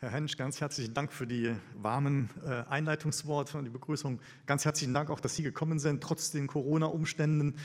Herr 0.00 0.12
Hensch, 0.12 0.36
ganz 0.36 0.60
herzlichen 0.60 0.94
Dank 0.94 1.12
für 1.12 1.26
die 1.26 1.56
warmen 1.74 2.30
äh, 2.46 2.62
Einleitungsworte 2.68 3.58
und 3.58 3.64
die 3.64 3.70
Begrüßung. 3.70 4.20
Ganz 4.46 4.64
herzlichen 4.64 4.94
Dank 4.94 5.10
auch, 5.10 5.18
dass 5.18 5.34
Sie 5.34 5.42
gekommen 5.42 5.80
sind, 5.80 6.00
trotz 6.04 6.30
den 6.30 6.46
Corona-Umständen. 6.46 7.56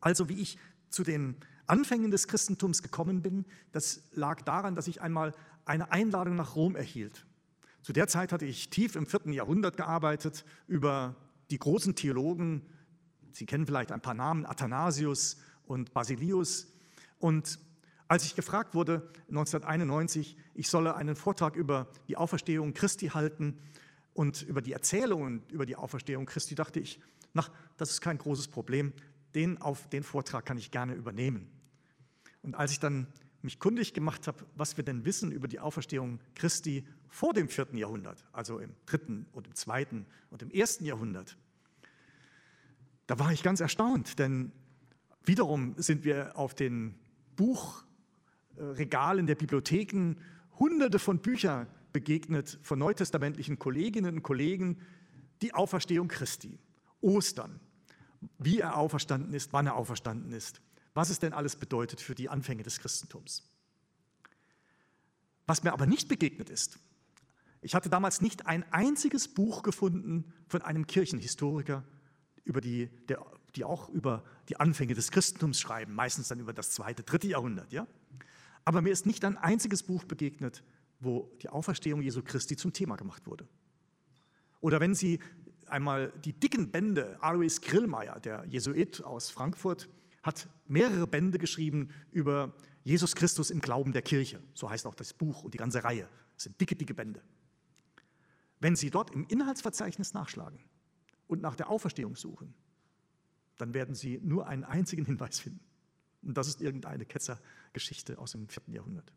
Also, 0.00 0.28
wie 0.28 0.40
ich 0.40 0.58
zu 0.90 1.04
den 1.04 1.36
Anfängen 1.68 2.10
des 2.10 2.26
Christentums 2.26 2.82
gekommen 2.82 3.22
bin, 3.22 3.44
das 3.70 4.02
lag 4.14 4.42
daran, 4.42 4.74
dass 4.74 4.88
ich 4.88 5.00
einmal 5.00 5.32
eine 5.64 5.92
Einladung 5.92 6.34
nach 6.34 6.56
Rom 6.56 6.74
erhielt. 6.74 7.24
Zu 7.82 7.92
der 7.92 8.08
Zeit 8.08 8.32
hatte 8.32 8.46
ich 8.46 8.68
tief 8.68 8.96
im 8.96 9.06
vierten 9.06 9.32
Jahrhundert 9.32 9.76
gearbeitet 9.76 10.44
über 10.66 11.14
die 11.50 11.58
großen 11.58 11.94
Theologen. 11.94 12.62
Sie 13.30 13.46
kennen 13.46 13.64
vielleicht 13.64 13.92
ein 13.92 14.00
paar 14.00 14.14
Namen, 14.14 14.44
Athanasius 14.44 15.36
und 15.68 15.94
Basilius. 15.94 16.66
Und 17.20 17.60
als 18.08 18.24
ich 18.24 18.36
gefragt 18.36 18.74
wurde 18.74 19.10
1991, 19.28 20.36
ich 20.54 20.68
solle 20.68 20.94
einen 20.94 21.16
Vortrag 21.16 21.56
über 21.56 21.88
die 22.08 22.16
Auferstehung 22.16 22.72
Christi 22.72 23.08
halten 23.08 23.58
und 24.14 24.42
über 24.42 24.62
die 24.62 24.72
Erzählungen 24.72 25.42
über 25.50 25.66
die 25.66 25.76
Auferstehung 25.76 26.26
Christi, 26.26 26.54
dachte 26.54 26.80
ich, 26.80 27.00
na, 27.34 27.44
das 27.76 27.90
ist 27.90 28.00
kein 28.00 28.18
großes 28.18 28.48
Problem, 28.48 28.92
den, 29.34 29.60
auf, 29.60 29.88
den 29.88 30.02
Vortrag 30.02 30.46
kann 30.46 30.56
ich 30.56 30.70
gerne 30.70 30.94
übernehmen. 30.94 31.50
Und 32.42 32.54
als 32.54 32.72
ich 32.72 32.80
dann 32.80 33.08
mich 33.42 33.58
kundig 33.58 33.92
gemacht 33.92 34.26
habe, 34.26 34.44
was 34.54 34.76
wir 34.76 34.84
denn 34.84 35.04
wissen 35.04 35.32
über 35.32 35.48
die 35.48 35.60
Auferstehung 35.60 36.20
Christi 36.34 36.86
vor 37.08 37.34
dem 37.34 37.48
vierten 37.48 37.76
Jahrhundert, 37.76 38.24
also 38.32 38.58
im 38.58 38.74
dritten 38.86 39.26
und 39.32 39.46
im 39.46 39.54
zweiten 39.54 40.06
und 40.30 40.42
im 40.42 40.50
ersten 40.50 40.84
Jahrhundert, 40.84 41.36
da 43.06 43.18
war 43.18 43.32
ich 43.32 43.42
ganz 43.42 43.60
erstaunt, 43.60 44.18
denn 44.18 44.52
wiederum 45.24 45.74
sind 45.76 46.04
wir 46.04 46.36
auf 46.36 46.54
den 46.54 46.98
Buch 47.36 47.84
Regalen 48.58 49.26
der 49.26 49.34
Bibliotheken 49.34 50.16
hunderte 50.58 50.98
von 50.98 51.18
Büchern 51.18 51.66
begegnet 51.92 52.58
von 52.62 52.78
neutestamentlichen 52.78 53.58
Kolleginnen 53.58 54.16
und 54.16 54.22
Kollegen, 54.22 54.80
die 55.42 55.54
Auferstehung 55.54 56.08
Christi, 56.08 56.58
Ostern, 57.00 57.60
wie 58.38 58.60
er 58.60 58.76
auferstanden 58.76 59.34
ist, 59.34 59.52
wann 59.52 59.66
er 59.66 59.76
auferstanden 59.76 60.32
ist, 60.32 60.60
was 60.94 61.10
es 61.10 61.18
denn 61.18 61.32
alles 61.32 61.56
bedeutet 61.56 62.00
für 62.00 62.14
die 62.14 62.28
Anfänge 62.28 62.62
des 62.62 62.78
Christentums. 62.78 63.50
Was 65.46 65.62
mir 65.62 65.72
aber 65.72 65.86
nicht 65.86 66.08
begegnet 66.08 66.50
ist, 66.50 66.78
ich 67.62 67.74
hatte 67.74 67.88
damals 67.88 68.20
nicht 68.20 68.46
ein 68.46 68.64
einziges 68.72 69.28
Buch 69.28 69.62
gefunden 69.62 70.32
von 70.48 70.62
einem 70.62 70.86
Kirchenhistoriker, 70.86 71.84
über 72.44 72.60
die, 72.60 72.88
der, 73.08 73.24
die 73.56 73.64
auch 73.64 73.88
über 73.88 74.22
die 74.48 74.60
Anfänge 74.60 74.94
des 74.94 75.10
Christentums 75.10 75.58
schreiben, 75.58 75.94
meistens 75.94 76.28
dann 76.28 76.38
über 76.38 76.52
das 76.52 76.70
zweite, 76.70 77.02
dritte 77.02 77.26
Jahrhundert. 77.26 77.72
Ja? 77.72 77.86
Aber 78.66 78.82
mir 78.82 78.90
ist 78.90 79.06
nicht 79.06 79.24
ein 79.24 79.38
einziges 79.38 79.84
Buch 79.84 80.04
begegnet, 80.04 80.64
wo 80.98 81.30
die 81.40 81.48
Auferstehung 81.48 82.02
Jesu 82.02 82.20
Christi 82.22 82.56
zum 82.56 82.72
Thema 82.72 82.96
gemacht 82.96 83.26
wurde. 83.26 83.48
Oder 84.60 84.80
wenn 84.80 84.94
Sie 84.94 85.20
einmal 85.68 86.12
die 86.24 86.32
dicken 86.32 86.72
Bände, 86.72 87.16
Alois 87.20 87.60
Grillmeier, 87.62 88.18
der 88.18 88.44
Jesuit 88.46 89.04
aus 89.04 89.30
Frankfurt, 89.30 89.88
hat 90.24 90.48
mehrere 90.66 91.06
Bände 91.06 91.38
geschrieben 91.38 91.90
über 92.10 92.52
Jesus 92.82 93.14
Christus 93.14 93.50
im 93.50 93.60
Glauben 93.60 93.92
der 93.92 94.02
Kirche. 94.02 94.42
So 94.52 94.68
heißt 94.68 94.86
auch 94.86 94.96
das 94.96 95.12
Buch 95.12 95.44
und 95.44 95.54
die 95.54 95.58
ganze 95.58 95.84
Reihe. 95.84 96.08
Das 96.34 96.44
sind 96.44 96.60
dicke, 96.60 96.74
dicke 96.74 96.94
Bände. 96.94 97.22
Wenn 98.58 98.74
Sie 98.74 98.90
dort 98.90 99.12
im 99.12 99.28
Inhaltsverzeichnis 99.28 100.12
nachschlagen 100.12 100.58
und 101.28 101.40
nach 101.40 101.54
der 101.54 101.70
Auferstehung 101.70 102.16
suchen, 102.16 102.52
dann 103.58 103.74
werden 103.74 103.94
Sie 103.94 104.18
nur 104.24 104.48
einen 104.48 104.64
einzigen 104.64 105.04
Hinweis 105.04 105.38
finden. 105.38 105.60
Und 106.26 106.36
das 106.36 106.48
ist 106.48 106.60
irgendeine 106.60 107.06
Ketzergeschichte 107.06 108.18
aus 108.18 108.32
dem 108.32 108.48
vierten 108.48 108.72
Jahrhundert. 108.72 109.12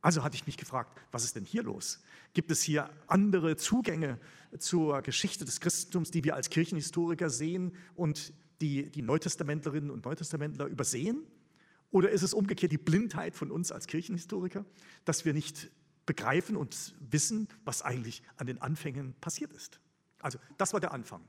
Also 0.00 0.22
hatte 0.22 0.36
ich 0.36 0.46
mich 0.46 0.56
gefragt, 0.56 0.96
was 1.10 1.24
ist 1.24 1.34
denn 1.34 1.44
hier 1.44 1.62
los? 1.62 2.00
Gibt 2.32 2.50
es 2.50 2.62
hier 2.62 2.88
andere 3.08 3.56
Zugänge 3.56 4.20
zur 4.58 5.02
Geschichte 5.02 5.44
des 5.44 5.60
Christentums, 5.60 6.10
die 6.10 6.22
wir 6.22 6.36
als 6.36 6.50
Kirchenhistoriker 6.50 7.30
sehen 7.30 7.72
und 7.96 8.32
die 8.60 8.90
die 8.90 9.02
Neutestamentlerinnen 9.02 9.90
und 9.90 10.04
Neutestamentler 10.04 10.66
übersehen? 10.66 11.26
Oder 11.90 12.10
ist 12.10 12.22
es 12.22 12.34
umgekehrt 12.34 12.70
die 12.70 12.78
Blindheit 12.78 13.34
von 13.34 13.50
uns 13.50 13.72
als 13.72 13.86
Kirchenhistoriker, 13.86 14.64
dass 15.04 15.24
wir 15.24 15.32
nicht 15.32 15.70
begreifen 16.06 16.56
und 16.56 16.94
wissen, 17.00 17.48
was 17.64 17.82
eigentlich 17.82 18.22
an 18.36 18.46
den 18.46 18.60
Anfängen 18.60 19.14
passiert 19.20 19.52
ist? 19.52 19.80
Also 20.20 20.38
das 20.58 20.72
war 20.72 20.80
der 20.80 20.92
Anfang. 20.92 21.22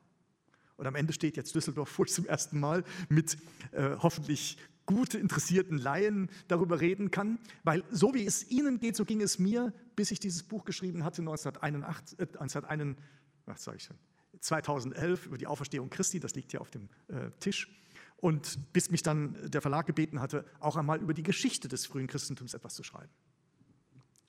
Und 0.79 0.87
am 0.87 0.95
Ende 0.95 1.11
steht 1.11 1.35
jetzt 1.35 1.53
Düsseldorf, 1.53 1.99
wo 1.99 2.05
ich 2.05 2.13
zum 2.13 2.25
ersten 2.25 2.59
Mal 2.59 2.85
mit 3.09 3.37
äh, 3.71 3.97
hoffentlich 3.97 4.57
gut 4.85 5.13
interessierten 5.13 5.77
Laien 5.77 6.29
darüber 6.47 6.79
reden 6.79 7.11
kann. 7.11 7.37
Weil 7.63 7.83
so 7.91 8.13
wie 8.13 8.25
es 8.25 8.49
Ihnen 8.49 8.79
geht, 8.79 8.95
so 8.95 9.03
ging 9.03 9.21
es 9.21 9.39
mir, 9.39 9.73
bis 9.97 10.09
ich 10.09 10.21
dieses 10.21 10.41
Buch 10.41 10.63
geschrieben 10.63 11.03
hatte, 11.03 11.21
1981, 11.21 12.17
äh, 12.17 12.23
1901, 12.23 12.97
was 13.45 13.63
sage 13.63 13.77
ich 13.77 13.83
schon, 13.83 13.97
2011 14.39 15.25
über 15.25 15.37
die 15.37 15.47
Auferstehung 15.47 15.89
Christi, 15.89 16.21
das 16.21 16.33
liegt 16.33 16.51
hier 16.51 16.61
auf 16.61 16.71
dem 16.71 16.87
äh, 17.09 17.29
Tisch. 17.41 17.69
Und 18.15 18.73
bis 18.73 18.89
mich 18.89 19.03
dann 19.03 19.35
der 19.51 19.61
Verlag 19.61 19.85
gebeten 19.85 20.21
hatte, 20.21 20.45
auch 20.61 20.77
einmal 20.77 21.01
über 21.01 21.13
die 21.13 21.23
Geschichte 21.23 21.67
des 21.67 21.85
frühen 21.85 22.07
Christentums 22.07 22.53
etwas 22.53 22.73
zu 22.73 22.83
schreiben. 22.83 23.11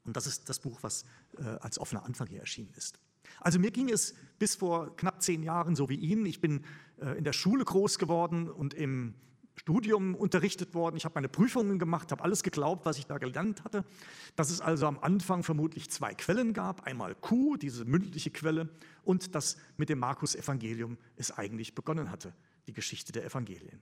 Und 0.05 0.17
das 0.17 0.27
ist 0.27 0.49
das 0.49 0.59
Buch, 0.59 0.83
was 0.83 1.05
äh, 1.39 1.43
als 1.43 1.79
offener 1.79 2.05
Anfang 2.05 2.27
hier 2.27 2.41
erschienen 2.41 2.73
ist. 2.77 2.99
Also 3.41 3.59
mir 3.59 3.71
ging 3.71 3.91
es 3.91 4.15
bis 4.39 4.57
vor 4.57 4.97
knapp 4.97 5.23
zehn 5.23 5.43
Jahren 5.43 5.77
so 5.77 5.89
wie 5.89 5.97
Ihnen. 5.97 6.27
Ich 6.27 6.41
bin 6.41 6.65
äh, 7.01 7.17
in 7.19 7.25
der 7.25 7.33
Schule 7.33 7.65
groß 7.65 7.99
geworden 7.99 8.51
und 8.51 8.75
im 8.75 9.15
Studium 9.61 10.15
unterrichtet 10.15 10.75
worden. 10.75 10.97
Ich 10.97 11.05
habe 11.05 11.17
meine 11.17 11.29
Prüfungen 11.29 11.79
gemacht, 11.79 12.13
habe 12.13 12.25
alles 12.25 12.43
geglaubt, 12.43 12.87
was 12.87 12.97
ich 12.97 13.07
da 13.07 13.19
gelernt 13.19 13.63
hatte. 13.63 13.85
Dass 14.35 14.49
es 14.51 14.63
also 14.63 14.87
am 14.87 14.99
Anfang 14.99 15.43
vermutlich 15.43 15.91
zwei 15.91 16.15
Quellen 16.15 16.55
gab. 16.55 16.87
Einmal 16.87 17.15
Q, 17.15 17.57
diese 17.57 17.85
mündliche 17.85 18.31
Quelle, 18.31 18.71
und 19.05 19.35
dass 19.35 19.59
mit 19.77 19.91
dem 19.91 19.99
Markus-Evangelium 19.99 20.97
es 21.17 21.37
eigentlich 21.37 21.75
begonnen 21.75 22.11
hatte, 22.11 22.33
die 22.67 22.73
Geschichte 22.73 23.13
der 23.13 23.27
Evangelien. 23.27 23.81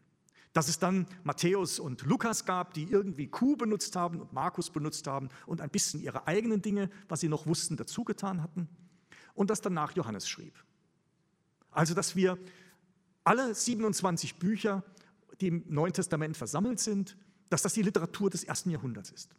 Dass 0.52 0.68
es 0.68 0.80
dann 0.80 1.06
Matthäus 1.22 1.78
und 1.78 2.02
Lukas 2.02 2.44
gab, 2.44 2.74
die 2.74 2.90
irgendwie 2.90 3.28
Q 3.28 3.56
benutzt 3.56 3.94
haben 3.94 4.20
und 4.20 4.32
Markus 4.32 4.70
benutzt 4.70 5.06
haben 5.06 5.28
und 5.46 5.60
ein 5.60 5.70
bisschen 5.70 6.00
ihre 6.00 6.26
eigenen 6.26 6.60
Dinge, 6.60 6.90
was 7.08 7.20
sie 7.20 7.28
noch 7.28 7.46
wussten, 7.46 7.76
dazugetan 7.76 8.42
hatten 8.42 8.68
und 9.38 9.50
das 9.50 9.60
danach 9.60 9.92
Johannes 9.92 10.28
schrieb. 10.28 10.52
Also, 11.70 11.94
dass 11.94 12.16
wir 12.16 12.38
alle 13.22 13.54
27 13.54 14.40
Bücher, 14.40 14.82
die 15.40 15.46
im 15.46 15.64
Neuen 15.68 15.92
Testament 15.92 16.36
versammelt 16.36 16.80
sind, 16.80 17.16
dass 17.48 17.62
das 17.62 17.72
die 17.72 17.82
Literatur 17.82 18.30
des 18.30 18.42
ersten 18.42 18.70
Jahrhunderts 18.70 19.10
ist. 19.10 19.36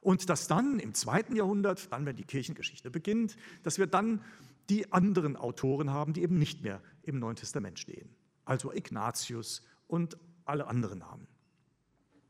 Und 0.00 0.30
dass 0.30 0.48
dann 0.48 0.78
im 0.78 0.94
zweiten 0.94 1.36
Jahrhundert, 1.36 1.92
dann 1.92 2.06
wenn 2.06 2.16
die 2.16 2.24
Kirchengeschichte 2.24 2.90
beginnt, 2.90 3.36
dass 3.64 3.78
wir 3.78 3.86
dann 3.86 4.24
die 4.70 4.90
anderen 4.92 5.36
Autoren 5.36 5.90
haben, 5.90 6.14
die 6.14 6.22
eben 6.22 6.38
nicht 6.38 6.62
mehr 6.62 6.80
im 7.02 7.18
Neuen 7.18 7.36
Testament 7.36 7.78
stehen. 7.78 8.08
Also 8.46 8.72
Ignatius 8.72 9.62
und 9.88 10.16
alle 10.46 10.68
anderen 10.68 11.00
Namen. 11.00 11.26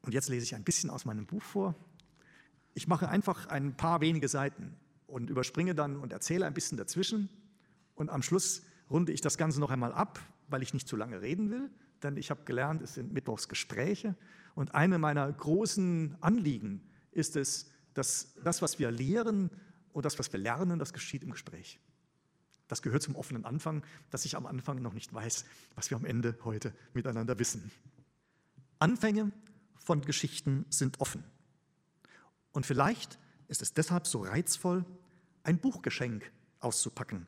Und 0.03 0.15
jetzt 0.15 0.28
lese 0.28 0.44
ich 0.44 0.55
ein 0.56 0.65
bisschen 0.65 0.91
aus 0.91 1.05
meinem 1.05 1.26
Buch 1.26 1.43
vor. 1.43 1.76
Ich 2.75 2.88
mache 2.88 3.09
einfach 3.09 3.47
ein 3.47 3.76
paar 3.76 4.00
wenige 4.00 4.26
Seiten 4.26 4.76
und 5.06 5.31
überspringe 5.31 5.75
dann 5.75 5.97
und 5.97 6.12
erzähle 6.12 6.47
ein 6.47 6.55
bisschen 6.55 6.78
dazwischen. 6.78 7.28
Und 7.94 8.11
am 8.11 8.22
Schluss 8.22 8.62
runde 8.91 9.12
ich 9.12 9.21
das 9.21 9.39
Ganze 9.39 9.61
noch 9.61 9.71
einmal 9.71 9.93
ab, 9.93 10.21
weil 10.49 10.62
ich 10.62 10.75
nicht 10.75 10.89
zu 10.89 10.97
lange 10.97 11.22
reden 11.22 11.50
will, 11.50 11.71
denn 12.03 12.17
ich 12.17 12.31
habe 12.31 12.44
gelernt, 12.44 12.83
es 12.83 12.94
sind 12.94 13.12
Mittwochsgespräche. 13.12 14.15
Und 14.55 14.75
eine 14.75 14.99
meiner 14.99 15.31
großen 15.33 16.17
Anliegen 16.21 16.83
ist 17.12 17.37
es, 17.37 17.71
dass 17.94 18.34
das, 18.44 18.62
was 18.62 18.78
wir 18.78 18.91
lehren 18.91 19.50
und 19.93 20.05
das, 20.05 20.19
was 20.19 20.33
wir 20.33 20.41
lernen, 20.41 20.78
das 20.78 20.93
geschieht 20.93 21.23
im 21.23 21.31
Gespräch. 21.31 21.81
Das 22.69 22.83
gehört 22.83 23.03
zum 23.03 23.17
offenen 23.17 23.44
Anfang, 23.44 23.84
dass 24.11 24.25
ich 24.25 24.37
am 24.37 24.44
Anfang 24.44 24.83
noch 24.83 24.93
nicht 24.93 25.12
weiß, 25.15 25.44
was 25.75 25.91
wir 25.91 25.97
am 25.97 26.05
Ende 26.05 26.37
heute 26.44 26.75
miteinander 26.94 27.38
wissen. 27.38 27.71
Anfänge 28.78 29.33
von 29.77 30.03
Geschichten 30.03 30.67
sind 30.69 31.00
offen. 31.00 31.25
Und 32.53 32.67
vielleicht 32.67 33.19
ist 33.48 33.62
es 33.62 33.72
deshalb 33.72 34.06
so 34.06 34.22
reizvoll, 34.22 34.84
ein 35.43 35.58
Buchgeschenk 35.58 36.31
auszupacken 36.60 37.26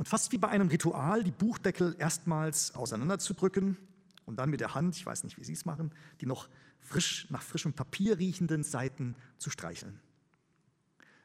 und 0.00 0.08
fast 0.08 0.32
wie 0.32 0.38
bei 0.38 0.48
einem 0.48 0.68
Ritual 0.68 1.22
die 1.22 1.30
Buchdeckel 1.30 1.94
erstmals 1.98 2.74
auseinanderzudrücken 2.74 3.76
und 4.24 4.36
dann 4.36 4.48
mit 4.48 4.60
der 4.60 4.74
Hand, 4.74 4.96
ich 4.96 5.04
weiß 5.04 5.24
nicht, 5.24 5.36
wie 5.36 5.44
Sie 5.44 5.52
es 5.52 5.66
machen, 5.66 5.92
die 6.22 6.26
noch 6.26 6.48
frisch 6.78 7.30
nach 7.30 7.42
frischem 7.42 7.74
Papier 7.74 8.18
riechenden 8.18 8.62
Seiten 8.62 9.14
zu 9.36 9.50
streicheln. 9.50 10.00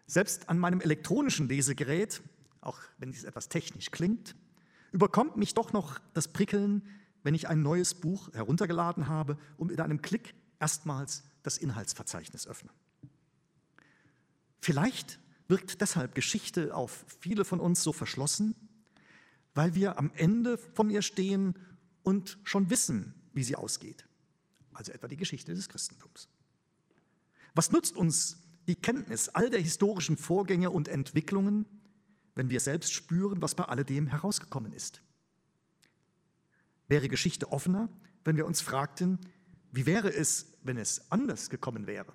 Selbst 0.08 0.50
an 0.50 0.60
meinem 0.60 0.82
elektronischen 0.82 1.48
Lesegerät, 1.48 2.22
auch 2.60 2.78
wenn 2.98 3.12
es 3.12 3.24
etwas 3.24 3.48
technisch 3.48 3.92
klingt, 3.92 4.36
überkommt 4.92 5.38
mich 5.38 5.54
doch 5.54 5.72
noch 5.72 5.98
das 6.14 6.28
Prickeln, 6.28 6.86
wenn 7.24 7.34
ich 7.34 7.48
ein 7.48 7.62
neues 7.62 7.94
Buch 7.94 8.34
heruntergeladen 8.34 9.08
habe 9.08 9.38
und 9.56 9.68
mit 9.68 9.80
einem 9.80 10.02
Klick 10.02 10.36
erstmals 10.60 11.24
das 11.44 11.58
Inhaltsverzeichnis 11.58 12.46
öffne. 12.46 12.72
Vielleicht 14.66 15.20
wirkt 15.48 15.80
deshalb 15.80 16.16
Geschichte 16.16 16.74
auf 16.74 17.06
viele 17.20 17.46
von 17.46 17.60
uns 17.60 17.84
so 17.84 17.94
verschlossen, 17.94 18.56
weil 19.54 19.76
wir 19.76 20.00
am 20.00 20.10
Ende 20.16 20.58
von 20.58 20.90
ihr 20.90 21.04
stehen 21.04 21.54
und 22.02 22.40
schon 22.46 22.72
wissen, 22.72 23.14
wie 23.34 23.44
sie 23.44 23.56
ausgeht. 23.56 24.08
Also 24.74 24.92
etwa 24.92 25.08
die 25.08 25.18
Geschichte 25.18 25.54
des 25.54 25.70
Christentums. 25.70 26.30
Was 27.54 27.72
nutzt 27.72 27.96
uns 27.96 28.40
die 28.66 28.74
Kenntnis 28.74 29.30
all 29.30 29.52
der 29.52 29.62
historischen 29.62 30.18
Vorgänge 30.18 30.72
und 30.72 30.88
Entwicklungen, 30.88 31.68
wenn 32.34 32.50
wir 32.50 32.60
selbst 32.60 32.92
spüren, 32.92 33.44
was 33.44 33.54
bei 33.54 33.66
alledem 33.66 34.08
herausgekommen 34.08 34.74
ist. 34.74 35.04
Wäre 36.88 37.08
Geschichte 37.08 37.52
offener, 37.52 37.88
wenn 38.24 38.36
wir 38.36 38.48
uns 38.48 38.62
fragten, 38.62 39.20
wie 39.72 39.86
wäre 39.86 40.12
es, 40.12 40.58
wenn 40.64 40.78
es 40.78 41.12
anders 41.12 41.52
gekommen 41.52 41.86
wäre? 41.86 42.14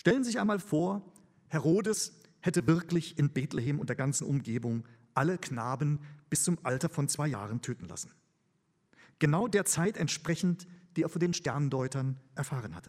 Stellen 0.00 0.24
Sie 0.24 0.30
sich 0.30 0.40
einmal 0.40 0.60
vor, 0.60 1.02
Herodes 1.48 2.22
hätte 2.40 2.66
wirklich 2.66 3.18
in 3.18 3.34
Bethlehem 3.34 3.78
und 3.78 3.90
der 3.90 3.96
ganzen 3.96 4.26
Umgebung 4.26 4.88
alle 5.12 5.36
Knaben 5.36 6.00
bis 6.30 6.42
zum 6.42 6.56
Alter 6.62 6.88
von 6.88 7.06
zwei 7.06 7.26
Jahren 7.26 7.60
töten 7.60 7.86
lassen. 7.86 8.10
Genau 9.18 9.46
der 9.46 9.66
Zeit 9.66 9.98
entsprechend, 9.98 10.66
die 10.96 11.02
er 11.02 11.10
von 11.10 11.20
den 11.20 11.34
Sterndeutern 11.34 12.18
erfahren 12.34 12.74
hatte. 12.74 12.88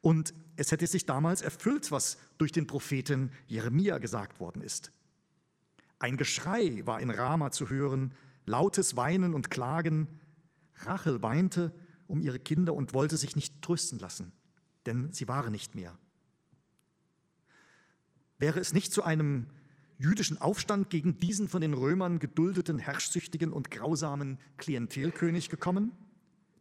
Und 0.00 0.34
es 0.54 0.70
hätte 0.70 0.86
sich 0.86 1.04
damals 1.04 1.42
erfüllt, 1.42 1.90
was 1.90 2.18
durch 2.38 2.52
den 2.52 2.68
Propheten 2.68 3.32
Jeremia 3.48 3.98
gesagt 3.98 4.38
worden 4.38 4.62
ist. 4.62 4.92
Ein 5.98 6.16
Geschrei 6.16 6.80
war 6.84 7.00
in 7.00 7.10
Rama 7.10 7.50
zu 7.50 7.70
hören, 7.70 8.14
lautes 8.46 8.94
Weinen 8.94 9.34
und 9.34 9.50
Klagen. 9.50 10.06
Rachel 10.76 11.22
weinte 11.22 11.74
um 12.06 12.20
ihre 12.20 12.38
Kinder 12.38 12.74
und 12.74 12.94
wollte 12.94 13.16
sich 13.16 13.34
nicht 13.34 13.62
trösten 13.62 13.98
lassen, 13.98 14.30
denn 14.88 15.12
sie 15.12 15.28
waren 15.28 15.52
nicht 15.52 15.74
mehr. 15.74 15.96
Wäre 18.38 18.58
es 18.58 18.72
nicht 18.72 18.92
zu 18.92 19.02
einem 19.04 19.46
jüdischen 19.98 20.38
Aufstand 20.38 20.90
gegen 20.90 21.18
diesen 21.18 21.48
von 21.48 21.60
den 21.60 21.74
Römern 21.74 22.18
geduldeten, 22.18 22.78
herrschsüchtigen 22.78 23.52
und 23.52 23.70
grausamen 23.70 24.38
Klientelkönig 24.56 25.50
gekommen, 25.50 25.92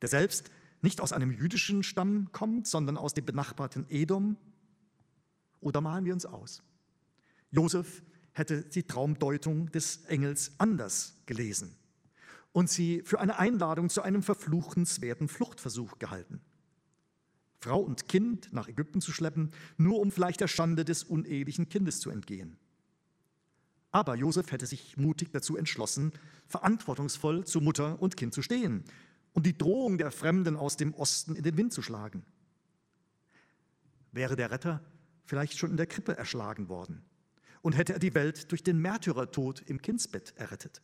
der 0.01 0.09
selbst 0.09 0.51
nicht 0.81 1.01
aus 1.01 1.13
einem 1.13 1.31
jüdischen 1.31 1.83
Stamm 1.83 2.31
kommt, 2.31 2.67
sondern 2.67 2.97
aus 2.97 3.13
dem 3.13 3.25
benachbarten 3.25 3.85
Edom? 3.89 4.37
Oder 5.61 5.81
malen 5.81 6.05
wir 6.05 6.13
uns 6.13 6.25
aus? 6.25 6.63
Josef 7.51 8.03
hätte 8.33 8.63
die 8.63 8.83
Traumdeutung 8.83 9.71
des 9.71 10.05
Engels 10.05 10.51
anders 10.57 11.15
gelesen 11.25 11.75
und 12.51 12.69
sie 12.69 13.01
für 13.05 13.19
eine 13.19 13.39
Einladung 13.39 13.89
zu 13.89 14.01
einem 14.01 14.21
verfluchenswerten 14.21 15.27
Fluchtversuch 15.27 15.99
gehalten. 15.99 16.41
Frau 17.59 17.79
und 17.79 18.07
Kind 18.07 18.53
nach 18.53 18.67
Ägypten 18.67 19.01
zu 19.01 19.11
schleppen, 19.11 19.51
nur 19.77 19.99
um 19.99 20.11
vielleicht 20.11 20.41
der 20.41 20.47
Schande 20.47 20.85
des 20.85 21.03
unehelichen 21.03 21.69
Kindes 21.69 21.99
zu 21.99 22.09
entgehen. 22.09 22.57
Aber 23.91 24.15
Josef 24.15 24.51
hätte 24.51 24.65
sich 24.65 24.97
mutig 24.97 25.31
dazu 25.31 25.57
entschlossen, 25.57 26.11
verantwortungsvoll 26.47 27.45
zu 27.45 27.61
Mutter 27.61 28.01
und 28.01 28.17
Kind 28.17 28.33
zu 28.33 28.41
stehen 28.41 28.83
und 29.33 29.45
die 29.45 29.57
Drohung 29.57 29.97
der 29.97 30.11
Fremden 30.11 30.55
aus 30.55 30.77
dem 30.77 30.93
Osten 30.93 31.35
in 31.35 31.43
den 31.43 31.57
Wind 31.57 31.73
zu 31.73 31.81
schlagen. 31.81 32.25
Wäre 34.11 34.35
der 34.35 34.51
Retter 34.51 34.81
vielleicht 35.25 35.57
schon 35.57 35.71
in 35.71 35.77
der 35.77 35.87
Krippe 35.87 36.17
erschlagen 36.17 36.69
worden 36.69 37.03
und 37.61 37.73
hätte 37.73 37.93
er 37.93 37.99
die 37.99 38.13
Welt 38.13 38.51
durch 38.51 38.63
den 38.63 38.79
Märtyrertod 38.79 39.61
im 39.61 39.81
Kindsbett 39.81 40.33
errettet, 40.37 40.81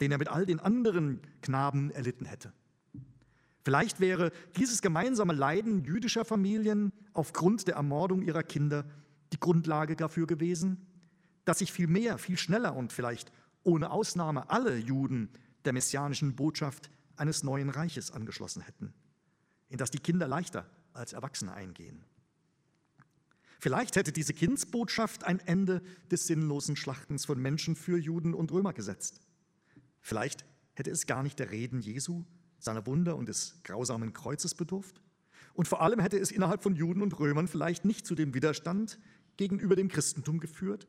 den 0.00 0.12
er 0.12 0.18
mit 0.18 0.28
all 0.28 0.46
den 0.46 0.60
anderen 0.60 1.20
Knaben 1.42 1.90
erlitten 1.90 2.26
hätte. 2.26 2.52
Vielleicht 3.62 4.00
wäre 4.00 4.32
dieses 4.56 4.80
gemeinsame 4.80 5.34
Leiden 5.34 5.84
jüdischer 5.84 6.24
Familien 6.24 6.92
aufgrund 7.12 7.68
der 7.68 7.74
Ermordung 7.74 8.22
ihrer 8.22 8.42
Kinder 8.42 8.84
die 9.32 9.40
Grundlage 9.40 9.96
dafür 9.96 10.26
gewesen, 10.26 10.86
dass 11.44 11.58
sich 11.58 11.72
viel 11.72 11.86
mehr, 11.86 12.18
viel 12.18 12.38
schneller 12.38 12.74
und 12.74 12.92
vielleicht 12.92 13.32
ohne 13.62 13.90
Ausnahme 13.90 14.48
alle 14.50 14.76
Juden 14.76 15.30
der 15.64 15.72
messianischen 15.72 16.34
Botschaft 16.36 16.90
eines 17.16 17.42
neuen 17.42 17.68
Reiches 17.68 18.10
angeschlossen 18.10 18.62
hätten, 18.62 18.94
in 19.68 19.76
das 19.76 19.90
die 19.90 19.98
Kinder 19.98 20.26
leichter 20.26 20.68
als 20.94 21.12
Erwachsene 21.12 21.52
eingehen. 21.52 22.04
Vielleicht 23.58 23.96
hätte 23.96 24.10
diese 24.10 24.32
Kindsbotschaft 24.32 25.24
ein 25.24 25.38
Ende 25.40 25.82
des 26.10 26.26
sinnlosen 26.26 26.76
Schlachtens 26.76 27.26
von 27.26 27.38
Menschen 27.38 27.76
für 27.76 27.98
Juden 27.98 28.32
und 28.32 28.50
Römer 28.52 28.72
gesetzt. 28.72 29.20
Vielleicht 30.00 30.46
hätte 30.72 30.90
es 30.90 31.06
gar 31.06 31.22
nicht 31.22 31.38
der 31.38 31.50
Reden 31.50 31.80
Jesu, 31.80 32.24
seiner 32.60 32.86
Wunder 32.86 33.16
und 33.16 33.28
des 33.28 33.60
grausamen 33.64 34.12
Kreuzes 34.12 34.54
bedurft. 34.54 35.02
Und 35.54 35.68
vor 35.68 35.82
allem 35.82 36.00
hätte 36.00 36.18
es 36.18 36.30
innerhalb 36.30 36.62
von 36.62 36.76
Juden 36.76 37.02
und 37.02 37.18
Römern 37.18 37.48
vielleicht 37.48 37.84
nicht 37.84 38.06
zu 38.06 38.14
dem 38.14 38.34
Widerstand 38.34 38.98
gegenüber 39.36 39.76
dem 39.76 39.88
Christentum 39.88 40.38
geführt, 40.38 40.86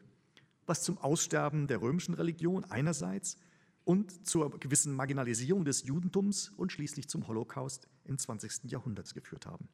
was 0.65 0.83
zum 0.83 0.97
Aussterben 0.97 1.67
der 1.67 1.81
römischen 1.81 2.13
Religion 2.13 2.65
einerseits 2.65 3.37
und 3.83 4.27
zur 4.27 4.59
gewissen 4.59 4.93
Marginalisierung 4.93 5.65
des 5.65 5.83
Judentums 5.83 6.49
und 6.49 6.71
schließlich 6.71 7.09
zum 7.09 7.27
Holocaust 7.27 7.87
im 8.05 8.17
20. 8.17 8.71
Jahrhundert 8.71 9.13
geführt 9.13 9.45
haben. 9.45 9.67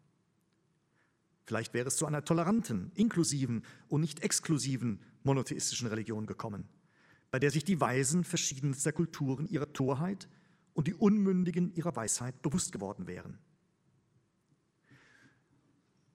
Vielleicht 1.46 1.74
wäre 1.74 1.88
es 1.88 1.98
zu 1.98 2.06
einer 2.06 2.26
toleranten, 2.26 2.92
inklusiven 2.96 3.64
und 3.88 4.02
nicht 4.02 4.22
exklusiven 4.22 5.02
monotheistischen 5.24 5.88
Religion 5.88 6.26
gekommen, 6.26 6.68
bei 7.32 7.40
der 7.40 7.52
sich 7.52 7.64
die 7.64 7.80
Weisen 7.80 8.24
verschiedenster 8.24 8.92
Kulturen 8.92 9.48
ihrer 9.48 9.72
Torheit 9.72 10.28
und 10.78 10.88
die 10.88 10.94
Unmündigen 10.94 11.74
ihrer 11.74 11.96
Weisheit 11.96 12.40
bewusst 12.44 12.72
geworden 12.72 13.08
wären. 13.08 13.40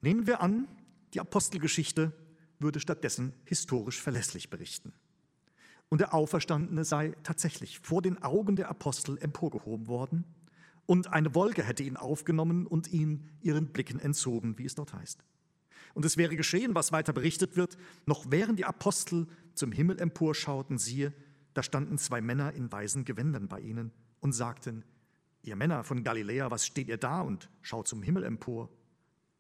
Nehmen 0.00 0.28
wir 0.28 0.40
an, 0.40 0.68
die 1.14 1.20
Apostelgeschichte 1.20 2.12
würde 2.60 2.78
stattdessen 2.78 3.32
historisch 3.44 4.00
verlässlich 4.00 4.50
berichten 4.50 4.92
und 5.88 6.00
der 6.00 6.14
Auferstandene 6.14 6.84
sei 6.84 7.12
tatsächlich 7.24 7.80
vor 7.80 8.02
den 8.02 8.22
Augen 8.22 8.54
der 8.54 8.68
Apostel 8.68 9.18
emporgehoben 9.18 9.88
worden 9.88 10.24
und 10.86 11.08
eine 11.08 11.34
Wolke 11.34 11.64
hätte 11.64 11.82
ihn 11.82 11.96
aufgenommen 11.96 12.68
und 12.68 12.92
ihn 12.92 13.28
ihren 13.40 13.72
Blicken 13.72 13.98
entzogen, 13.98 14.58
wie 14.58 14.66
es 14.66 14.76
dort 14.76 14.94
heißt. 14.94 15.24
Und 15.92 16.04
es 16.04 16.16
wäre 16.16 16.36
geschehen, 16.36 16.76
was 16.76 16.92
weiter 16.92 17.12
berichtet 17.12 17.56
wird, 17.56 17.76
noch 18.06 18.30
während 18.30 18.60
die 18.60 18.64
Apostel 18.64 19.26
zum 19.54 19.72
Himmel 19.72 19.98
emporschauten, 19.98 20.78
siehe, 20.78 21.12
da 21.52 21.64
standen 21.64 21.98
zwei 21.98 22.20
Männer 22.20 22.52
in 22.52 22.70
weißen 22.70 23.04
Gewändern 23.04 23.48
bei 23.48 23.58
ihnen 23.58 23.90
und 24.22 24.32
sagten, 24.32 24.84
ihr 25.42 25.56
Männer 25.56 25.84
von 25.84 26.04
Galiläa, 26.04 26.50
was 26.50 26.64
steht 26.64 26.88
ihr 26.88 26.96
da 26.96 27.20
und 27.20 27.50
schaut 27.60 27.88
zum 27.88 28.02
Himmel 28.02 28.22
empor? 28.22 28.70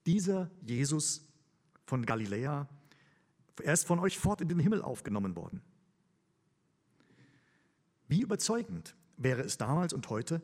Dieser 0.04 0.50
Jesus 0.60 1.32
von 1.86 2.04
Galiläa, 2.04 2.68
er 3.62 3.72
ist 3.72 3.86
von 3.86 4.00
euch 4.00 4.18
fort 4.18 4.40
in 4.40 4.48
den 4.48 4.58
Himmel 4.58 4.82
aufgenommen 4.82 5.36
worden. 5.36 5.62
Wie 8.08 8.20
überzeugend 8.20 8.96
wäre 9.16 9.42
es 9.42 9.56
damals 9.56 9.92
und 9.92 10.10
heute, 10.10 10.42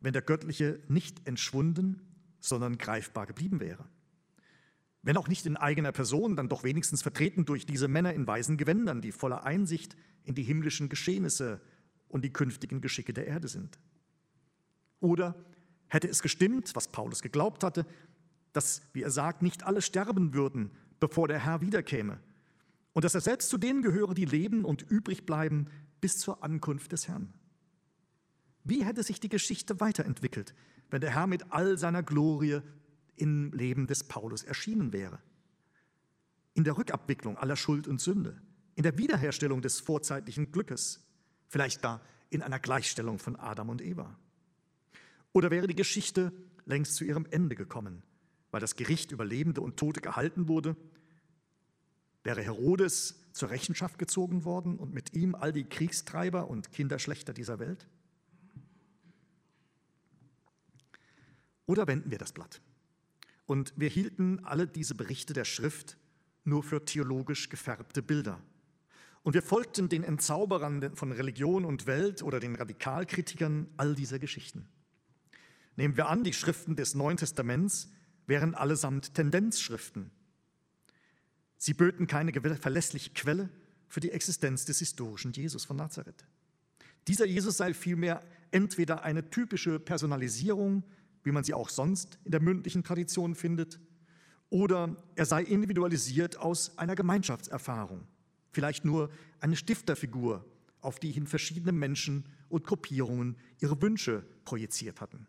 wenn 0.00 0.12
der 0.12 0.22
Göttliche 0.22 0.80
nicht 0.88 1.26
entschwunden, 1.26 2.02
sondern 2.40 2.76
greifbar 2.76 3.26
geblieben 3.26 3.58
wäre. 3.58 3.88
Wenn 5.02 5.16
auch 5.16 5.28
nicht 5.28 5.46
in 5.46 5.56
eigener 5.56 5.92
Person, 5.92 6.36
dann 6.36 6.50
doch 6.50 6.62
wenigstens 6.62 7.00
vertreten 7.00 7.46
durch 7.46 7.64
diese 7.64 7.88
Männer 7.88 8.12
in 8.12 8.26
weißen 8.26 8.58
Gewändern, 8.58 9.00
die 9.00 9.12
voller 9.12 9.44
Einsicht 9.44 9.96
in 10.24 10.34
die 10.34 10.42
himmlischen 10.42 10.90
Geschehnisse 10.90 11.62
und 12.08 12.24
die 12.24 12.32
künftigen 12.32 12.80
Geschicke 12.80 13.12
der 13.12 13.26
Erde 13.26 13.48
sind. 13.48 13.78
Oder 15.00 15.34
hätte 15.88 16.08
es 16.08 16.22
gestimmt, 16.22 16.74
was 16.74 16.88
Paulus 16.88 17.22
geglaubt 17.22 17.64
hatte, 17.64 17.86
dass, 18.52 18.82
wie 18.92 19.02
er 19.02 19.10
sagt, 19.10 19.42
nicht 19.42 19.64
alle 19.64 19.82
sterben 19.82 20.34
würden, 20.34 20.70
bevor 21.00 21.28
der 21.28 21.38
Herr 21.38 21.60
wiederkäme, 21.60 22.18
und 22.92 23.04
dass 23.04 23.14
er 23.14 23.20
selbst 23.20 23.50
zu 23.50 23.58
denen 23.58 23.82
gehöre, 23.82 24.14
die 24.14 24.24
leben 24.24 24.64
und 24.64 24.82
übrig 24.82 25.24
bleiben, 25.24 25.68
bis 26.00 26.18
zur 26.18 26.42
Ankunft 26.42 26.92
des 26.92 27.06
Herrn. 27.06 27.32
Wie 28.64 28.84
hätte 28.84 29.02
sich 29.02 29.20
die 29.20 29.28
Geschichte 29.28 29.80
weiterentwickelt, 29.80 30.54
wenn 30.90 31.00
der 31.00 31.14
Herr 31.14 31.26
mit 31.26 31.52
all 31.52 31.78
seiner 31.78 32.02
Glorie 32.02 32.60
im 33.16 33.52
Leben 33.52 33.86
des 33.86 34.04
Paulus 34.04 34.42
erschienen 34.42 34.92
wäre? 34.92 35.20
In 36.54 36.64
der 36.64 36.76
Rückabwicklung 36.76 37.38
aller 37.38 37.56
Schuld 37.56 37.86
und 37.86 38.00
Sünde, 38.00 38.40
in 38.74 38.82
der 38.82 38.98
Wiederherstellung 38.98 39.62
des 39.62 39.80
vorzeitlichen 39.80 40.50
Glückes, 40.50 41.07
vielleicht 41.48 41.82
gar 41.82 42.00
in 42.30 42.42
einer 42.42 42.58
Gleichstellung 42.58 43.18
von 43.18 43.36
Adam 43.36 43.70
und 43.70 43.82
Eva. 43.82 44.16
Oder 45.32 45.50
wäre 45.50 45.66
die 45.66 45.74
Geschichte 45.74 46.32
längst 46.64 46.94
zu 46.94 47.04
ihrem 47.04 47.26
Ende 47.30 47.56
gekommen, 47.56 48.02
weil 48.50 48.60
das 48.60 48.76
Gericht 48.76 49.12
über 49.12 49.24
Lebende 49.24 49.60
und 49.60 49.76
Tote 49.76 50.00
gehalten 50.00 50.48
wurde 50.48 50.76
Wäre 52.28 52.42
Herodes 52.42 53.24
zur 53.32 53.48
Rechenschaft 53.48 53.98
gezogen 53.98 54.44
worden 54.44 54.76
und 54.76 54.92
mit 54.92 55.14
ihm 55.14 55.34
all 55.34 55.50
die 55.50 55.64
Kriegstreiber 55.64 56.48
und 56.48 56.72
Kinderschlechter 56.72 57.32
dieser 57.32 57.58
Welt? 57.58 57.88
Oder 61.64 61.86
wenden 61.86 62.10
wir 62.10 62.18
das 62.18 62.32
Blatt 62.32 62.60
und 63.46 63.72
wir 63.76 63.88
hielten 63.88 64.44
alle 64.44 64.66
diese 64.66 64.94
Berichte 64.94 65.32
der 65.32 65.46
Schrift 65.46 65.96
nur 66.44 66.62
für 66.62 66.84
theologisch 66.84 67.48
gefärbte 67.48 68.02
Bilder. 68.02 68.40
Und 69.22 69.34
wir 69.34 69.42
folgten 69.42 69.88
den 69.88 70.04
Entzauberern 70.04 70.94
von 70.96 71.12
Religion 71.12 71.64
und 71.64 71.86
Welt 71.86 72.22
oder 72.22 72.40
den 72.40 72.54
Radikalkritikern 72.54 73.68
all 73.76 73.94
dieser 73.94 74.18
Geschichten. 74.18 74.68
Nehmen 75.76 75.96
wir 75.96 76.08
an, 76.08 76.24
die 76.24 76.32
Schriften 76.32 76.76
des 76.76 76.94
Neuen 76.94 77.16
Testaments 77.16 77.90
wären 78.26 78.54
allesamt 78.54 79.14
Tendenzschriften, 79.14 80.10
Sie 81.58 81.74
böten 81.74 82.06
keine 82.06 82.32
verlässliche 82.56 83.10
Quelle 83.10 83.50
für 83.88 83.98
die 83.98 84.12
Existenz 84.12 84.64
des 84.64 84.78
historischen 84.78 85.32
Jesus 85.32 85.64
von 85.64 85.76
Nazareth. 85.76 86.24
Dieser 87.08 87.26
Jesus 87.26 87.56
sei 87.56 87.74
vielmehr 87.74 88.22
entweder 88.52 89.02
eine 89.02 89.28
typische 89.28 89.80
Personalisierung, 89.80 90.84
wie 91.24 91.32
man 91.32 91.42
sie 91.42 91.54
auch 91.54 91.68
sonst 91.68 92.18
in 92.24 92.30
der 92.30 92.40
mündlichen 92.40 92.84
Tradition 92.84 93.34
findet, 93.34 93.80
Oder 94.50 94.96
er 95.14 95.26
sei 95.26 95.42
individualisiert 95.42 96.38
aus 96.38 96.78
einer 96.78 96.94
Gemeinschaftserfahrung, 96.94 98.06
vielleicht 98.58 98.84
nur 98.84 99.08
eine 99.38 99.54
Stifterfigur, 99.54 100.44
auf 100.80 100.98
die 100.98 101.12
hin 101.12 101.28
verschiedene 101.28 101.70
Menschen 101.70 102.24
und 102.48 102.64
Gruppierungen 102.64 103.36
ihre 103.60 103.80
Wünsche 103.80 104.24
projiziert 104.44 105.00
hatten. 105.00 105.28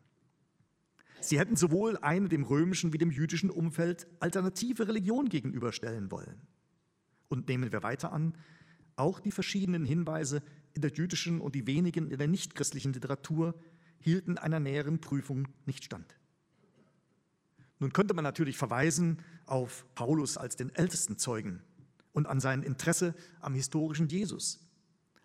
Sie 1.22 1.38
hätten 1.38 1.56
sowohl 1.56 1.96
eine 1.98 2.28
dem 2.28 2.42
römischen 2.42 2.92
wie 2.92 2.98
dem 2.98 3.12
jüdischen 3.12 3.52
Umfeld 3.52 4.08
alternative 4.20 4.88
Religion 4.88 5.30
gegenüberstellen 5.30 6.10
wollen. 6.10 6.42
Und 7.28 7.48
nehmen 7.50 7.72
wir 7.72 7.84
weiter 7.84 8.12
an, 8.12 8.34
auch 8.96 9.20
die 9.20 9.32
verschiedenen 9.32 9.86
Hinweise 9.86 10.42
in 10.74 10.82
der 10.82 10.92
jüdischen 10.92 11.40
und 11.40 11.54
die 11.54 11.68
wenigen 11.68 12.10
in 12.10 12.18
der 12.18 12.28
nichtchristlichen 12.28 12.94
Literatur 12.94 13.54
hielten 14.00 14.40
einer 14.40 14.60
näheren 14.60 15.02
Prüfung 15.02 15.50
nicht 15.68 15.84
stand. 15.84 16.16
Nun 17.78 17.94
könnte 17.94 18.16
man 18.16 18.24
natürlich 18.24 18.58
verweisen 18.58 19.20
auf 19.46 19.86
Paulus 19.94 20.36
als 20.36 20.56
den 20.56 20.74
ältesten 20.74 21.20
Zeugen 21.20 21.62
und 22.20 22.28
an 22.28 22.42
sein 22.42 22.64
Interesse 22.64 23.16
am 23.40 23.54
historischen 23.54 24.10
Jesus. 24.10 24.60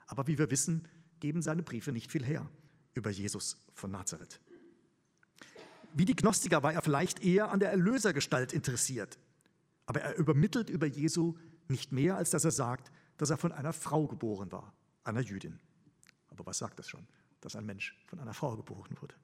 Aber 0.06 0.28
wie 0.28 0.38
wir 0.38 0.50
wissen, 0.52 0.86
geben 1.18 1.42
seine 1.42 1.64
Briefe 1.64 1.90
nicht 1.90 2.12
viel 2.12 2.24
her 2.24 2.48
über 2.94 3.10
Jesus 3.10 3.56
von 3.74 3.90
Nazareth. 3.90 4.40
Wie 5.92 6.04
die 6.04 6.14
Gnostiker 6.14 6.62
war 6.62 6.72
er 6.72 6.82
vielleicht 6.82 7.24
eher 7.24 7.50
an 7.50 7.58
der 7.58 7.70
Erlösergestalt 7.70 8.52
interessiert, 8.52 9.18
aber 9.86 10.02
er 10.02 10.16
übermittelt 10.16 10.70
über 10.70 10.86
Jesu 10.86 11.34
nicht 11.66 11.90
mehr, 11.90 12.16
als 12.16 12.30
dass 12.30 12.44
er 12.44 12.52
sagt, 12.52 12.92
dass 13.16 13.30
er 13.30 13.38
von 13.38 13.50
einer 13.50 13.72
Frau 13.72 14.06
geboren 14.06 14.52
war, 14.52 14.72
einer 15.02 15.20
Jüdin. 15.20 15.58
Aber 16.28 16.46
was 16.46 16.58
sagt 16.58 16.78
das 16.78 16.88
schon, 16.88 17.06
dass 17.40 17.56
ein 17.56 17.66
Mensch 17.66 18.00
von 18.06 18.20
einer 18.20 18.34
Frau 18.34 18.56
geboren 18.56 18.96
wurde? 19.00 19.16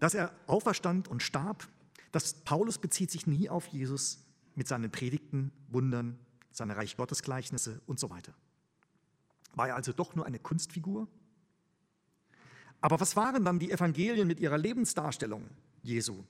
Dass 0.00 0.12
er 0.12 0.34
auferstand 0.46 1.08
und 1.08 1.22
starb, 1.22 1.66
das 2.12 2.34
Paulus 2.34 2.76
bezieht 2.76 3.10
sich 3.10 3.26
nie 3.26 3.48
auf 3.48 3.66
Jesus 3.68 4.27
mit 4.58 4.66
seinen 4.66 4.90
Predigten, 4.90 5.52
Wundern, 5.68 6.18
seine 6.50 6.76
Reich 6.76 6.96
Gottes 6.96 7.22
Gleichnisse 7.22 7.80
und 7.86 8.00
so 8.00 8.10
weiter. 8.10 8.34
War 9.54 9.68
er 9.68 9.76
also 9.76 9.92
doch 9.92 10.16
nur 10.16 10.26
eine 10.26 10.40
Kunstfigur? 10.40 11.06
Aber 12.80 13.00
was 13.00 13.14
waren 13.14 13.44
dann 13.44 13.60
die 13.60 13.70
Evangelien 13.70 14.26
mit 14.26 14.40
ihrer 14.40 14.58
Lebensdarstellung 14.58 15.44
Jesu? 15.82 16.24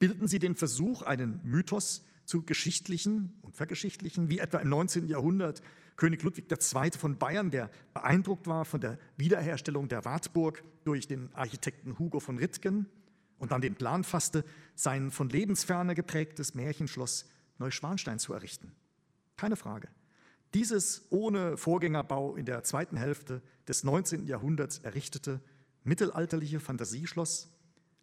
Bilden 0.00 0.26
sie 0.26 0.40
den 0.40 0.56
Versuch, 0.56 1.02
einen 1.02 1.40
Mythos 1.44 2.04
zu 2.24 2.42
geschichtlichen 2.42 3.38
und 3.42 3.54
vergeschichtlichen, 3.54 4.28
wie 4.28 4.40
etwa 4.40 4.58
im 4.58 4.68
19. 4.68 5.06
Jahrhundert 5.06 5.62
König 5.96 6.22
Ludwig 6.24 6.50
II. 6.50 6.90
von 6.98 7.18
Bayern, 7.18 7.52
der 7.52 7.70
beeindruckt 7.94 8.48
war 8.48 8.64
von 8.64 8.80
der 8.80 8.98
Wiederherstellung 9.16 9.88
der 9.88 10.04
Wartburg 10.04 10.64
durch 10.82 11.06
den 11.06 11.32
Architekten 11.34 11.98
Hugo 12.00 12.18
von 12.18 12.38
Rittgen 12.38 12.86
und 13.38 13.52
dann 13.52 13.60
den 13.60 13.76
Plan 13.76 14.02
fasste, 14.02 14.44
sein 14.74 15.12
von 15.12 15.28
Lebensferne 15.28 15.94
geprägtes 15.94 16.54
Märchenschloss 16.54 17.26
Neuschwanstein 17.60 18.18
zu 18.18 18.32
errichten. 18.32 18.72
Keine 19.36 19.56
Frage. 19.56 19.88
Dieses 20.54 21.06
ohne 21.10 21.56
Vorgängerbau 21.56 22.34
in 22.34 22.44
der 22.44 22.64
zweiten 22.64 22.96
Hälfte 22.96 23.40
des 23.68 23.84
19. 23.84 24.26
Jahrhunderts 24.26 24.78
errichtete 24.78 25.40
mittelalterliche 25.84 26.58
Fantasieschloss 26.58 27.48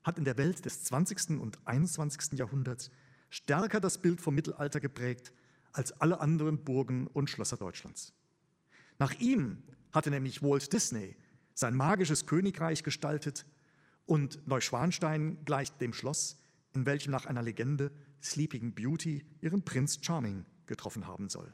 hat 0.03 0.17
in 0.17 0.23
der 0.23 0.37
Welt 0.37 0.63
des 0.63 0.85
20. 0.85 1.41
und 1.41 1.59
21. 1.65 2.39
Jahrhunderts 2.39 2.89
stärker 3.29 3.81
das 3.81 3.97
Bild 3.97 4.21
vom 4.21 4.35
Mittelalter 4.35 4.79
geprägt 4.79 5.33
als 5.73 5.91
alle 5.99 6.21
anderen 6.21 6.63
Burgen 6.63 7.07
und 7.07 7.29
Schlösser 7.29 7.57
Deutschlands. 7.57 8.13
Nach 8.99 9.13
ihm 9.19 9.61
hatte 9.91 10.09
nämlich 10.09 10.41
Walt 10.41 10.71
Disney 10.71 11.17
sein 11.53 11.75
magisches 11.75 12.25
Königreich 12.25 12.83
gestaltet 12.83 13.45
und 14.05 14.47
Neuschwanstein 14.47 15.43
gleicht 15.43 15.81
dem 15.81 15.91
Schloss, 15.91 16.39
in 16.73 16.85
welchem 16.85 17.11
nach 17.11 17.25
einer 17.25 17.41
Legende 17.41 17.91
Sleeping 18.21 18.73
Beauty 18.73 19.25
ihren 19.41 19.63
Prinz 19.63 19.99
Charming 20.01 20.45
getroffen 20.65 21.07
haben 21.07 21.29
soll. 21.29 21.53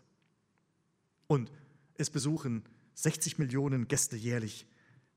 Und 1.28 1.52
es 1.96 2.10
besuchen 2.10 2.64
60 2.96 3.38
Millionen 3.40 3.88
Gäste 3.88 4.16
jährlich 4.16 4.68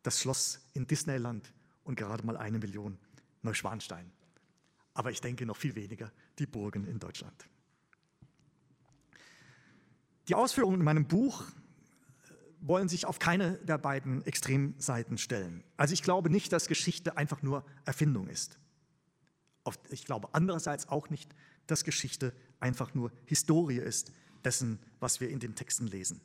das 0.03 0.21
Schloss 0.21 0.61
in 0.75 0.87
Disneyland 0.87 1.53
und 1.85 1.97
gerade 1.97 2.25
mal 2.25 2.37
eine 2.37 2.59
Million 2.59 2.99
Neuschwanstein 3.43 4.11
aber 4.97 5.11
ich 5.11 5.21
denke 5.21 5.45
noch 5.45 5.57
viel 5.57 5.75
weniger 5.75 6.11
die 6.39 6.47
Burgen 6.47 6.87
in 6.87 6.99
Deutschland. 6.99 7.47
Die 10.29 10.35
Ausführungen 10.35 10.81
in 10.81 10.85
meinem 10.85 11.07
Buch 11.07 11.43
äh, 11.43 12.33
wollen 12.61 12.89
sich 12.89 13.07
auf 13.07 13.19
keine 13.19 13.59
der 13.59 13.79
beiden 13.79 14.25
Extremseiten 14.27 15.19
stellen. 15.19 15.63
Also 15.77 15.93
ich 15.93 16.03
glaube 16.03 16.31
nicht, 16.31 16.51
dass 16.53 16.67
Geschichte 16.67 17.17
einfach 17.17 17.43
nur 17.43 17.65
Erfindung 17.85 18.27
ist. 18.27 18.59
Ich 19.91 20.05
glaube 20.05 20.29
andererseits 20.33 20.89
auch 20.89 21.11
nicht, 21.11 21.35
dass 21.67 21.85
Geschichte 21.85 22.33
einfach 22.61 22.95
nur 22.95 23.13
Historie 23.25 23.79
ist 23.79 24.13
dessen, 24.45 24.79
was 25.01 25.21
wir 25.21 25.29
in 25.29 25.41
den 25.41 25.55
Texten 25.55 25.87
lesen. 25.87 26.21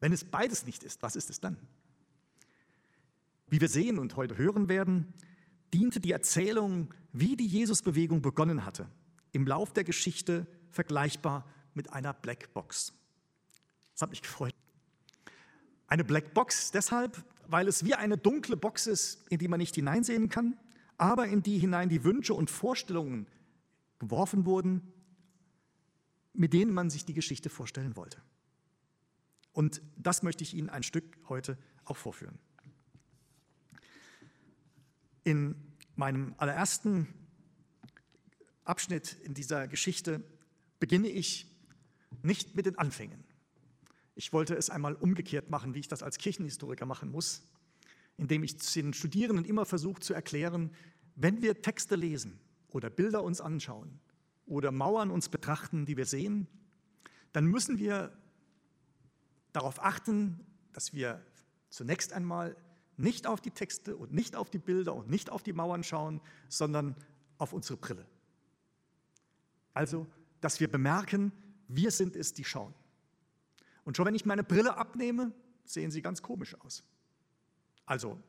Wenn 0.00 0.12
es 0.12 0.24
beides 0.24 0.66
nicht 0.66 0.82
ist, 0.82 1.02
was 1.02 1.16
ist 1.16 1.30
es 1.30 1.40
dann? 1.40 1.56
Wie 3.48 3.60
wir 3.60 3.68
sehen 3.68 3.98
und 3.98 4.16
heute 4.16 4.36
hören 4.36 4.68
werden, 4.68 5.12
diente 5.72 6.00
die 6.00 6.12
Erzählung, 6.12 6.92
wie 7.12 7.36
die 7.36 7.46
Jesusbewegung 7.46 8.20
begonnen 8.20 8.64
hatte, 8.64 8.88
im 9.32 9.46
Lauf 9.46 9.72
der 9.72 9.84
Geschichte 9.84 10.46
vergleichbar 10.70 11.48
mit 11.74 11.92
einer 11.92 12.12
Blackbox. 12.12 12.92
Das 13.92 14.02
hat 14.02 14.10
mich 14.10 14.22
gefreut. 14.22 14.54
Eine 15.86 16.04
Blackbox 16.04 16.70
deshalb, 16.70 17.22
weil 17.46 17.68
es 17.68 17.84
wie 17.84 17.94
eine 17.94 18.16
dunkle 18.16 18.56
Box 18.56 18.86
ist, 18.86 19.26
in 19.28 19.38
die 19.38 19.48
man 19.48 19.58
nicht 19.58 19.74
hineinsehen 19.74 20.28
kann, 20.28 20.58
aber 21.02 21.26
in 21.26 21.42
die 21.42 21.58
hinein 21.58 21.88
die 21.88 22.04
Wünsche 22.04 22.32
und 22.32 22.48
Vorstellungen 22.48 23.26
geworfen 23.98 24.46
wurden, 24.46 24.92
mit 26.32 26.52
denen 26.52 26.72
man 26.72 26.90
sich 26.90 27.04
die 27.04 27.12
Geschichte 27.12 27.50
vorstellen 27.50 27.96
wollte. 27.96 28.22
Und 29.52 29.82
das 29.96 30.22
möchte 30.22 30.44
ich 30.44 30.54
Ihnen 30.54 30.70
ein 30.70 30.84
Stück 30.84 31.18
heute 31.28 31.58
auch 31.86 31.96
vorführen. 31.96 32.38
In 35.24 35.56
meinem 35.96 36.36
allerersten 36.38 37.08
Abschnitt 38.62 39.16
in 39.24 39.34
dieser 39.34 39.66
Geschichte 39.66 40.22
beginne 40.78 41.08
ich 41.08 41.50
nicht 42.22 42.54
mit 42.54 42.66
den 42.66 42.78
Anfängen. 42.78 43.24
Ich 44.14 44.32
wollte 44.32 44.54
es 44.54 44.70
einmal 44.70 44.94
umgekehrt 44.94 45.50
machen, 45.50 45.74
wie 45.74 45.80
ich 45.80 45.88
das 45.88 46.04
als 46.04 46.18
Kirchenhistoriker 46.18 46.86
machen 46.86 47.10
muss, 47.10 47.42
indem 48.18 48.44
ich 48.44 48.56
den 48.56 48.94
Studierenden 48.94 49.44
immer 49.44 49.66
versuche 49.66 50.00
zu 50.00 50.14
erklären, 50.14 50.70
wenn 51.14 51.42
wir 51.42 51.62
Texte 51.62 51.96
lesen 51.96 52.38
oder 52.68 52.90
Bilder 52.90 53.22
uns 53.22 53.40
anschauen 53.40 54.00
oder 54.46 54.72
Mauern 54.72 55.10
uns 55.10 55.28
betrachten, 55.28 55.86
die 55.86 55.96
wir 55.96 56.06
sehen, 56.06 56.46
dann 57.32 57.46
müssen 57.46 57.78
wir 57.78 58.16
darauf 59.52 59.82
achten, 59.82 60.40
dass 60.72 60.94
wir 60.94 61.24
zunächst 61.70 62.12
einmal 62.12 62.56
nicht 62.96 63.26
auf 63.26 63.40
die 63.40 63.50
Texte 63.50 63.96
und 63.96 64.12
nicht 64.12 64.36
auf 64.36 64.50
die 64.50 64.58
Bilder 64.58 64.94
und 64.94 65.08
nicht 65.08 65.30
auf 65.30 65.42
die 65.42 65.52
Mauern 65.52 65.82
schauen, 65.82 66.20
sondern 66.48 66.94
auf 67.38 67.52
unsere 67.52 67.76
Brille. 67.76 68.06
Also, 69.74 70.06
dass 70.40 70.60
wir 70.60 70.70
bemerken, 70.70 71.32
wir 71.68 71.90
sind 71.90 72.16
es, 72.16 72.34
die 72.34 72.44
schauen. 72.44 72.74
Und 73.84 73.96
schon 73.96 74.06
wenn 74.06 74.14
ich 74.14 74.26
meine 74.26 74.44
Brille 74.44 74.76
abnehme, 74.76 75.32
sehen 75.64 75.90
sie 75.90 76.02
ganz 76.02 76.22
komisch 76.22 76.54
aus. 76.60 76.84
Also 77.86 78.22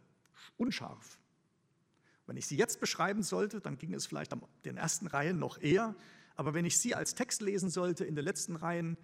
unscharf. 0.57 1.19
Wenn 2.25 2.37
ich 2.37 2.47
sie 2.47 2.55
jetzt 2.55 2.79
beschreiben 2.79 3.23
sollte, 3.23 3.59
dann 3.59 3.77
ging 3.77 3.93
es 3.93 4.05
vielleicht 4.05 4.33
an 4.33 4.41
den 4.65 4.77
ersten 4.77 5.07
Reihen 5.07 5.39
noch 5.39 5.59
eher. 5.59 5.95
Aber 6.35 6.53
wenn 6.53 6.65
ich 6.65 6.77
sie 6.77 6.95
als 6.95 7.15
Text 7.15 7.41
lesen 7.41 7.69
sollte 7.69 8.05
in 8.05 8.15
den 8.15 8.23
letzten 8.23 8.55
Reihen, 8.55 8.97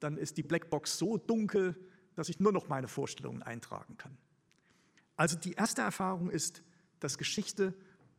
dann 0.00 0.16
ist 0.18 0.36
die 0.36 0.42
Blackbox 0.42 0.98
so 0.98 1.16
dunkel, 1.16 1.76
dass 2.14 2.28
ich 2.28 2.40
nur 2.40 2.52
noch 2.52 2.68
meine 2.68 2.88
Vorstellungen 2.88 3.42
eintragen 3.42 3.96
kann. 3.96 4.16
Also 5.16 5.36
die 5.36 5.52
erste 5.52 5.82
Erfahrung 5.82 6.30
ist, 6.30 6.62
dass 7.00 7.18
Geschichte 7.18 7.74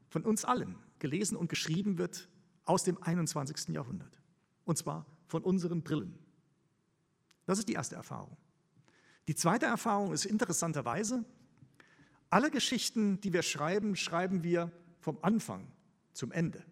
von 0.10 0.24
uns 0.24 0.46
allen 0.46 0.75
gelesen 1.00 1.36
und 1.36 1.50
geschrieben 1.50 1.98
wird 1.98 2.29
aus 2.65 2.84
dem 2.84 3.01
21. 3.01 3.70
Jahrhundert. 3.70 4.22
Und 4.63 4.77
zwar 4.77 5.05
von 5.27 5.44
unseren 5.44 5.84
Brillen. 5.84 6.17
Das 7.46 7.60
ist 7.60 7.70
die 7.70 7.74
erste 7.74 7.96
Erfahrung. 7.96 8.38
Die 9.27 9.36
zweite 9.36 9.65
Erfahrung 9.65 10.13
ist 10.13 10.25
interessanterweise, 10.25 11.25
alle 12.29 12.51
Geschichten, 12.51 13.20
die 13.22 13.34
wir 13.34 13.44
schreiben, 13.44 13.96
schreiben 13.96 14.44
wir 14.44 14.72
vom 15.00 15.17
Anfang 15.22 15.72
zum 16.13 16.32
Ende. 16.32 16.63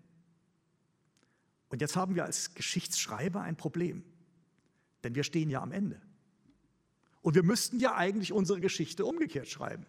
Und 1.70 1.82
jetzt 1.82 1.96
haben 1.96 2.16
wir 2.16 2.26
als 2.26 2.54
Geschichtsschreiber 2.54 3.42
ein 3.42 3.56
Problem, 3.56 4.04
denn 5.04 5.16
wir 5.16 5.24
stehen 5.24 5.50
ja 5.50 5.62
am 5.62 5.72
Ende. 5.72 6.02
Und 7.22 7.36
wir 7.36 7.44
müssten 7.44 7.80
ja 7.80 7.96
eigentlich 7.96 8.32
unsere 8.32 8.60
Geschichte 8.60 9.06
umgekehrt 9.06 9.48
schreiben 9.48 9.86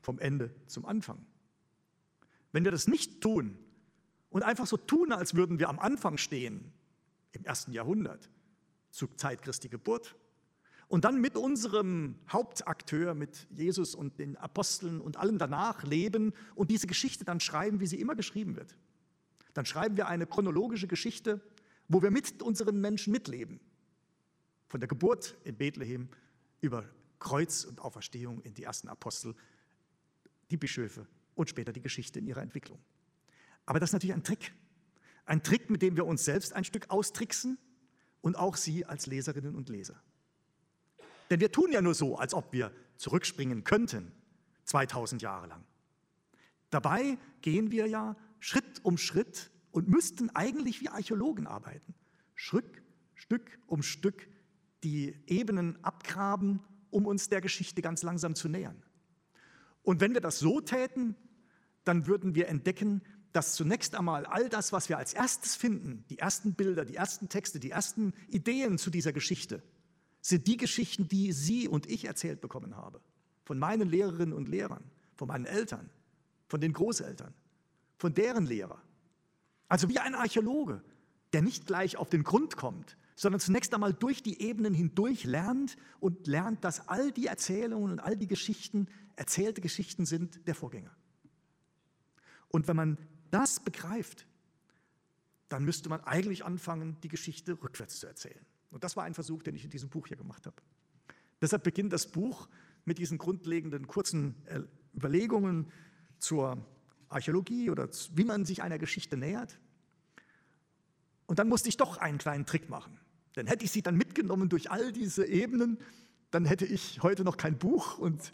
vom 0.00 0.18
Ende 0.18 0.54
zum 0.66 0.84
Anfang. 0.86 1.24
Wenn 2.52 2.64
wir 2.64 2.70
das 2.70 2.88
nicht 2.88 3.20
tun 3.20 3.58
und 4.30 4.42
einfach 4.42 4.66
so 4.66 4.76
tun, 4.76 5.12
als 5.12 5.34
würden 5.34 5.58
wir 5.58 5.68
am 5.68 5.78
Anfang 5.78 6.18
stehen, 6.18 6.72
im 7.32 7.44
ersten 7.44 7.72
Jahrhundert, 7.72 8.30
zur 8.90 9.14
Zeit 9.16 9.42
Christi 9.42 9.68
Geburt, 9.68 10.16
und 10.88 11.04
dann 11.04 11.20
mit 11.20 11.36
unserem 11.36 12.16
Hauptakteur, 12.30 13.14
mit 13.14 13.46
Jesus 13.50 13.94
und 13.94 14.18
den 14.18 14.36
Aposteln 14.36 15.00
und 15.00 15.16
allem 15.16 15.38
danach 15.38 15.82
leben 15.84 16.32
und 16.54 16.70
diese 16.70 16.86
Geschichte 16.86 17.24
dann 17.24 17.40
schreiben, 17.40 17.80
wie 17.80 17.86
sie 17.86 18.00
immer 18.00 18.14
geschrieben 18.14 18.56
wird, 18.56 18.76
Dann 19.54 19.66
schreiben 19.66 19.96
wir 19.96 20.08
eine 20.08 20.26
chronologische 20.26 20.88
Geschichte, 20.88 21.40
wo 21.88 22.02
wir 22.02 22.10
mit 22.10 22.42
unseren 22.42 22.80
Menschen 22.80 23.12
mitleben. 23.12 23.60
Von 24.66 24.80
der 24.80 24.88
Geburt 24.88 25.36
in 25.44 25.56
Bethlehem 25.56 26.08
über 26.60 26.84
Kreuz 27.20 27.64
und 27.64 27.80
Auferstehung 27.80 28.42
in 28.42 28.54
die 28.54 28.64
ersten 28.64 28.88
Apostel, 28.88 29.34
die 30.50 30.56
Bischöfe 30.56 31.06
und 31.34 31.48
später 31.48 31.72
die 31.72 31.80
Geschichte 31.80 32.18
in 32.18 32.26
ihrer 32.26 32.42
Entwicklung. 32.42 32.78
Aber 33.66 33.80
das 33.80 33.90
ist 33.90 33.92
natürlich 33.94 34.14
ein 34.14 34.24
Trick. 34.24 34.52
Ein 35.24 35.42
Trick, 35.42 35.70
mit 35.70 35.82
dem 35.82 35.96
wir 35.96 36.04
uns 36.04 36.24
selbst 36.24 36.52
ein 36.52 36.64
Stück 36.64 36.90
austricksen 36.90 37.58
und 38.20 38.36
auch 38.36 38.56
Sie 38.56 38.84
als 38.84 39.06
Leserinnen 39.06 39.54
und 39.54 39.68
Leser. 39.68 40.02
Denn 41.30 41.40
wir 41.40 41.52
tun 41.52 41.72
ja 41.72 41.80
nur 41.80 41.94
so, 41.94 42.16
als 42.16 42.34
ob 42.34 42.52
wir 42.52 42.72
zurückspringen 42.96 43.64
könnten, 43.64 44.12
2000 44.64 45.22
Jahre 45.22 45.46
lang. 45.46 45.64
Dabei 46.70 47.18
gehen 47.40 47.70
wir 47.70 47.86
ja 47.86 48.16
Schritt 48.40 48.84
um 48.84 48.98
Schritt 48.98 49.50
und 49.70 49.88
müssten 49.88 50.30
eigentlich 50.30 50.80
wie 50.80 50.88
Archäologen 50.88 51.46
arbeiten. 51.46 51.94
Schritt, 52.34 52.82
Stück 53.14 53.58
um 53.66 53.82
Stück 53.82 54.28
die 54.82 55.16
Ebenen 55.26 55.82
abgraben, 55.82 56.62
um 56.90 57.06
uns 57.06 57.28
der 57.28 57.40
Geschichte 57.40 57.80
ganz 57.80 58.02
langsam 58.02 58.34
zu 58.34 58.48
nähern. 58.48 58.82
Und 59.82 60.00
wenn 60.00 60.14
wir 60.14 60.20
das 60.20 60.38
so 60.38 60.60
täten, 60.60 61.16
dann 61.84 62.06
würden 62.06 62.34
wir 62.34 62.48
entdecken, 62.48 63.02
dass 63.32 63.54
zunächst 63.54 63.94
einmal 63.94 64.26
all 64.26 64.48
das, 64.48 64.72
was 64.72 64.88
wir 64.88 64.96
als 64.96 65.12
erstes 65.12 65.56
finden, 65.56 66.04
die 66.08 66.18
ersten 66.18 66.54
Bilder, 66.54 66.84
die 66.84 66.94
ersten 66.94 67.28
Texte, 67.28 67.58
die 67.58 67.70
ersten 67.70 68.14
Ideen 68.28 68.78
zu 68.78 68.90
dieser 68.90 69.12
Geschichte, 69.12 69.62
sind 70.24 70.46
die 70.46 70.56
Geschichten, 70.56 71.06
die 71.06 71.32
Sie 71.32 71.68
und 71.68 71.90
ich 71.90 72.06
erzählt 72.06 72.40
bekommen 72.40 72.78
haben. 72.78 72.98
Von 73.44 73.58
meinen 73.58 73.90
Lehrerinnen 73.90 74.32
und 74.32 74.48
Lehrern, 74.48 74.82
von 75.16 75.28
meinen 75.28 75.44
Eltern, 75.44 75.90
von 76.48 76.62
den 76.62 76.72
Großeltern, 76.72 77.34
von 77.98 78.14
deren 78.14 78.46
Lehrer. 78.46 78.80
Also 79.68 79.90
wie 79.90 79.98
ein 79.98 80.14
Archäologe, 80.14 80.82
der 81.34 81.42
nicht 81.42 81.66
gleich 81.66 81.98
auf 81.98 82.08
den 82.08 82.22
Grund 82.22 82.56
kommt, 82.56 82.96
sondern 83.16 83.38
zunächst 83.38 83.74
einmal 83.74 83.92
durch 83.92 84.22
die 84.22 84.40
Ebenen 84.40 84.72
hindurch 84.72 85.24
lernt 85.24 85.76
und 86.00 86.26
lernt, 86.26 86.64
dass 86.64 86.88
all 86.88 87.12
die 87.12 87.26
Erzählungen 87.26 87.92
und 87.92 88.00
all 88.00 88.16
die 88.16 88.26
Geschichten 88.26 88.88
erzählte 89.16 89.60
Geschichten 89.60 90.06
sind 90.06 90.46
der 90.46 90.54
Vorgänger. 90.54 90.96
Und 92.48 92.66
wenn 92.66 92.76
man 92.76 92.98
das 93.30 93.60
begreift, 93.60 94.26
dann 95.50 95.66
müsste 95.66 95.90
man 95.90 96.00
eigentlich 96.00 96.46
anfangen, 96.46 96.96
die 97.02 97.08
Geschichte 97.08 97.62
rückwärts 97.62 98.00
zu 98.00 98.06
erzählen. 98.06 98.46
Und 98.74 98.82
das 98.82 98.96
war 98.96 99.04
ein 99.04 99.14
Versuch, 99.14 99.44
den 99.44 99.54
ich 99.54 99.62
in 99.62 99.70
diesem 99.70 99.88
Buch 99.88 100.08
hier 100.08 100.16
gemacht 100.16 100.46
habe. 100.46 100.56
Deshalb 101.40 101.62
beginnt 101.62 101.92
das 101.92 102.08
Buch 102.08 102.48
mit 102.84 102.98
diesen 102.98 103.18
grundlegenden 103.18 103.86
kurzen 103.86 104.34
äh, 104.46 104.62
Überlegungen 104.96 105.70
zur 106.18 106.58
Archäologie 107.08 107.70
oder 107.70 107.88
wie 108.14 108.24
man 108.24 108.44
sich 108.44 108.64
einer 108.64 108.78
Geschichte 108.78 109.16
nähert. 109.16 109.60
Und 111.26 111.38
dann 111.38 111.48
musste 111.48 111.68
ich 111.68 111.76
doch 111.76 111.98
einen 111.98 112.18
kleinen 112.18 112.46
Trick 112.46 112.68
machen. 112.68 112.98
Denn 113.36 113.46
hätte 113.46 113.64
ich 113.64 113.70
sie 113.70 113.80
dann 113.80 113.96
mitgenommen 113.96 114.48
durch 114.48 114.72
all 114.72 114.90
diese 114.90 115.24
Ebenen, 115.24 115.78
dann 116.32 116.44
hätte 116.44 116.66
ich 116.66 117.00
heute 117.00 117.22
noch 117.22 117.36
kein 117.36 117.56
Buch 117.56 117.98
und 117.98 118.32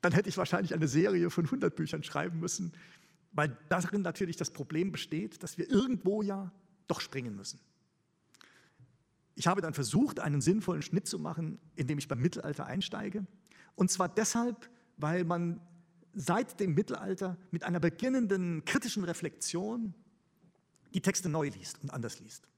dann 0.00 0.12
hätte 0.12 0.30
ich 0.30 0.38
wahrscheinlich 0.38 0.72
eine 0.72 0.88
Serie 0.88 1.28
von 1.28 1.44
100 1.44 1.76
Büchern 1.76 2.02
schreiben 2.02 2.40
müssen, 2.40 2.72
weil 3.32 3.54
darin 3.68 4.00
natürlich 4.00 4.38
das 4.38 4.50
Problem 4.50 4.92
besteht, 4.92 5.42
dass 5.42 5.58
wir 5.58 5.68
irgendwo 5.68 6.22
ja 6.22 6.50
doch 6.88 7.02
springen 7.02 7.36
müssen. 7.36 7.60
Ich 9.40 9.46
habe 9.46 9.62
dann 9.62 9.72
versucht, 9.72 10.20
einen 10.20 10.42
sinnvollen 10.42 10.82
Schnitt 10.82 11.06
zu 11.06 11.18
machen, 11.18 11.58
indem 11.74 11.96
ich 11.96 12.08
beim 12.08 12.20
Mittelalter 12.20 12.66
einsteige. 12.66 13.24
Und 13.74 13.90
zwar 13.90 14.06
deshalb, 14.06 14.68
weil 14.98 15.24
man 15.24 15.62
seit 16.12 16.60
dem 16.60 16.74
Mittelalter 16.74 17.38
mit 17.50 17.64
einer 17.64 17.80
beginnenden 17.80 18.66
kritischen 18.66 19.02
Reflexion 19.02 19.94
die 20.92 21.00
Texte 21.00 21.30
neu 21.30 21.48
liest 21.48 21.82
und 21.82 21.88
anders 21.88 22.20
liest. 22.20 22.48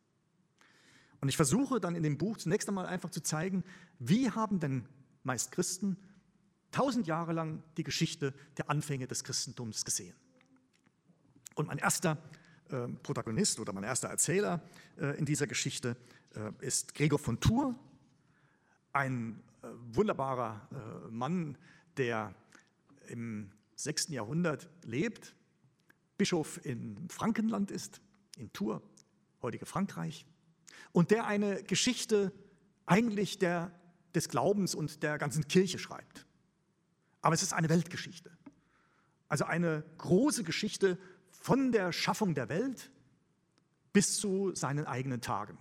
Und 1.21 1.29
ich 1.29 1.37
versuche 1.37 1.79
dann 1.79 1.95
in 1.95 2.03
dem 2.03 2.19
Buch 2.19 2.37
zunächst 2.39 2.69
einmal 2.69 2.87
einfach 2.87 3.11
zu 3.11 3.23
zeigen, 3.23 3.63
wie 4.01 4.33
haben 4.33 4.59
denn 4.59 4.85
meist 5.23 5.53
Christen 5.53 5.97
tausend 6.73 7.07
Jahre 7.07 7.33
lang 7.33 7.63
die 7.77 7.85
Geschichte 7.85 8.35
der 8.59 8.69
Anfänge 8.71 9.07
des 9.07 9.23
Christentums 9.23 9.85
gesehen. 9.85 10.17
Und 11.55 11.69
mein 11.69 11.79
erster 11.79 12.19
Protagonist 13.03 13.61
oder 13.61 13.73
mein 13.73 13.85
erster 13.85 14.09
Erzähler 14.09 14.63
äh, 14.99 15.19
in 15.19 15.25
dieser 15.25 15.47
Geschichte 15.47 15.97
äh, 16.35 16.51
ist 16.65 16.95
Gregor 16.95 17.19
von 17.19 17.39
Tours, 17.41 17.75
ein 18.93 19.43
äh, 19.63 19.69
wunderbarer 19.93 20.69
Mann, 21.11 21.57
der 21.97 22.35
im 23.09 23.51
6. 23.77 24.09
Jahrhundert 24.09 24.69
lebt, 24.85 25.35
Bischof 26.17 26.65
in 26.65 27.09
Frankenland 27.09 27.71
ist, 27.71 28.01
in 28.37 28.53
Tours, 28.53 28.83
heutige 29.43 29.67
Frankreich, 29.67 30.27
und 30.93 31.11
der 31.11 31.27
eine 31.27 31.63
Geschichte 31.63 32.33
eigentlich 32.87 33.39
der, 33.39 33.73
des 34.15 34.29
Glaubens 34.29 34.75
und 34.75 35.03
der 35.03 35.19
ganzen 35.19 35.49
Kirche 35.49 35.79
schreibt. 35.79 36.27
Aber 37.21 37.35
es 37.35 37.43
ist 37.43 37.53
eine 37.53 37.69
Weltgeschichte. 37.69 38.31
Also 39.29 39.45
eine 39.45 39.85
große 39.99 40.45
Geschichte 40.45 40.99
von 41.43 41.73
der 41.73 41.93
Schaffung 41.93 42.35
der 42.35 42.49
Welt 42.49 42.93
bis 43.93 44.17
zu 44.17 44.55
seinen 44.55 44.87
eigenen 44.87 45.21
Tagen. 45.21 45.59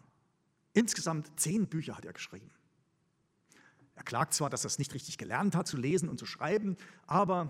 Insgesamt 0.74 1.40
zehn 1.40 1.68
Bücher 1.68 1.98
hat 1.98 2.06
er 2.06 2.14
geschrieben. 2.14 2.52
Er 3.96 4.04
klagt 4.04 4.36
zwar, 4.36 4.52
dass 4.52 4.64
er 4.64 4.68
es 4.68 4.78
nicht 4.78 4.94
richtig 4.94 5.18
gelernt 5.18 5.56
hat 5.56 5.68
zu 5.68 5.78
lesen 5.78 6.08
und 6.08 6.20
zu 6.20 6.28
schreiben, 6.28 6.78
aber 7.08 7.50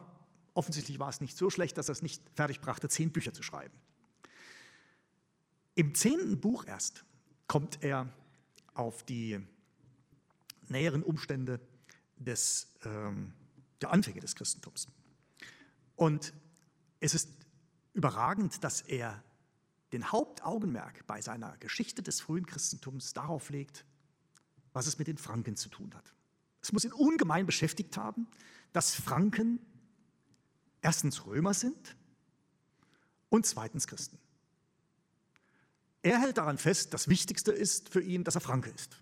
offensichtlich 0.54 0.98
war 0.98 1.10
es 1.10 1.20
nicht 1.20 1.36
so 1.36 1.50
schlecht, 1.50 1.78
dass 1.78 1.90
er 1.90 1.92
es 1.92 2.02
nicht 2.02 2.24
fertig 2.34 2.62
brachte, 2.62 2.88
zehn 2.88 3.12
Bücher 3.12 3.34
zu 3.34 3.44
schreiben. 3.44 3.78
Im 5.76 5.94
zehnten 5.94 6.40
Buch 6.40 6.66
erst 6.66 7.04
kommt 7.48 7.84
er 7.84 8.08
auf 8.74 9.04
die 9.04 9.46
näheren 10.70 11.04
Umstände 11.04 11.60
des, 12.16 12.80
ähm, 12.86 13.34
der 13.82 13.92
Anfänge 13.92 14.22
des 14.22 14.36
Christentums. 14.36 14.88
Und 15.98 16.34
es 17.02 17.14
ist 17.14 17.41
überragend, 17.94 18.64
dass 18.64 18.82
er 18.82 19.24
den 19.92 20.12
Hauptaugenmerk 20.12 21.06
bei 21.08 21.22
seiner 21.22 21.58
Geschichte 21.58 22.02
des 22.02 22.22
frühen 22.22 22.46
Christentums 22.46 23.14
darauf 23.14 23.50
legt, 23.50 23.86
was 24.74 24.88
es 24.88 24.98
mit 24.98 25.08
den 25.08 25.18
Franken 25.18 25.56
zu 25.56 25.70
tun 25.70 25.94
hat. 25.94 26.14
Es 26.62 26.72
muss 26.72 26.86
ihn 26.86 26.94
ungemein 26.94 27.46
beschäftigt 27.46 27.98
haben, 27.98 28.28
dass 28.72 28.96
Franken 28.96 29.60
erstens 30.82 31.26
Römer 31.26 31.54
sind 31.54 31.96
und 33.30 33.46
zweitens 33.46 33.88
Christen. 33.88 34.18
Er 36.04 36.20
hält 36.20 36.38
daran 36.38 36.58
fest, 36.58 36.94
das 36.94 37.10
Wichtigste 37.10 37.52
ist 37.52 37.90
für 37.90 38.02
ihn, 38.02 38.24
dass 38.24 38.36
er 38.36 38.42
Franke 38.42 38.70
ist. 38.70 38.98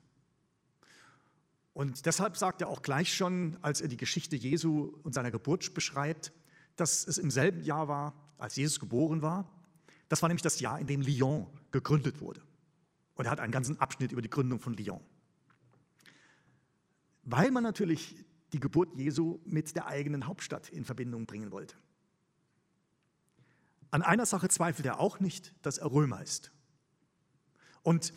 Und 1.73 2.05
deshalb 2.05 2.35
sagt 2.35 2.61
er 2.61 2.67
auch 2.67 2.81
gleich 2.81 3.13
schon, 3.13 3.57
als 3.61 3.79
er 3.79 3.87
die 3.87 3.95
Geschichte 3.95 4.35
Jesu 4.35 4.97
und 5.03 5.13
seiner 5.13 5.31
Geburt 5.31 5.73
beschreibt, 5.73 6.33
dass 6.75 7.07
es 7.07 7.17
im 7.17 7.31
selben 7.31 7.63
Jahr 7.63 7.87
war, 7.87 8.13
als 8.39 8.55
Jesus 8.55 8.79
geboren 8.79 9.21
war. 9.21 9.47
Das 10.07 10.21
war 10.21 10.29
nämlich 10.29 10.41
das 10.41 10.59
Jahr, 10.59 10.79
in 10.79 10.87
dem 10.87 11.01
Lyon 11.01 11.47
gegründet 11.71 12.19
wurde. 12.21 12.41
Und 13.15 13.25
er 13.25 13.31
hat 13.31 13.39
einen 13.39 13.51
ganzen 13.51 13.79
Abschnitt 13.79 14.11
über 14.11 14.21
die 14.21 14.29
Gründung 14.29 14.59
von 14.59 14.73
Lyon. 14.73 15.01
Weil 17.23 17.51
man 17.51 17.63
natürlich 17.63 18.15
die 18.53 18.59
Geburt 18.59 18.97
Jesu 18.97 19.39
mit 19.45 19.75
der 19.75 19.85
eigenen 19.85 20.25
Hauptstadt 20.25 20.69
in 20.69 20.85
Verbindung 20.85 21.25
bringen 21.25 21.51
wollte. 21.51 21.75
An 23.91 24.01
einer 24.01 24.25
Sache 24.25 24.47
zweifelt 24.49 24.85
er 24.85 24.99
auch 24.99 25.19
nicht, 25.19 25.53
dass 25.61 25.77
er 25.77 25.91
Römer 25.91 26.21
ist. 26.21 26.51
Und 27.83 28.13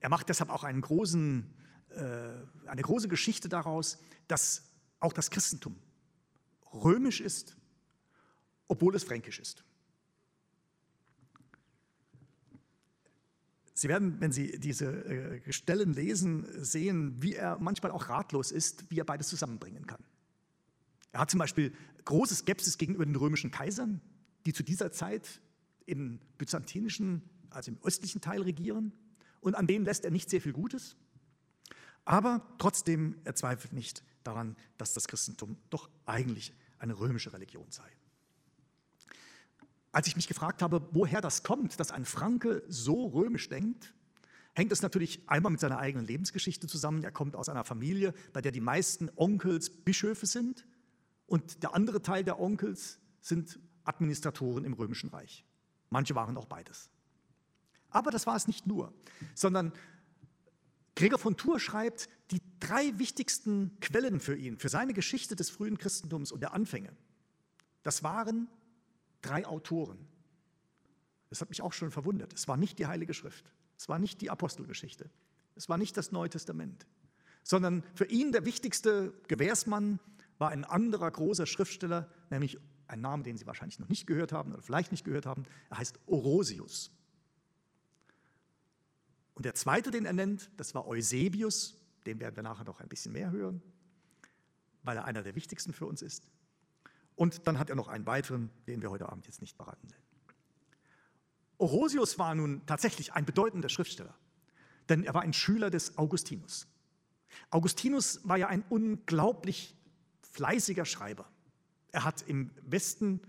er 0.00 0.08
macht 0.08 0.28
deshalb 0.28 0.50
auch 0.50 0.64
großen, 0.80 1.54
äh, 1.90 2.68
eine 2.68 2.82
große 2.82 3.08
Geschichte 3.08 3.48
daraus, 3.48 3.98
dass 4.28 4.62
auch 5.00 5.12
das 5.12 5.30
Christentum 5.30 5.76
römisch 6.72 7.20
ist 7.20 7.56
obwohl 8.68 8.94
es 8.94 9.04
fränkisch 9.04 9.40
ist. 9.40 9.64
Sie 13.74 13.88
werden, 13.88 14.20
wenn 14.20 14.32
Sie 14.32 14.58
diese 14.58 14.86
äh, 14.86 15.52
Stellen 15.52 15.92
lesen, 15.92 16.46
sehen, 16.64 17.22
wie 17.22 17.34
er 17.34 17.58
manchmal 17.60 17.92
auch 17.92 18.08
ratlos 18.08 18.50
ist, 18.50 18.90
wie 18.90 18.98
er 18.98 19.04
beides 19.04 19.28
zusammenbringen 19.28 19.86
kann. 19.86 20.02
Er 21.12 21.20
hat 21.20 21.30
zum 21.30 21.38
Beispiel 21.38 21.72
große 22.04 22.34
Skepsis 22.34 22.76
gegenüber 22.76 23.06
den 23.06 23.14
römischen 23.14 23.50
Kaisern, 23.50 24.00
die 24.46 24.52
zu 24.52 24.64
dieser 24.64 24.90
Zeit 24.90 25.40
im 25.86 26.18
byzantinischen, 26.38 27.22
also 27.50 27.70
im 27.70 27.78
östlichen 27.84 28.20
Teil 28.20 28.42
regieren. 28.42 28.92
Und 29.40 29.54
an 29.54 29.66
denen 29.66 29.84
lässt 29.84 30.04
er 30.04 30.10
nicht 30.10 30.28
sehr 30.28 30.40
viel 30.40 30.52
Gutes. 30.52 30.96
Aber 32.04 32.42
trotzdem, 32.58 33.16
er 33.24 33.34
zweifelt 33.34 33.72
nicht 33.72 34.02
daran, 34.24 34.56
dass 34.76 34.92
das 34.92 35.06
Christentum 35.06 35.56
doch 35.70 35.88
eigentlich 36.04 36.52
eine 36.78 36.98
römische 36.98 37.32
Religion 37.32 37.70
sei. 37.70 37.88
Als 39.98 40.06
ich 40.06 40.14
mich 40.14 40.28
gefragt 40.28 40.62
habe, 40.62 40.88
woher 40.92 41.20
das 41.20 41.42
kommt, 41.42 41.80
dass 41.80 41.90
ein 41.90 42.04
Franke 42.04 42.62
so 42.68 43.08
römisch 43.08 43.48
denkt, 43.48 43.92
hängt 44.54 44.70
es 44.70 44.80
natürlich 44.80 45.28
einmal 45.28 45.50
mit 45.50 45.58
seiner 45.58 45.80
eigenen 45.80 46.06
Lebensgeschichte 46.06 46.68
zusammen. 46.68 47.02
Er 47.02 47.10
kommt 47.10 47.34
aus 47.34 47.48
einer 47.48 47.64
Familie, 47.64 48.14
bei 48.32 48.40
der 48.40 48.52
die 48.52 48.60
meisten 48.60 49.10
Onkels 49.16 49.70
Bischöfe 49.70 50.26
sind 50.26 50.68
und 51.26 51.64
der 51.64 51.74
andere 51.74 52.00
Teil 52.00 52.22
der 52.22 52.38
Onkels 52.38 53.00
sind 53.20 53.58
Administratoren 53.82 54.64
im 54.64 54.74
Römischen 54.74 55.08
Reich. 55.08 55.44
Manche 55.90 56.14
waren 56.14 56.36
auch 56.36 56.46
beides. 56.46 56.90
Aber 57.90 58.12
das 58.12 58.24
war 58.24 58.36
es 58.36 58.46
nicht 58.46 58.68
nur, 58.68 58.94
sondern 59.34 59.72
Gregor 60.94 61.18
von 61.18 61.36
Tours 61.36 61.60
schreibt, 61.60 62.08
die 62.30 62.40
drei 62.60 62.96
wichtigsten 63.00 63.76
Quellen 63.80 64.20
für 64.20 64.36
ihn, 64.36 64.58
für 64.58 64.68
seine 64.68 64.94
Geschichte 64.94 65.34
des 65.34 65.50
frühen 65.50 65.76
Christentums 65.76 66.30
und 66.30 66.38
der 66.38 66.54
Anfänge, 66.54 66.92
das 67.82 68.04
waren 68.04 68.46
drei 69.22 69.46
Autoren. 69.46 69.98
Das 71.28 71.40
hat 71.40 71.48
mich 71.48 71.62
auch 71.62 71.72
schon 71.72 71.90
verwundert. 71.90 72.32
Es 72.32 72.48
war 72.48 72.56
nicht 72.56 72.78
die 72.78 72.86
Heilige 72.86 73.14
Schrift, 73.14 73.52
es 73.76 73.88
war 73.88 73.98
nicht 73.98 74.20
die 74.20 74.30
Apostelgeschichte, 74.30 75.10
es 75.54 75.68
war 75.68 75.78
nicht 75.78 75.96
das 75.96 76.12
Neue 76.12 76.30
Testament, 76.30 76.86
sondern 77.42 77.82
für 77.94 78.06
ihn 78.06 78.32
der 78.32 78.44
wichtigste 78.44 79.12
Gewährsmann 79.28 80.00
war 80.38 80.50
ein 80.50 80.64
anderer 80.64 81.10
großer 81.10 81.46
Schriftsteller, 81.46 82.08
nämlich 82.30 82.58
ein 82.86 83.00
Name, 83.00 83.22
den 83.22 83.36
Sie 83.36 83.46
wahrscheinlich 83.46 83.78
noch 83.78 83.88
nicht 83.88 84.06
gehört 84.06 84.32
haben 84.32 84.52
oder 84.52 84.62
vielleicht 84.62 84.92
nicht 84.92 85.04
gehört 85.04 85.26
haben. 85.26 85.44
Er 85.68 85.78
heißt 85.78 85.98
Orosius. 86.06 86.90
Und 89.34 89.44
der 89.44 89.54
zweite, 89.54 89.90
den 89.90 90.04
er 90.04 90.12
nennt, 90.12 90.50
das 90.56 90.74
war 90.74 90.86
Eusebius, 90.86 91.76
den 92.06 92.18
werden 92.18 92.34
wir 92.34 92.42
nachher 92.42 92.64
noch 92.64 92.80
ein 92.80 92.88
bisschen 92.88 93.12
mehr 93.12 93.30
hören, 93.30 93.62
weil 94.82 94.96
er 94.96 95.04
einer 95.04 95.22
der 95.22 95.34
wichtigsten 95.34 95.72
für 95.72 95.86
uns 95.86 96.02
ist. 96.02 96.26
Und 97.18 97.48
dann 97.48 97.58
hat 97.58 97.68
er 97.68 97.74
noch 97.74 97.88
einen 97.88 98.06
weiteren, 98.06 98.48
den 98.68 98.80
wir 98.80 98.92
heute 98.92 99.08
Abend 99.08 99.26
jetzt 99.26 99.40
nicht 99.40 99.58
beraten 99.58 99.90
werden. 99.90 100.04
Orosius 101.56 102.16
war 102.16 102.32
nun 102.36 102.64
tatsächlich 102.64 103.12
ein 103.12 103.24
bedeutender 103.24 103.68
Schriftsteller, 103.68 104.14
denn 104.88 105.02
er 105.02 105.14
war 105.14 105.22
ein 105.22 105.32
Schüler 105.32 105.68
des 105.68 105.98
Augustinus. 105.98 106.68
Augustinus 107.50 108.20
war 108.22 108.36
ja 108.36 108.46
ein 108.46 108.64
unglaublich 108.68 109.76
fleißiger 110.30 110.84
Schreiber. 110.84 111.28
Er 111.90 112.04
hat 112.04 112.22
im 112.22 112.52
Westen 112.62 113.20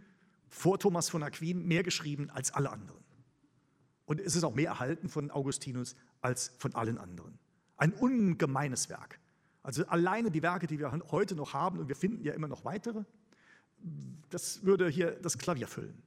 vor 0.50 0.78
Thomas 0.78 1.10
von 1.10 1.24
Aquin 1.24 1.66
mehr 1.66 1.82
geschrieben 1.82 2.30
als 2.30 2.54
alle 2.54 2.70
anderen. 2.70 3.04
Und 4.06 4.22
es 4.22 4.36
ist 4.36 4.44
auch 4.44 4.54
mehr 4.54 4.70
erhalten 4.70 5.10
von 5.10 5.32
Augustinus 5.32 5.96
als 6.22 6.52
von 6.60 6.76
allen 6.76 7.00
anderen. 7.00 7.40
Ein 7.76 7.94
ungemeines 7.94 8.88
Werk. 8.88 9.20
Also 9.64 9.84
alleine 9.88 10.30
die 10.30 10.44
Werke, 10.44 10.68
die 10.68 10.78
wir 10.78 10.92
heute 11.10 11.34
noch 11.34 11.54
haben, 11.54 11.80
und 11.80 11.88
wir 11.88 11.96
finden 11.96 12.24
ja 12.24 12.34
immer 12.34 12.48
noch 12.48 12.66
weitere, 12.66 13.04
das 14.30 14.64
würde 14.64 14.90
hier 14.90 15.12
das 15.12 15.38
Klavier 15.38 15.68
füllen. 15.68 16.02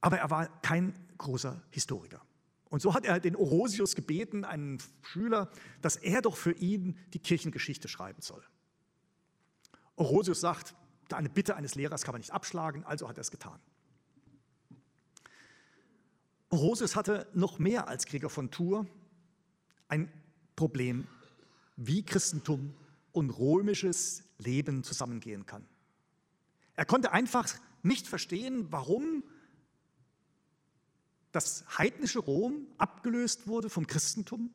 Aber 0.00 0.18
er 0.18 0.30
war 0.30 0.46
kein 0.62 0.94
großer 1.18 1.62
Historiker. 1.70 2.22
Und 2.68 2.82
so 2.82 2.94
hat 2.94 3.04
er 3.04 3.20
den 3.20 3.36
Orosius 3.36 3.94
gebeten, 3.94 4.44
einen 4.44 4.78
Schüler, 5.02 5.50
dass 5.82 5.96
er 5.96 6.20
doch 6.22 6.36
für 6.36 6.52
ihn 6.52 6.98
die 7.14 7.18
Kirchengeschichte 7.18 7.88
schreiben 7.88 8.20
soll. 8.22 8.42
Orosius 9.94 10.40
sagt, 10.40 10.74
eine 11.12 11.30
Bitte 11.30 11.56
eines 11.56 11.74
Lehrers 11.74 12.02
kann 12.02 12.12
man 12.12 12.20
nicht 12.20 12.32
abschlagen, 12.32 12.84
also 12.84 13.08
hat 13.08 13.16
er 13.16 13.22
es 13.22 13.30
getan. 13.30 13.58
Orosius 16.50 16.96
hatte 16.96 17.26
noch 17.34 17.58
mehr 17.58 17.88
als 17.88 18.06
Krieger 18.06 18.30
von 18.30 18.50
Tours 18.50 18.86
ein 19.88 20.12
Problem, 20.54 21.06
wie 21.76 22.04
Christentum 22.04 22.74
und 23.12 23.30
römisches 23.30 24.25
Leben 24.38 24.82
zusammengehen 24.82 25.46
kann. 25.46 25.66
Er 26.74 26.84
konnte 26.84 27.12
einfach 27.12 27.48
nicht 27.82 28.06
verstehen, 28.06 28.70
warum 28.70 29.24
das 31.32 31.64
heidnische 31.78 32.18
Rom 32.18 32.66
abgelöst 32.78 33.46
wurde 33.46 33.68
vom 33.68 33.86
Christentum, 33.86 34.54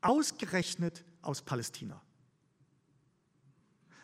ausgerechnet 0.00 1.04
aus 1.22 1.42
Palästina. 1.42 2.02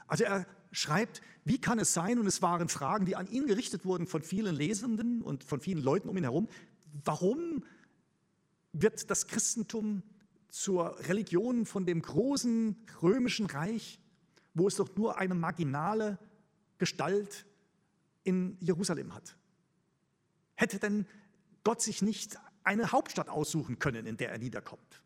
Also 0.06 0.24
er 0.24 0.46
schreibt, 0.72 1.22
wie 1.44 1.60
kann 1.60 1.78
es 1.78 1.92
sein, 1.92 2.18
und 2.18 2.26
es 2.26 2.42
waren 2.42 2.68
Fragen, 2.68 3.06
die 3.06 3.16
an 3.16 3.28
ihn 3.28 3.46
gerichtet 3.46 3.84
wurden 3.84 4.06
von 4.06 4.22
vielen 4.22 4.54
Lesenden 4.54 5.22
und 5.22 5.44
von 5.44 5.60
vielen 5.60 5.82
Leuten 5.82 6.08
um 6.08 6.16
ihn 6.16 6.24
herum, 6.24 6.48
warum 7.04 7.64
wird 8.72 9.10
das 9.10 9.26
Christentum 9.26 10.02
zur 10.48 10.98
Religion 11.08 11.66
von 11.66 11.86
dem 11.86 12.02
großen 12.02 12.76
römischen 13.02 13.46
Reich, 13.46 14.00
wo 14.54 14.68
es 14.68 14.76
doch 14.76 14.94
nur 14.96 15.18
eine 15.18 15.34
marginale 15.34 16.18
Gestalt 16.78 17.46
in 18.24 18.56
Jerusalem 18.60 19.14
hat? 19.14 19.36
Hätte 20.54 20.78
denn 20.78 21.06
Gott 21.64 21.80
sich 21.80 22.02
nicht 22.02 22.38
eine 22.64 22.92
Hauptstadt 22.92 23.28
aussuchen 23.28 23.78
können, 23.78 24.06
in 24.06 24.16
der 24.16 24.30
er 24.30 24.38
niederkommt, 24.38 25.02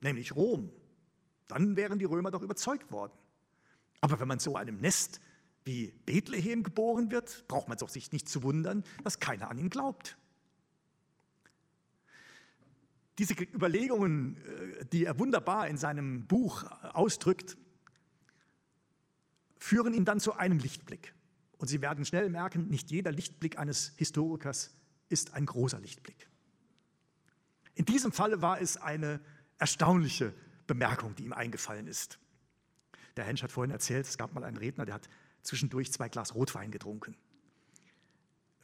nämlich 0.00 0.34
Rom? 0.36 0.70
Dann 1.48 1.76
wären 1.76 1.98
die 1.98 2.04
Römer 2.04 2.30
doch 2.30 2.42
überzeugt 2.42 2.92
worden. 2.92 3.12
Aber 4.00 4.20
wenn 4.20 4.28
man 4.28 4.38
so 4.38 4.56
einem 4.56 4.80
Nest 4.80 5.20
wie 5.64 5.92
Bethlehem 6.06 6.62
geboren 6.62 7.10
wird, 7.10 7.46
braucht 7.48 7.68
man 7.68 7.76
doch 7.76 7.88
sich 7.88 8.12
nicht 8.12 8.28
zu 8.28 8.42
wundern, 8.42 8.84
dass 9.04 9.18
keiner 9.18 9.50
an 9.50 9.58
ihn 9.58 9.68
glaubt. 9.68 10.16
Diese 13.18 13.34
Überlegungen, 13.34 14.36
äh, 14.36 14.86
die 14.86 15.04
er 15.04 15.18
wunderbar 15.18 15.68
in 15.68 15.76
seinem 15.76 16.26
Buch 16.26 16.64
ausdrückt, 16.94 17.58
führen 19.60 19.94
ihn 19.94 20.04
dann 20.04 20.18
zu 20.18 20.34
einem 20.34 20.58
Lichtblick. 20.58 21.14
Und 21.58 21.68
Sie 21.68 21.80
werden 21.82 22.04
schnell 22.04 22.30
merken, 22.30 22.68
nicht 22.68 22.90
jeder 22.90 23.12
Lichtblick 23.12 23.58
eines 23.58 23.92
Historikers 23.96 24.74
ist 25.08 25.34
ein 25.34 25.46
großer 25.46 25.78
Lichtblick. 25.78 26.28
In 27.74 27.84
diesem 27.84 28.10
Falle 28.10 28.42
war 28.42 28.60
es 28.60 28.78
eine 28.78 29.20
erstaunliche 29.58 30.34
Bemerkung, 30.66 31.14
die 31.14 31.24
ihm 31.24 31.32
eingefallen 31.32 31.86
ist. 31.86 32.18
Der 33.16 33.24
Hensch 33.24 33.42
hat 33.42 33.52
vorhin 33.52 33.70
erzählt, 33.70 34.06
es 34.06 34.16
gab 34.16 34.32
mal 34.32 34.44
einen 34.44 34.56
Redner, 34.56 34.86
der 34.86 34.94
hat 34.94 35.08
zwischendurch 35.42 35.92
zwei 35.92 36.08
Glas 36.08 36.34
Rotwein 36.34 36.70
getrunken. 36.70 37.16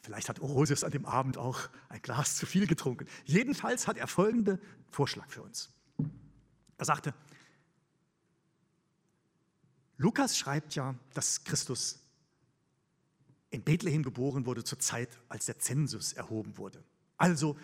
Vielleicht 0.01 0.29
hat 0.29 0.41
Orosius 0.41 0.85
an 0.85 0.93
dem 0.93 1.05
Abend 1.05 1.37
auch 1.37 1.69
ein 1.89 2.01
Glas 2.01 2.37
zu 2.37 2.47
viel 2.47 2.67
getrunken. 2.67 3.07
Jedenfalls 3.25 3.87
hat 3.87 3.99
er 3.99 4.07
folgenden 4.07 4.61
Vorschlag 4.91 5.29
für 5.29 5.43
uns. 5.43 5.75
Er 6.79 6.85
sagte, 6.85 7.13
Lukas 9.97 10.37
schreibt 10.37 10.75
ja, 10.75 10.95
dass 11.15 11.45
Christus 11.45 12.01
in 13.51 13.63
Bethlehem 13.63 14.03
geboren 14.03 14.47
wurde 14.47 14.65
zur 14.65 14.79
Zeit, 14.79 15.09
als 15.29 15.47
der 15.47 15.59
Zensus 15.59 16.13
erhoben 16.13 16.59
wurde. 16.59 16.85
Also, 17.17 17.57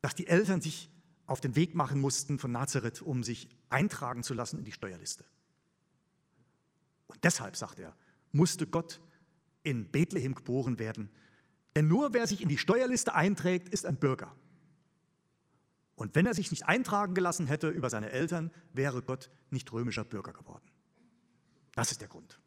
dass 0.00 0.14
die 0.14 0.26
Eltern 0.26 0.60
sich 0.60 0.90
auf 1.26 1.40
den 1.40 1.56
Weg 1.56 1.74
machen 1.74 2.00
mussten 2.00 2.38
von 2.38 2.52
Nazareth, 2.52 3.02
um 3.02 3.22
sich 3.22 3.48
eintragen 3.68 4.22
zu 4.22 4.34
lassen 4.34 4.58
in 4.58 4.64
die 4.64 4.72
Steuerliste. 4.72 5.24
Und 7.06 7.22
deshalb, 7.24 7.56
sagt 7.56 7.78
er, 7.80 7.94
musste 8.32 8.66
Gott 8.66 9.00
in 9.62 9.90
Bethlehem 9.90 10.34
geboren 10.34 10.78
werden. 10.78 11.10
Denn 11.76 11.86
nur 11.86 12.14
wer 12.14 12.26
sich 12.26 12.40
in 12.40 12.48
die 12.48 12.58
Steuerliste 12.58 13.14
einträgt, 13.14 13.68
ist 13.68 13.84
ein 13.84 13.96
Bürger. 13.96 14.34
Und 15.94 16.14
wenn 16.14 16.24
er 16.24 16.34
sich 16.34 16.50
nicht 16.50 16.66
eintragen 16.66 17.14
gelassen 17.14 17.46
hätte 17.46 17.68
über 17.68 17.90
seine 17.90 18.10
Eltern, 18.10 18.50
wäre 18.72 19.02
Gott 19.02 19.30
nicht 19.50 19.70
römischer 19.72 20.04
Bürger 20.04 20.32
geworden. 20.32 20.69
Das 21.80 21.92
ist 21.92 22.02
der 22.02 22.08
Grund. 22.08 22.38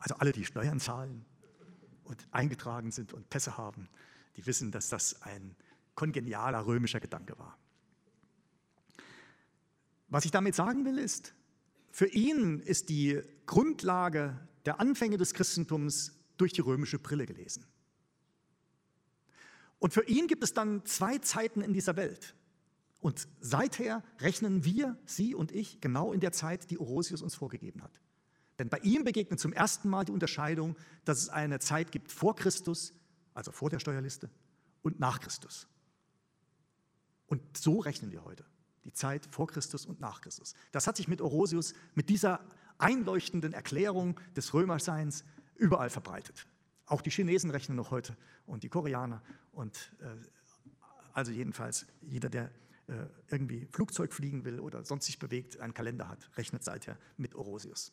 Also 0.00 0.16
alle, 0.16 0.32
die 0.32 0.44
Steuern 0.44 0.78
zahlen 0.78 1.24
und 2.04 2.28
eingetragen 2.30 2.90
sind 2.90 3.14
und 3.14 3.30
Pässe 3.30 3.56
haben, 3.56 3.88
die 4.36 4.44
wissen, 4.44 4.70
dass 4.70 4.90
das 4.90 5.22
ein 5.22 5.56
kongenialer 5.94 6.66
römischer 6.66 7.00
Gedanke 7.00 7.38
war. 7.38 7.56
Was 10.08 10.26
ich 10.26 10.30
damit 10.30 10.54
sagen 10.56 10.84
will, 10.84 10.98
ist, 10.98 11.32
für 11.90 12.06
ihn 12.06 12.60
ist 12.60 12.90
die 12.90 13.22
Grundlage 13.46 14.38
der 14.66 14.78
Anfänge 14.78 15.16
des 15.16 15.32
Christentums 15.32 16.12
durch 16.36 16.52
die 16.52 16.60
römische 16.60 16.98
Brille 16.98 17.24
gelesen. 17.24 17.64
Und 19.78 19.94
für 19.94 20.04
ihn 20.04 20.26
gibt 20.26 20.44
es 20.44 20.52
dann 20.52 20.84
zwei 20.84 21.16
Zeiten 21.16 21.62
in 21.62 21.72
dieser 21.72 21.96
Welt. 21.96 22.34
Und 23.00 23.28
seither 23.40 24.02
rechnen 24.20 24.64
wir, 24.64 24.96
Sie 25.04 25.34
und 25.34 25.52
ich, 25.52 25.80
genau 25.80 26.12
in 26.12 26.20
der 26.20 26.32
Zeit, 26.32 26.70
die 26.70 26.78
Orosius 26.78 27.22
uns 27.22 27.34
vorgegeben 27.34 27.82
hat. 27.82 28.00
Denn 28.58 28.68
bei 28.68 28.78
ihm 28.78 29.04
begegnet 29.04 29.38
zum 29.38 29.52
ersten 29.52 29.88
Mal 29.88 30.04
die 30.04 30.12
Unterscheidung, 30.12 30.76
dass 31.04 31.18
es 31.18 31.28
eine 31.28 31.58
Zeit 31.58 31.92
gibt 31.92 32.10
vor 32.10 32.34
Christus, 32.34 32.94
also 33.34 33.52
vor 33.52 33.70
der 33.70 33.78
Steuerliste, 33.78 34.30
und 34.82 34.98
nach 34.98 35.20
Christus. 35.20 35.68
Und 37.26 37.56
so 37.56 37.80
rechnen 37.80 38.12
wir 38.12 38.24
heute 38.24 38.44
die 38.84 38.92
Zeit 38.92 39.26
vor 39.26 39.48
Christus 39.48 39.84
und 39.84 40.00
nach 40.00 40.20
Christus. 40.20 40.54
Das 40.70 40.86
hat 40.86 40.96
sich 40.96 41.08
mit 41.08 41.20
Orosius, 41.20 41.74
mit 41.94 42.08
dieser 42.08 42.40
einleuchtenden 42.78 43.52
Erklärung 43.52 44.18
des 44.36 44.54
Römerseins 44.54 45.24
überall 45.56 45.90
verbreitet. 45.90 46.46
Auch 46.86 47.02
die 47.02 47.10
Chinesen 47.10 47.50
rechnen 47.50 47.76
noch 47.76 47.90
heute 47.90 48.16
und 48.46 48.62
die 48.62 48.68
Koreaner 48.68 49.22
und 49.52 49.92
äh, 50.00 50.06
also 51.12 51.32
jedenfalls 51.32 51.86
jeder, 52.02 52.28
der 52.28 52.50
äh, 52.88 53.06
irgendwie 53.28 53.66
Flugzeug 53.66 54.12
fliegen 54.12 54.44
will 54.44 54.60
oder 54.60 54.84
sonst 54.84 55.06
sich 55.06 55.18
bewegt, 55.18 55.58
einen 55.60 55.74
Kalender 55.74 56.08
hat, 56.08 56.30
rechnet 56.36 56.62
seither 56.62 56.98
mit 57.16 57.34
Orosius. 57.34 57.92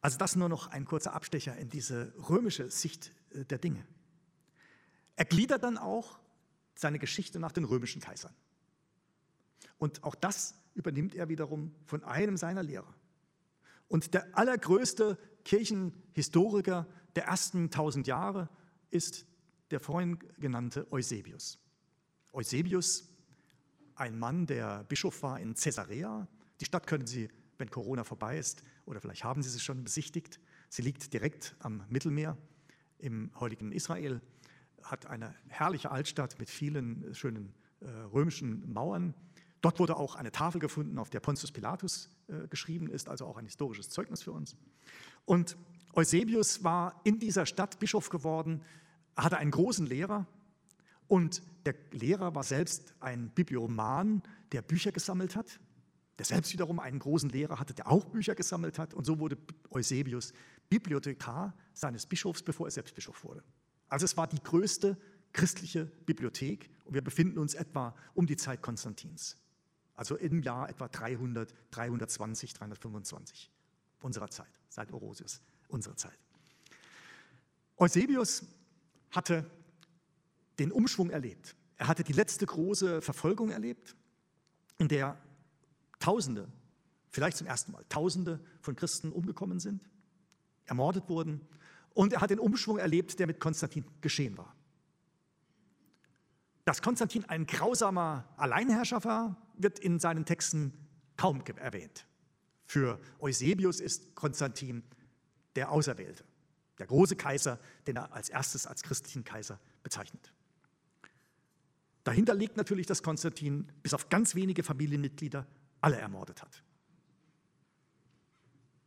Also 0.00 0.18
das 0.18 0.36
nur 0.36 0.48
noch 0.48 0.68
ein 0.68 0.84
kurzer 0.84 1.14
Abstecher 1.14 1.56
in 1.56 1.68
diese 1.68 2.14
römische 2.28 2.70
Sicht 2.70 3.12
äh, 3.30 3.44
der 3.44 3.58
Dinge. 3.58 3.84
Er 5.16 5.24
gliedert 5.24 5.62
dann 5.62 5.78
auch 5.78 6.18
seine 6.74 6.98
Geschichte 6.98 7.40
nach 7.40 7.52
den 7.52 7.64
römischen 7.64 8.00
Kaisern. 8.00 8.34
Und 9.78 10.04
auch 10.04 10.14
das 10.14 10.54
übernimmt 10.74 11.14
er 11.14 11.28
wiederum 11.28 11.74
von 11.84 12.04
einem 12.04 12.36
seiner 12.36 12.62
Lehrer. 12.62 12.94
Und 13.88 14.14
der 14.14 14.36
allergrößte 14.36 15.18
Kirchenhistoriker 15.44 16.86
der 17.14 17.24
ersten 17.24 17.70
tausend 17.70 18.06
Jahre 18.06 18.48
ist 18.90 19.26
der 19.70 19.80
vorhin 19.80 20.18
genannte 20.38 20.90
Eusebius. 20.92 21.58
Eusebius, 22.36 23.08
ein 23.94 24.18
Mann, 24.18 24.46
der 24.46 24.84
Bischof 24.84 25.22
war 25.22 25.40
in 25.40 25.54
Caesarea. 25.54 26.28
Die 26.60 26.66
Stadt 26.66 26.86
können 26.86 27.06
Sie, 27.06 27.30
wenn 27.56 27.70
Corona 27.70 28.04
vorbei 28.04 28.36
ist, 28.36 28.62
oder 28.84 29.00
vielleicht 29.00 29.24
haben 29.24 29.42
Sie 29.42 29.48
sie 29.48 29.58
schon 29.58 29.82
besichtigt. 29.82 30.38
Sie 30.68 30.82
liegt 30.82 31.14
direkt 31.14 31.56
am 31.60 31.82
Mittelmeer 31.88 32.36
im 32.98 33.30
heutigen 33.40 33.72
Israel, 33.72 34.20
hat 34.82 35.06
eine 35.06 35.34
herrliche 35.48 35.90
Altstadt 35.90 36.38
mit 36.38 36.50
vielen 36.50 37.14
schönen 37.14 37.54
äh, 37.80 37.88
römischen 37.88 38.70
Mauern. 38.70 39.14
Dort 39.62 39.78
wurde 39.78 39.96
auch 39.96 40.14
eine 40.14 40.30
Tafel 40.30 40.60
gefunden, 40.60 40.98
auf 40.98 41.08
der 41.08 41.20
Pontius 41.20 41.52
Pilatus 41.52 42.10
äh, 42.28 42.48
geschrieben 42.48 42.90
ist, 42.90 43.08
also 43.08 43.24
auch 43.24 43.38
ein 43.38 43.46
historisches 43.46 43.88
Zeugnis 43.88 44.22
für 44.22 44.32
uns. 44.32 44.56
Und 45.24 45.56
Eusebius 45.94 46.62
war 46.62 47.00
in 47.04 47.18
dieser 47.18 47.46
Stadt 47.46 47.78
Bischof 47.78 48.10
geworden, 48.10 48.62
hatte 49.16 49.38
einen 49.38 49.52
großen 49.52 49.86
Lehrer 49.86 50.26
und 51.08 51.42
der 51.64 51.74
Lehrer 51.90 52.34
war 52.34 52.44
selbst 52.44 52.94
ein 53.00 53.30
Biblioman, 53.30 54.22
der 54.52 54.62
Bücher 54.62 54.92
gesammelt 54.92 55.36
hat, 55.36 55.60
der 56.18 56.24
selbst 56.24 56.52
wiederum 56.52 56.78
einen 56.78 56.98
großen 56.98 57.30
Lehrer 57.30 57.58
hatte, 57.58 57.74
der 57.74 57.90
auch 57.90 58.04
Bücher 58.06 58.34
gesammelt 58.34 58.78
hat 58.78 58.94
und 58.94 59.04
so 59.04 59.18
wurde 59.18 59.36
Eusebius 59.70 60.32
Bibliothekar 60.68 61.54
seines 61.74 62.06
Bischofs, 62.06 62.42
bevor 62.42 62.66
er 62.66 62.70
selbst 62.70 62.94
Bischof 62.94 63.22
wurde. 63.24 63.42
Also 63.88 64.04
es 64.04 64.16
war 64.16 64.26
die 64.26 64.42
größte 64.42 64.96
christliche 65.32 65.84
Bibliothek 65.84 66.70
und 66.84 66.94
wir 66.94 67.02
befinden 67.02 67.38
uns 67.38 67.54
etwa 67.54 67.94
um 68.14 68.26
die 68.26 68.36
Zeit 68.36 68.62
Konstantins. 68.62 69.36
Also 69.94 70.16
im 70.16 70.42
Jahr 70.42 70.68
etwa 70.68 70.88
300, 70.88 71.54
320, 71.70 72.54
325 72.54 73.50
unserer 74.00 74.30
Zeit, 74.30 74.60
seit 74.68 74.92
Orosius 74.92 75.40
unserer 75.68 75.96
Zeit. 75.96 76.18
Eusebius 77.78 78.44
hatte 79.10 79.50
den 80.58 80.72
Umschwung 80.72 81.10
erlebt. 81.10 81.56
Er 81.76 81.88
hatte 81.88 82.04
die 82.04 82.12
letzte 82.12 82.46
große 82.46 83.02
Verfolgung 83.02 83.50
erlebt, 83.50 83.96
in 84.78 84.88
der 84.88 85.18
Tausende, 85.98 86.48
vielleicht 87.10 87.36
zum 87.36 87.46
ersten 87.46 87.72
Mal, 87.72 87.84
Tausende 87.88 88.40
von 88.60 88.76
Christen 88.76 89.12
umgekommen 89.12 89.60
sind, 89.60 89.82
ermordet 90.64 91.08
wurden. 91.08 91.40
Und 91.94 92.12
er 92.12 92.20
hat 92.20 92.30
den 92.30 92.38
Umschwung 92.38 92.78
erlebt, 92.78 93.18
der 93.18 93.26
mit 93.26 93.40
Konstantin 93.40 93.84
geschehen 94.00 94.36
war. 94.36 94.54
Dass 96.64 96.82
Konstantin 96.82 97.24
ein 97.24 97.46
grausamer 97.46 98.28
Alleinherrscher 98.36 99.04
war, 99.04 99.36
wird 99.56 99.78
in 99.78 99.98
seinen 99.98 100.24
Texten 100.24 100.72
kaum 101.16 101.42
erwähnt. 101.56 102.06
Für 102.64 103.00
Eusebius 103.20 103.80
ist 103.80 104.14
Konstantin 104.14 104.82
der 105.54 105.70
Auserwählte, 105.70 106.24
der 106.78 106.86
große 106.86 107.16
Kaiser, 107.16 107.60
den 107.86 107.96
er 107.96 108.12
als 108.12 108.28
erstes 108.28 108.66
als 108.66 108.82
christlichen 108.82 109.24
Kaiser 109.24 109.60
bezeichnet. 109.82 110.32
Dahinter 112.06 112.34
liegt 112.34 112.56
natürlich, 112.56 112.86
dass 112.86 113.02
Konstantin 113.02 113.66
bis 113.82 113.92
auf 113.92 114.08
ganz 114.08 114.36
wenige 114.36 114.62
Familienmitglieder 114.62 115.44
alle 115.80 115.96
ermordet 115.96 116.40
hat. 116.40 116.62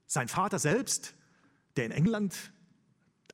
Sein 0.05 0.29
Vater 0.29 0.57
selbst, 0.57 1.15
der 1.75 1.85
in 1.87 1.91
England 1.91 2.53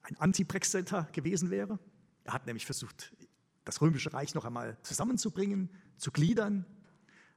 ein 0.02 0.18
Anti-Brexiter 0.18 1.08
gewesen 1.12 1.52
wäre, 1.52 1.78
er 2.24 2.34
hat 2.34 2.48
nämlich 2.48 2.66
versucht, 2.66 3.16
das 3.64 3.80
römische 3.80 4.12
Reich 4.12 4.34
noch 4.34 4.44
einmal 4.44 4.76
zusammenzubringen, 4.82 5.70
zu 5.98 6.12
gliedern, 6.12 6.66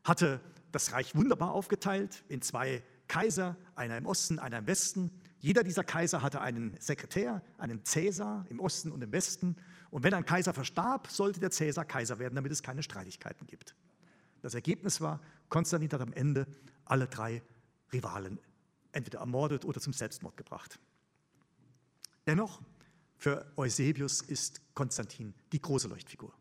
hatte 0.02 0.40
das 0.72 0.92
Reich 0.92 1.14
wunderbar 1.14 1.52
aufgeteilt 1.52 2.24
in 2.28 2.40
zwei 2.40 2.82
Kaiser, 3.08 3.58
einer 3.74 3.98
im 3.98 4.06
Osten, 4.06 4.38
einer 4.38 4.60
im 4.60 4.66
Westen. 4.66 5.10
Jeder 5.38 5.64
dieser 5.64 5.84
Kaiser 5.84 6.22
hatte 6.22 6.40
einen 6.40 6.80
Sekretär, 6.80 7.42
einen 7.58 7.84
Cäsar 7.84 8.46
im 8.48 8.58
Osten 8.58 8.90
und 8.90 9.02
im 9.02 9.12
Westen. 9.12 9.56
Und 9.90 10.02
wenn 10.02 10.14
ein 10.14 10.24
Kaiser 10.24 10.52
verstarb, 10.52 11.08
sollte 11.08 11.40
der 11.40 11.50
Cäsar 11.50 11.84
Kaiser 11.84 12.18
werden, 12.18 12.34
damit 12.34 12.52
es 12.52 12.62
keine 12.62 12.82
Streitigkeiten 12.82 13.46
gibt. 13.46 13.74
Das 14.42 14.54
Ergebnis 14.54 15.00
war, 15.00 15.20
Konstantin 15.48 15.90
hat 15.90 16.00
am 16.00 16.12
Ende 16.12 16.46
alle 16.84 17.06
drei 17.06 17.42
Rivalen 17.92 18.38
entweder 18.92 19.20
ermordet 19.20 19.64
oder 19.64 19.80
zum 19.80 19.92
Selbstmord 19.92 20.36
gebracht. 20.36 20.78
Dennoch, 22.26 22.60
für 23.16 23.50
Eusebius 23.56 24.20
ist 24.20 24.60
Konstantin 24.74 25.34
die 25.52 25.60
große 25.60 25.88
Leuchtfigur. 25.88 26.32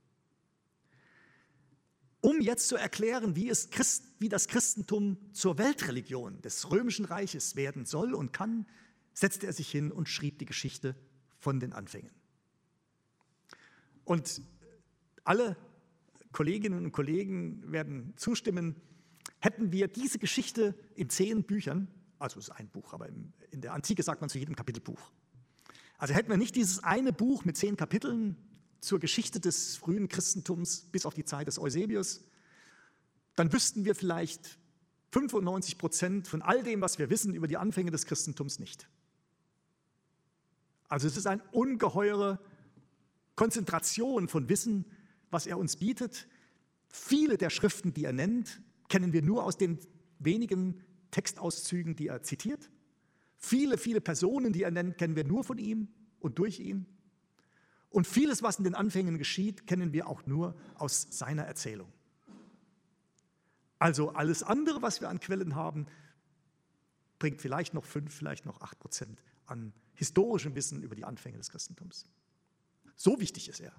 Um 2.22 2.42
jetzt 2.42 2.68
zu 2.68 2.76
erklären, 2.76 3.36
wie, 3.36 3.48
Christ, 3.48 4.04
wie 4.20 4.30
das 4.30 4.48
Christentum 4.48 5.18
zur 5.34 5.58
Weltreligion 5.58 6.42
des 6.42 6.70
römischen 6.72 7.06
Reiches 7.06 7.56
werden 7.56 7.86
soll 7.86 8.14
und 8.14 8.34
kann, 8.34 8.68
setzte 9.14 9.48
er 9.48 9.54
sich 9.54 9.72
hin 9.72 9.92
und 9.92 10.10
schrieb 10.10 10.40
die 10.40 10.46
Geschichte 10.46 10.96
von 11.40 11.60
den 11.60 11.74
Anfängen. 11.74 12.12
Und 14.08 14.42
alle 15.26 15.58
Kolleginnen 16.32 16.86
und 16.86 16.94
Kollegen 16.94 17.70
werden 17.74 18.14
zustimmen, 18.16 18.78
hätten 19.40 19.74
wir 19.74 19.90
diese 19.90 20.18
Geschichte 20.18 20.76
in 20.96 21.10
zehn 21.10 21.44
Büchern, 21.44 21.90
also 22.18 22.40
es 22.40 22.48
ist 22.48 22.56
ein 22.56 22.70
Buch, 22.70 22.94
aber 22.94 23.10
in 23.10 23.62
der 23.62 23.74
Antike 23.74 24.02
sagt 24.04 24.22
man 24.22 24.30
zu 24.30 24.40
jedem 24.40 24.56
Kapitel 24.56 24.80
Buch. 24.80 25.12
Also 25.98 26.14
hätten 26.14 26.30
wir 26.30 26.38
nicht 26.38 26.56
dieses 26.56 26.86
eine 26.86 27.12
Buch 27.12 27.44
mit 27.44 27.58
zehn 27.58 27.76
Kapiteln 27.76 28.38
zur 28.80 29.00
Geschichte 29.00 29.42
des 29.42 29.76
frühen 29.76 30.08
Christentums 30.08 30.84
bis 30.90 31.06
auf 31.06 31.14
die 31.14 31.26
Zeit 31.26 31.48
des 31.48 31.60
Eusebius, 31.60 32.24
dann 33.36 33.52
wüssten 33.52 33.84
wir 33.84 33.94
vielleicht 33.94 34.58
95 35.12 35.78
Prozent 35.78 36.28
von 36.30 36.42
all 36.42 36.64
dem, 36.64 36.80
was 36.80 36.98
wir 36.98 37.10
wissen 37.10 37.34
über 37.34 37.48
die 37.48 37.58
Anfänge 37.58 37.92
des 37.92 38.06
Christentums 38.06 38.58
nicht. 38.58 38.88
Also 40.88 41.08
es 41.08 41.18
ist 41.18 41.28
eine 41.28 41.44
ungeheure 41.52 42.40
Konzentration 43.38 44.28
von 44.28 44.50
Wissen, 44.50 44.84
was 45.32 45.48
er 45.48 45.58
uns 45.58 45.78
bietet. 45.78 46.28
Viele 46.90 47.38
der 47.38 47.50
Schriften, 47.50 47.94
die 47.94 48.04
er 48.04 48.12
nennt, 48.12 48.62
kennen 48.90 49.14
wir 49.14 49.22
nur 49.22 49.46
aus 49.46 49.58
den 49.58 49.80
wenigen 50.20 50.84
Textauszügen, 51.12 51.96
die 51.96 52.08
er 52.08 52.24
zitiert. 52.24 52.70
Viele, 53.38 53.78
viele 53.78 54.02
Personen, 54.02 54.52
die 54.52 54.64
er 54.64 54.72
nennt, 54.72 54.98
kennen 54.98 55.16
wir 55.16 55.24
nur 55.24 55.44
von 55.44 55.60
ihm 55.60 55.88
und 56.20 56.40
durch 56.40 56.60
ihn. 56.60 56.88
Und 57.90 58.08
vieles, 58.08 58.44
was 58.44 58.58
in 58.58 58.64
den 58.64 58.76
Anfängen 58.76 59.18
geschieht, 59.18 59.68
kennen 59.68 59.94
wir 59.94 60.08
auch 60.08 60.26
nur 60.26 60.56
aus 60.76 61.08
seiner 61.12 61.44
Erzählung. 61.44 61.94
Also 63.80 64.10
alles 64.10 64.42
andere, 64.42 64.82
was 64.82 65.00
wir 65.00 65.10
an 65.10 65.20
Quellen 65.20 65.56
haben, 65.56 65.86
bringt 67.20 67.42
vielleicht 67.42 67.76
noch 67.76 67.86
fünf, 67.86 68.14
vielleicht 68.14 68.46
noch 68.46 68.62
acht 68.62 68.80
Prozent 68.80 69.22
an 69.46 69.74
historischem 69.94 70.56
Wissen 70.56 70.82
über 70.82 70.96
die 70.96 71.06
Anfänge 71.06 71.38
des 71.38 71.50
Christentums. 71.50 72.06
So 72.98 73.20
wichtig 73.22 73.48
ist 73.48 73.62
er. 73.62 73.72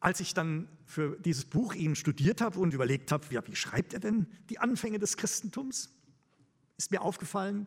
Als 0.00 0.20
ich 0.20 0.34
dann 0.34 0.68
für 0.84 1.18
dieses 1.20 1.44
Buch 1.44 1.74
ihn 1.74 1.96
studiert 1.96 2.40
habe 2.40 2.58
und 2.58 2.74
überlegt 2.74 3.10
habe, 3.10 3.26
ja, 3.30 3.44
wie 3.46 3.56
schreibt 3.56 3.94
er 3.94 4.00
denn 4.00 4.26
die 4.50 4.58
Anfänge 4.58 4.98
des 4.98 5.16
Christentums, 5.16 5.90
ist 6.76 6.90
mir 6.90 7.00
aufgefallen, 7.00 7.66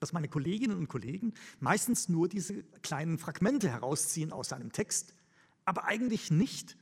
dass 0.00 0.12
meine 0.12 0.28
Kolleginnen 0.28 0.76
und 0.76 0.88
Kollegen 0.88 1.32
meistens 1.60 2.08
nur 2.08 2.28
diese 2.28 2.62
kleinen 2.82 3.18
Fragmente 3.18 3.70
herausziehen 3.70 4.32
aus 4.32 4.48
seinem 4.48 4.72
Text, 4.72 5.14
aber 5.64 5.84
eigentlich 5.84 6.30
nicht 6.30 6.76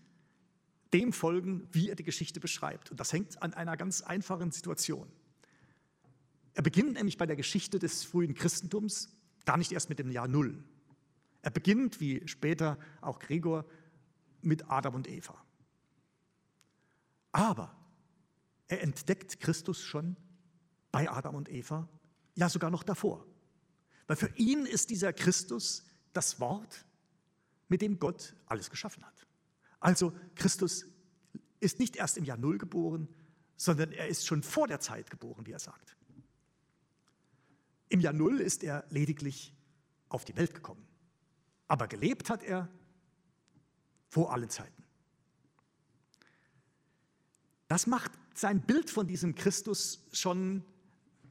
dem 0.92 1.12
folgen, 1.12 1.68
wie 1.72 1.88
er 1.88 1.96
die 1.96 2.04
Geschichte 2.04 2.40
beschreibt. 2.40 2.90
Und 2.90 2.98
das 3.00 3.12
hängt 3.12 3.42
an 3.42 3.54
einer 3.54 3.76
ganz 3.76 4.02
einfachen 4.02 4.52
Situation. 4.52 5.08
Er 6.54 6.62
beginnt 6.62 6.94
nämlich 6.94 7.18
bei 7.18 7.26
der 7.26 7.36
Geschichte 7.36 7.78
des 7.78 8.04
frühen 8.04 8.34
Christentums 8.34 9.16
gar 9.44 9.56
nicht 9.56 9.72
erst 9.72 9.88
mit 9.88 9.98
dem 9.98 10.10
Jahr 10.10 10.28
Null. 10.28 10.62
Er 11.44 11.50
beginnt, 11.50 12.00
wie 12.00 12.26
später 12.26 12.78
auch 13.02 13.18
Gregor, 13.18 13.66
mit 14.40 14.70
Adam 14.70 14.94
und 14.94 15.06
Eva. 15.06 15.36
Aber 17.32 17.76
er 18.66 18.82
entdeckt 18.82 19.40
Christus 19.40 19.82
schon 19.82 20.16
bei 20.90 21.10
Adam 21.10 21.34
und 21.34 21.50
Eva, 21.50 21.86
ja 22.34 22.48
sogar 22.48 22.70
noch 22.70 22.82
davor. 22.82 23.26
Weil 24.06 24.16
für 24.16 24.32
ihn 24.36 24.64
ist 24.64 24.88
dieser 24.88 25.12
Christus 25.12 25.84
das 26.14 26.40
Wort, 26.40 26.86
mit 27.68 27.82
dem 27.82 27.98
Gott 27.98 28.34
alles 28.46 28.70
geschaffen 28.70 29.04
hat. 29.04 29.26
Also 29.80 30.14
Christus 30.36 30.86
ist 31.60 31.78
nicht 31.78 31.96
erst 31.96 32.16
im 32.16 32.24
Jahr 32.24 32.38
Null 32.38 32.56
geboren, 32.56 33.06
sondern 33.58 33.92
er 33.92 34.08
ist 34.08 34.26
schon 34.26 34.42
vor 34.42 34.66
der 34.66 34.80
Zeit 34.80 35.10
geboren, 35.10 35.44
wie 35.46 35.52
er 35.52 35.58
sagt. 35.58 35.94
Im 37.90 38.00
Jahr 38.00 38.14
Null 38.14 38.40
ist 38.40 38.64
er 38.64 38.86
lediglich 38.88 39.54
auf 40.08 40.24
die 40.24 40.36
Welt 40.38 40.54
gekommen. 40.54 40.86
Aber 41.74 41.88
gelebt 41.88 42.30
hat 42.30 42.44
er 42.44 42.68
vor 44.08 44.32
allen 44.32 44.48
Zeiten. 44.48 44.84
Das 47.66 47.88
macht 47.88 48.12
sein 48.32 48.60
Bild 48.60 48.90
von 48.90 49.08
diesem 49.08 49.34
Christus 49.34 50.06
schon 50.12 50.64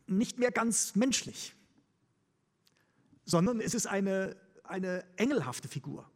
nicht 0.06 0.40
mehr 0.40 0.52
ganz 0.52 0.96
menschlich, 0.96 1.56
sondern 3.24 3.62
es 3.62 3.74
ist 3.74 3.86
eine, 3.86 4.36
eine 4.66 5.06
engelhafte 5.16 5.70
Figur, 5.70 6.12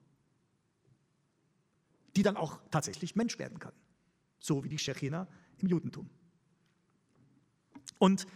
die 2.18 2.22
dann 2.22 2.36
auch 2.36 2.60
tatsächlich 2.70 3.16
Mensch 3.16 3.40
werden 3.40 3.60
kann, 3.60 3.72
so 4.40 4.62
wie 4.66 4.68
die 4.68 4.78
Shechina 4.78 5.26
im 5.60 5.70
Judentum. 5.70 6.10
Und 7.98 8.28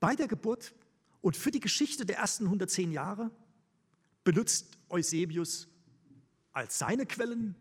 bei 0.00 0.16
der 0.16 0.28
Geburt 0.28 0.74
und 1.20 1.36
für 1.36 1.50
die 1.50 1.60
Geschichte 1.60 2.06
der 2.06 2.16
ersten 2.16 2.44
110 2.44 2.90
Jahre 2.90 3.30
benutzt 4.24 4.78
Eusebius 4.88 5.68
als 6.52 6.78
seine 6.78 7.06
Quellen 7.06 7.54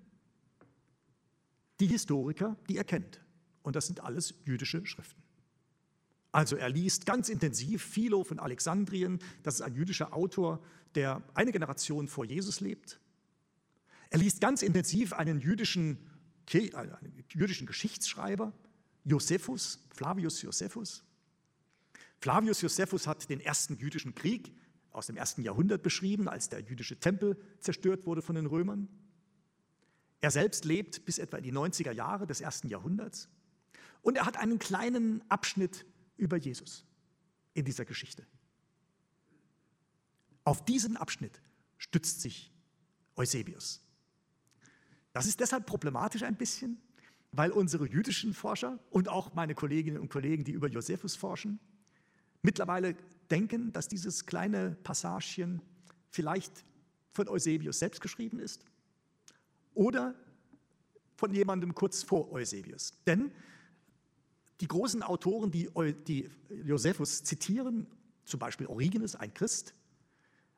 die 1.80 1.88
Historiker, 1.88 2.58
die 2.70 2.78
er 2.78 2.84
kennt. 2.84 3.20
Und 3.62 3.76
das 3.76 3.88
sind 3.88 4.02
alles 4.02 4.34
jüdische 4.46 4.86
Schriften. 4.86 5.22
Also 6.32 6.56
er 6.56 6.70
liest 6.70 7.06
ganz 7.06 7.30
intensiv 7.30 7.84
Philo 7.84 8.24
von 8.24 8.40
Alexandrien, 8.40 9.20
das 9.44 9.56
ist 9.56 9.62
ein 9.62 9.76
jüdischer 9.76 10.14
Autor, 10.14 10.64
der 10.96 11.22
eine 11.36 11.52
Generation 11.52 12.08
vor 12.08 12.26
Jesus 12.26 12.60
lebt. 12.60 13.00
Er 14.10 14.20
liest 14.20 14.42
ganz 14.42 14.62
intensiv 14.62 15.14
einen 15.14 15.40
jüdischen, 15.40 15.98
äh, 16.52 16.74
einen 16.74 17.24
jüdischen 17.30 17.68
Geschichtsschreiber, 17.68 18.52
Josephus, 19.06 19.80
Flavius 19.94 20.42
Josephus. 20.42 21.04
Flavius 22.20 22.62
Josephus 22.62 23.06
hat 23.06 23.30
den 23.30 23.40
ersten 23.40 23.78
jüdischen 23.78 24.16
Krieg 24.16 24.52
aus 24.94 25.08
dem 25.08 25.18
ersten 25.18 25.42
Jahrhundert 25.42 25.84
beschrieben, 25.84 26.30
als 26.30 26.50
der 26.50 26.62
jüdische 26.62 27.00
Tempel 27.00 27.38
zerstört 27.60 28.06
wurde 28.06 28.22
von 28.22 28.36
den 28.36 28.46
Römern. 28.46 28.88
Er 30.22 30.32
selbst 30.32 30.64
lebt 30.64 31.06
bis 31.06 31.18
etwa 31.18 31.38
in 31.38 31.44
die 31.44 31.52
90er 31.52 31.92
Jahre 31.92 32.26
des 32.28 32.40
ersten 32.40 32.70
Jahrhunderts 32.70 33.28
und 34.02 34.18
er 34.18 34.26
hat 34.26 34.38
einen 34.38 34.60
kleinen 34.60 35.22
Abschnitt 35.30 35.86
über 36.16 36.38
Jesus 36.38 36.86
in 37.54 37.66
dieser 37.66 37.86
Geschichte. 37.86 38.26
Auf 40.46 40.64
diesen 40.64 40.96
Abschnitt 40.96 41.42
stützt 41.78 42.22
sich 42.22 42.54
Eusebius. 43.16 43.82
Das 45.12 45.26
ist 45.26 45.40
deshalb 45.40 45.66
problematisch 45.66 46.24
ein 46.24 46.38
bisschen, 46.38 46.82
weil 47.32 47.52
unsere 47.52 47.88
jüdischen 47.88 48.34
Forscher 48.34 48.80
und 48.90 49.10
auch 49.10 49.34
meine 49.34 49.56
Kolleginnen 49.56 50.00
und 50.00 50.10
Kollegen, 50.10 50.44
die 50.44 50.52
über 50.52 50.68
Josephus 50.68 51.16
forschen, 51.16 51.60
mittlerweile 52.44 52.96
denken, 53.32 53.74
dass 53.74 53.88
dieses 53.88 54.26
kleine 54.26 54.78
Passagchen 54.84 55.62
vielleicht 56.12 56.64
von 57.12 57.28
Eusebius 57.28 57.80
selbst 57.80 58.02
geschrieben 58.02 58.40
ist 58.40 58.64
oder 59.74 60.14
von 61.16 61.34
jemandem 61.34 61.74
kurz 61.74 62.04
vor 62.04 62.32
Eusebius. 62.32 62.94
Denn 63.08 63.32
die 64.62 64.68
großen 64.68 65.02
Autoren, 65.04 65.52
die, 65.52 65.70
die 66.08 66.30
Josephus 66.64 67.24
zitieren, 67.24 67.88
zum 68.26 68.40
Beispiel 68.40 68.68
Origenes, 68.68 69.16
ein 69.16 69.34
Christ, 69.34 69.74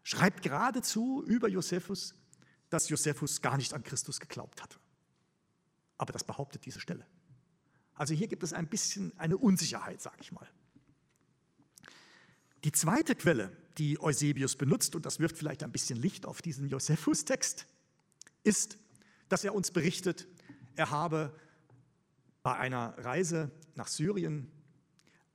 schreibt 0.04 0.44
geradezu 0.44 1.24
über 1.26 1.48
Josephus, 1.48 2.14
dass 2.70 2.90
Josephus 2.90 3.42
gar 3.42 3.58
nicht 3.58 3.74
an 3.74 3.84
Christus 3.84 4.20
geglaubt 4.20 4.62
hatte. 4.62 4.78
Aber 5.98 6.14
das 6.14 6.24
behauptet 6.24 6.66
diese 6.66 6.80
Stelle. 6.80 7.06
Also 7.94 8.14
hier 8.14 8.28
gibt 8.28 8.44
es 8.44 8.54
ein 8.54 8.68
bisschen 8.68 9.18
eine 9.18 9.38
Unsicherheit, 9.38 10.02
sage 10.02 10.18
ich 10.20 10.32
mal. 10.32 10.48
Die 12.66 12.72
zweite 12.72 13.14
Quelle, 13.14 13.56
die 13.78 14.02
Eusebius 14.02 14.56
benutzt, 14.56 14.96
und 14.96 15.06
das 15.06 15.20
wirft 15.20 15.38
vielleicht 15.38 15.62
ein 15.62 15.72
bisschen 15.72 16.02
Licht 16.02 16.26
auf 16.26 16.42
diesen 16.42 16.68
Josephus-Text, 16.68 17.68
ist, 18.44 18.80
dass 19.30 19.44
er 19.44 19.54
uns 19.54 19.70
berichtet, 19.70 20.28
er 20.76 20.90
habe 20.90 21.32
bei 22.42 22.58
einer 22.58 22.98
Reise 22.98 23.52
nach 23.76 23.86
Syrien 23.86 24.52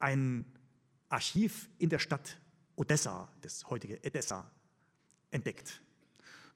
ein 0.00 0.44
Archiv 1.08 1.70
in 1.78 1.88
der 1.88 2.00
Stadt 2.00 2.40
Odessa, 2.74 3.30
das 3.42 3.70
heutige 3.70 4.02
Edessa, 4.02 4.50
entdeckt. 5.30 5.82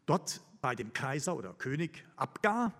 Dort 0.07 0.41
bei 0.61 0.75
dem 0.75 0.93
Kaiser 0.93 1.37
oder 1.37 1.55
König 1.55 2.05
Abgar 2.17 2.73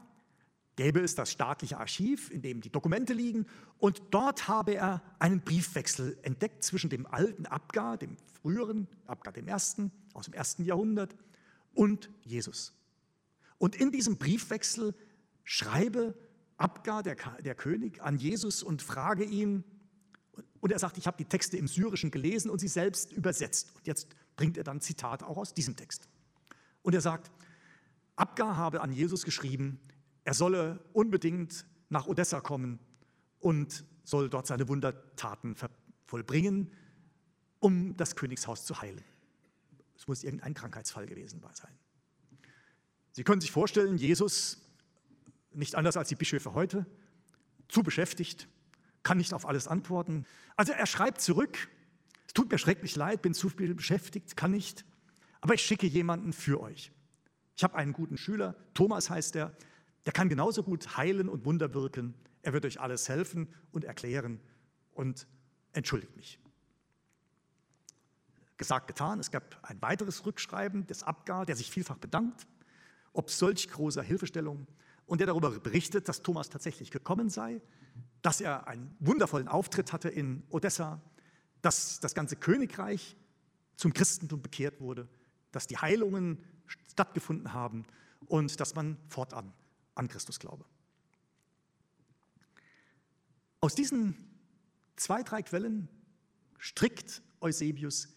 gäbe 0.77 1.01
es 1.01 1.15
das 1.15 1.31
staatliche 1.31 1.79
Archiv, 1.79 2.31
in 2.31 2.43
dem 2.43 2.61
die 2.61 2.71
Dokumente 2.71 3.13
liegen, 3.13 3.47
und 3.79 4.03
dort 4.11 4.49
habe 4.49 4.75
er 4.75 5.03
einen 5.19 5.41
Briefwechsel 5.41 6.19
entdeckt 6.23 6.65
zwischen 6.65 6.91
dem 6.91 7.07
alten 7.07 7.47
Abgar, 7.47 7.97
dem 7.97 8.17
früheren 8.41 8.89
Abgar 9.07 9.33
dem 9.33 9.49
ersten 9.49 9.93
aus 10.13 10.27
dem 10.27 10.35
ersten 10.35 10.65
Jahrhundert, 10.65 11.15
und 11.75 12.11
Jesus. 12.23 12.73
Und 13.59 13.75
in 13.75 13.91
diesem 13.91 14.17
Briefwechsel 14.17 14.95
schreibe 15.43 16.15
Abgar, 16.57 17.03
der, 17.03 17.17
der 17.45 17.55
König, 17.55 18.01
an 18.01 18.17
Jesus 18.17 18.63
und 18.63 18.81
frage 18.81 19.25
ihn, 19.25 19.65
und 20.61 20.73
er 20.73 20.79
sagt, 20.79 20.99
ich 20.99 21.07
habe 21.07 21.17
die 21.17 21.27
Texte 21.27 21.57
im 21.57 21.69
Syrischen 21.69 22.11
gelesen 22.11 22.51
und 22.51 22.59
sie 22.59 22.69
selbst 22.69 23.13
übersetzt. 23.13 23.73
Und 23.77 23.87
jetzt 23.87 24.09
bringt 24.37 24.57
er 24.57 24.65
dann 24.65 24.81
Zitat 24.81 25.23
auch 25.23 25.37
aus 25.37 25.53
diesem 25.53 25.77
Text. 25.77 26.09
Und 26.83 26.95
er 26.95 27.01
sagt, 27.01 27.31
Abgar 28.17 28.57
habe 28.57 28.81
an 28.81 28.93
Jesus 28.93 29.25
geschrieben, 29.25 29.79
er 30.25 30.35
solle 30.35 30.81
unbedingt 30.93 31.67
nach 31.89 32.07
Odessa 32.07 32.41
kommen 32.41 32.79
und 33.41 33.85
soll 34.05 34.29
dort 34.29 34.47
seine 34.47 34.69
Wundertaten 34.69 35.55
vollbringen, 36.07 36.73
um 37.61 37.97
das 37.97 38.17
Königshaus 38.17 38.65
zu 38.65 38.81
heilen. 38.81 39.05
Es 39.97 40.07
muss 40.07 40.25
irgendein 40.25 40.55
Krankheitsfall 40.55 41.07
gewesen 41.07 41.43
sein. 41.53 41.73
Sie 43.13 43.23
können 43.23 43.41
sich 43.41 43.53
vorstellen, 43.53 43.97
Jesus, 43.97 44.61
nicht 45.53 45.77
anders 45.77 45.97
als 45.97 46.09
die 46.09 46.17
Bischöfe 46.17 46.55
heute, 46.55 46.85
zu 47.69 47.83
beschäftigt, 47.83 48.49
kann 49.03 49.19
nicht 49.19 49.33
auf 49.33 49.47
alles 49.47 49.69
antworten. 49.69 50.27
Also 50.57 50.73
er 50.73 50.87
schreibt 50.87 51.21
zurück, 51.21 51.69
es 52.27 52.33
tut 52.33 52.51
mir 52.51 52.59
schrecklich 52.59 52.97
leid, 52.97 53.23
bin 53.23 53.35
zu 53.35 53.49
viel 53.49 53.75
beschäftigt, 53.75 54.37
kann 54.37 54.51
nicht, 54.51 54.85
aber 55.41 55.55
ich 55.55 55.63
schicke 55.63 55.87
jemanden 55.87 56.33
für 56.33 56.61
euch. 56.61 56.91
Ich 57.57 57.63
habe 57.63 57.77
einen 57.77 57.93
guten 57.93 58.17
Schüler, 58.17 58.57
Thomas 58.75 59.11
heißt 59.11 59.37
er, 59.37 59.57
der 60.07 60.13
kann 60.13 60.29
genauso 60.29 60.63
gut 60.63 60.97
heilen 60.97 61.29
und 61.29 61.45
Wunder 61.45 61.73
wirken. 61.75 62.15
Er 62.43 62.53
wird 62.53 62.67
euch 62.67 62.81
alles 62.81 63.09
helfen 63.09 63.49
und 63.73 63.85
erklären 63.85 64.41
und 64.93 65.27
entschuldigt 65.73 66.15
mich. 66.17 66.39
Gesagt, 68.57 68.87
getan. 68.87 69.19
Es 69.19 69.31
gab 69.31 69.59
ein 69.63 69.81
weiteres 69.83 70.27
Rückschreiben 70.27 70.87
des 70.87 71.03
Abgar, 71.03 71.47
der 71.47 71.57
sich 71.57 71.71
vielfach 71.71 71.97
bedankt, 71.99 72.47
ob 73.13 73.31
solch 73.31 73.69
großer 73.69 74.03
Hilfestellung 74.03 74.67
und 75.07 75.19
der 75.19 75.27
darüber 75.27 75.51
berichtet, 75.51 76.09
dass 76.09 76.23
Thomas 76.23 76.51
tatsächlich 76.51 76.91
gekommen 76.91 77.31
sei, 77.31 77.61
dass 78.23 78.41
er 78.41 78.67
einen 78.69 78.95
wundervollen 79.01 79.49
Auftritt 79.49 79.93
hatte 79.93 80.09
in 80.09 80.45
Odessa, 80.51 81.01
dass 81.63 82.01
das 82.01 82.15
ganze 82.15 82.37
Königreich 82.37 83.17
zum 83.77 83.93
Christentum 83.93 84.41
bekehrt 84.41 84.81
wurde, 84.81 85.09
dass 85.51 85.67
die 85.67 85.77
Heilungen 85.77 86.39
stattgefunden 86.67 87.53
haben 87.53 87.85
und 88.27 88.61
dass 88.61 88.75
man 88.75 88.97
fortan 89.09 89.53
an 89.95 90.09
Christus 90.09 90.39
glaube. 90.39 90.65
Aus 93.61 93.75
diesen 93.75 94.17
zwei, 94.97 95.23
drei 95.23 95.43
Quellen 95.43 95.89
strickt 96.59 97.23
Eusebius 97.41 98.09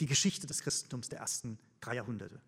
die 0.00 0.06
Geschichte 0.06 0.46
des 0.46 0.62
Christentums 0.62 1.08
der 1.08 1.18
ersten 1.18 1.58
drei 1.80 1.96
Jahrhunderte. 1.96 2.40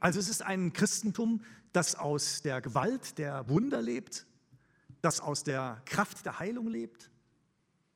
Also 0.00 0.20
es 0.20 0.28
ist 0.28 0.42
ein 0.42 0.72
Christentum, 0.72 1.44
das 1.72 1.94
aus 1.94 2.42
der 2.42 2.60
Gewalt 2.60 3.18
der 3.18 3.48
Wunder 3.48 3.82
lebt, 3.82 4.26
das 5.02 5.20
aus 5.20 5.44
der 5.44 5.82
Kraft 5.84 6.24
der 6.24 6.38
Heilung 6.38 6.68
lebt 6.68 7.10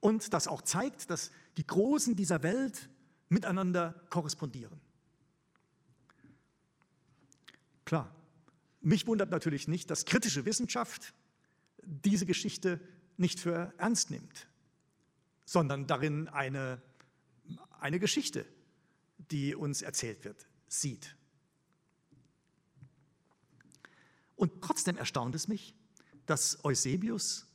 und 0.00 0.32
das 0.32 0.48
auch 0.48 0.62
zeigt, 0.62 1.10
dass 1.10 1.30
die 1.56 1.66
Großen 1.66 2.16
dieser 2.16 2.42
Welt 2.42 2.88
miteinander 3.28 3.94
korrespondieren. 4.10 4.80
Klar, 7.84 8.14
mich 8.80 9.06
wundert 9.06 9.30
natürlich 9.30 9.68
nicht, 9.68 9.90
dass 9.90 10.04
kritische 10.04 10.44
Wissenschaft 10.44 11.14
diese 11.82 12.26
Geschichte 12.26 12.80
nicht 13.16 13.40
für 13.40 13.74
ernst 13.76 14.10
nimmt, 14.10 14.48
sondern 15.44 15.86
darin 15.86 16.28
eine, 16.28 16.80
eine 17.78 17.98
Geschichte, 17.98 18.46
die 19.30 19.54
uns 19.54 19.82
erzählt 19.82 20.24
wird, 20.24 20.48
sieht. 20.68 21.16
Und 24.36 24.62
trotzdem 24.62 24.96
erstaunt 24.96 25.34
es 25.34 25.48
mich, 25.48 25.74
dass 26.24 26.64
Eusebius 26.64 27.46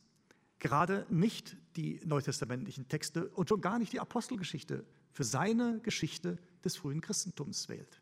gerade 0.60 1.06
nicht 1.10 1.58
die 1.76 2.00
neutestamentlichen 2.06 2.88
Texte 2.88 3.30
und 3.30 3.50
schon 3.50 3.62
gar 3.62 3.80
nicht 3.80 3.94
die 3.94 4.00
Apostelgeschichte 4.00 4.86
für 5.12 5.24
seine 5.24 5.80
Geschichte 5.80 6.38
des 6.64 6.78
frühen 6.78 7.02
Christentums 7.02 7.70
wählt. 7.70 8.02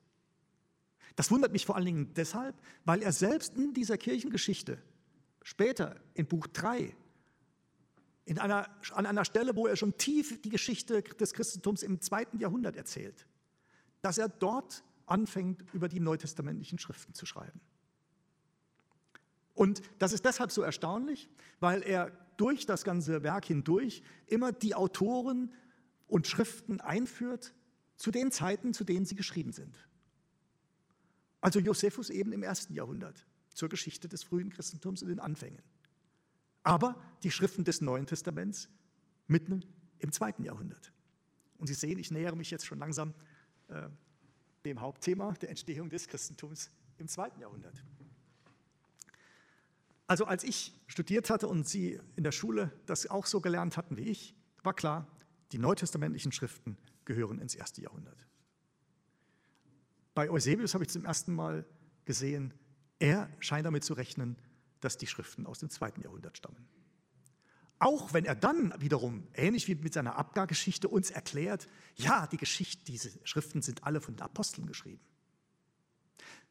Das 1.16 1.30
wundert 1.32 1.52
mich 1.52 1.66
vor 1.66 1.76
allen 1.76 1.86
Dingen 1.86 2.14
deshalb, 2.16 2.56
weil 2.86 3.02
er 3.02 3.12
selbst 3.12 3.56
in 3.56 3.74
dieser 3.74 3.98
Kirchengeschichte 3.98 4.82
später 5.44 6.00
in 6.14 6.26
Buch 6.26 6.48
3, 6.48 6.96
in 8.26 8.40
einer, 8.40 8.68
an 8.94 9.06
einer 9.06 9.26
Stelle, 9.26 9.56
wo 9.56 9.68
er 9.68 9.76
schon 9.76 9.98
tief 9.98 10.42
die 10.42 10.50
Geschichte 10.50 11.02
des 11.02 11.34
Christentums 11.34 11.84
im 11.84 12.02
zweiten 12.02 12.40
Jahrhundert 12.40 12.76
erzählt, 12.76 13.28
dass 14.02 14.18
er 14.18 14.30
dort 14.30 14.84
anfängt, 15.06 15.64
über 15.74 15.90
die 15.90 16.00
neutestamentlichen 16.00 16.80
Schriften 16.80 17.14
zu 17.14 17.26
schreiben. 17.26 17.60
Und 19.54 19.82
das 20.00 20.14
ist 20.14 20.26
deshalb 20.26 20.52
so 20.52 20.62
erstaunlich, 20.62 21.30
weil 21.60 21.84
er 21.84 22.12
durch 22.38 22.66
das 22.66 22.84
ganze 22.84 23.24
Werk 23.24 23.46
hindurch 23.46 24.02
immer 24.26 24.52
die 24.52 24.74
Autoren 24.74 25.54
und 26.08 26.28
Schriften 26.28 26.82
einführt 26.82 27.54
zu 27.96 28.10
den 28.10 28.32
Zeiten, 28.32 28.74
zu 28.74 28.84
denen 28.84 29.06
sie 29.06 29.16
geschrieben 29.16 29.52
sind. 29.52 29.78
Also 31.44 31.60
Josephus 31.60 32.10
eben 32.10 32.32
im 32.32 32.42
ersten 32.42 32.74
Jahrhundert 32.74 33.28
zur 33.50 33.68
Geschichte 33.68 34.08
des 34.08 34.24
frühen 34.24 34.50
Christentums 34.50 35.02
in 35.02 35.10
den 35.10 35.20
Anfängen. 35.20 35.62
Aber 36.64 36.96
die 37.22 37.32
Schriften 37.32 37.66
des 37.66 37.82
Neuen 37.82 38.06
Testaments 38.06 38.70
mitten 39.28 39.66
im 40.00 40.14
zweiten 40.14 40.46
Jahrhundert. 40.46 40.94
Und 41.58 41.68
Sie 41.68 41.74
sehen, 41.74 42.00
ich 42.00 42.12
nähere 42.12 42.38
mich 42.38 42.50
jetzt 42.50 42.66
schon 42.66 42.80
langsam 42.80 43.14
äh, 43.68 43.90
dem 44.64 44.80
Hauptthema 44.80 45.34
der 45.34 45.50
Entstehung 45.50 45.90
des 45.90 46.08
Christentums 46.08 46.72
im 46.98 47.10
zweiten 47.10 47.42
Jahrhundert. 47.42 47.84
Also 50.08 50.24
als 50.24 50.46
ich 50.46 50.74
studiert 50.88 51.30
hatte 51.30 51.50
und 51.50 51.68
Sie 51.68 52.00
in 52.16 52.24
der 52.24 52.32
Schule 52.32 52.72
das 52.86 53.06
auch 53.08 53.26
so 53.26 53.42
gelernt 53.42 53.76
hatten 53.76 53.98
wie 53.98 54.04
ich, 54.04 54.34
war 54.64 54.74
klar, 54.74 55.10
die 55.52 55.58
neutestamentlichen 55.58 56.32
Schriften 56.32 56.78
gehören 57.04 57.40
ins 57.40 57.54
erste 57.54 57.82
Jahrhundert. 57.82 58.26
Bei 60.14 60.30
Eusebius 60.30 60.74
habe 60.74 60.84
ich 60.84 60.90
zum 60.90 61.06
ersten 61.06 61.34
Mal 61.34 61.66
gesehen, 62.06 62.54
er 63.00 63.30
scheint 63.40 63.66
damit 63.66 63.84
zu 63.84 63.94
rechnen, 63.94 64.38
dass 64.80 64.98
die 64.98 65.08
Schriften 65.08 65.46
aus 65.46 65.60
dem 65.60 65.70
zweiten 65.70 66.02
Jahrhundert 66.02 66.38
stammen. 66.38 66.68
Auch 67.80 68.14
wenn 68.14 68.26
er 68.26 68.36
dann 68.36 68.74
wiederum, 68.80 69.28
ähnlich 69.34 69.68
wie 69.68 69.76
mit 69.76 69.94
seiner 69.94 70.16
Abgargeschichte, 70.16 70.88
uns 70.88 71.12
erklärt, 71.12 71.68
ja, 71.96 72.28
die 72.28 72.38
Geschichte, 72.38 72.86
diese 72.86 73.12
Schriften 73.26 73.62
sind 73.62 73.84
alle 73.84 74.00
von 74.00 74.16
den 74.16 74.22
Aposteln 74.22 74.68
geschrieben. 74.68 75.02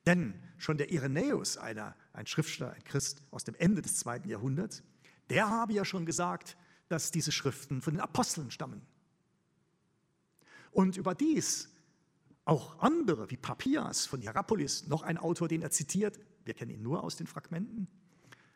Denn 0.05 0.35
schon 0.59 0.77
der 0.77 0.91
Irenäus, 0.91 1.57
einer, 1.57 1.95
ein 2.13 2.27
Schriftsteller, 2.27 2.73
ein 2.73 2.85
Christ 2.85 3.23
aus 3.31 3.45
dem 3.45 3.55
Ende 3.55 3.83
des 3.83 3.97
zweiten 3.97 4.29
Jahrhunderts, 4.29 4.83
der 5.31 5.49
habe 5.49 5.73
ja 5.73 5.85
schon 5.85 6.05
gesagt, 6.05 6.57
dass 6.89 7.13
diese 7.13 7.33
Schriften 7.33 7.81
von 7.81 7.95
den 7.95 8.01
Aposteln 8.01 8.51
stammen. 8.51 8.83
Und 10.73 10.97
überdies 10.97 11.71
auch 12.45 12.79
andere, 12.81 13.31
wie 13.31 13.37
Papias 13.37 14.07
von 14.07 14.21
Hierapolis, 14.21 14.89
noch 14.89 15.03
ein 15.03 15.19
Autor, 15.19 15.49
den 15.49 15.63
er 15.63 15.71
zitiert, 15.71 16.19
wir 16.45 16.55
kennen 16.55 16.73
ihn 16.73 16.83
nur 16.83 17.05
aus 17.05 17.17
den 17.17 17.27
Fragmenten, 17.27 17.89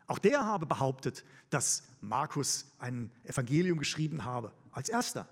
auch 0.07 0.19
der 0.19 0.45
habe 0.45 0.67
behauptet, 0.67 1.25
dass 1.51 1.83
Markus 2.01 2.73
ein 2.79 3.11
Evangelium 3.25 3.79
geschrieben 3.79 4.25
habe 4.25 4.53
als 4.71 4.89
erster 4.89 5.29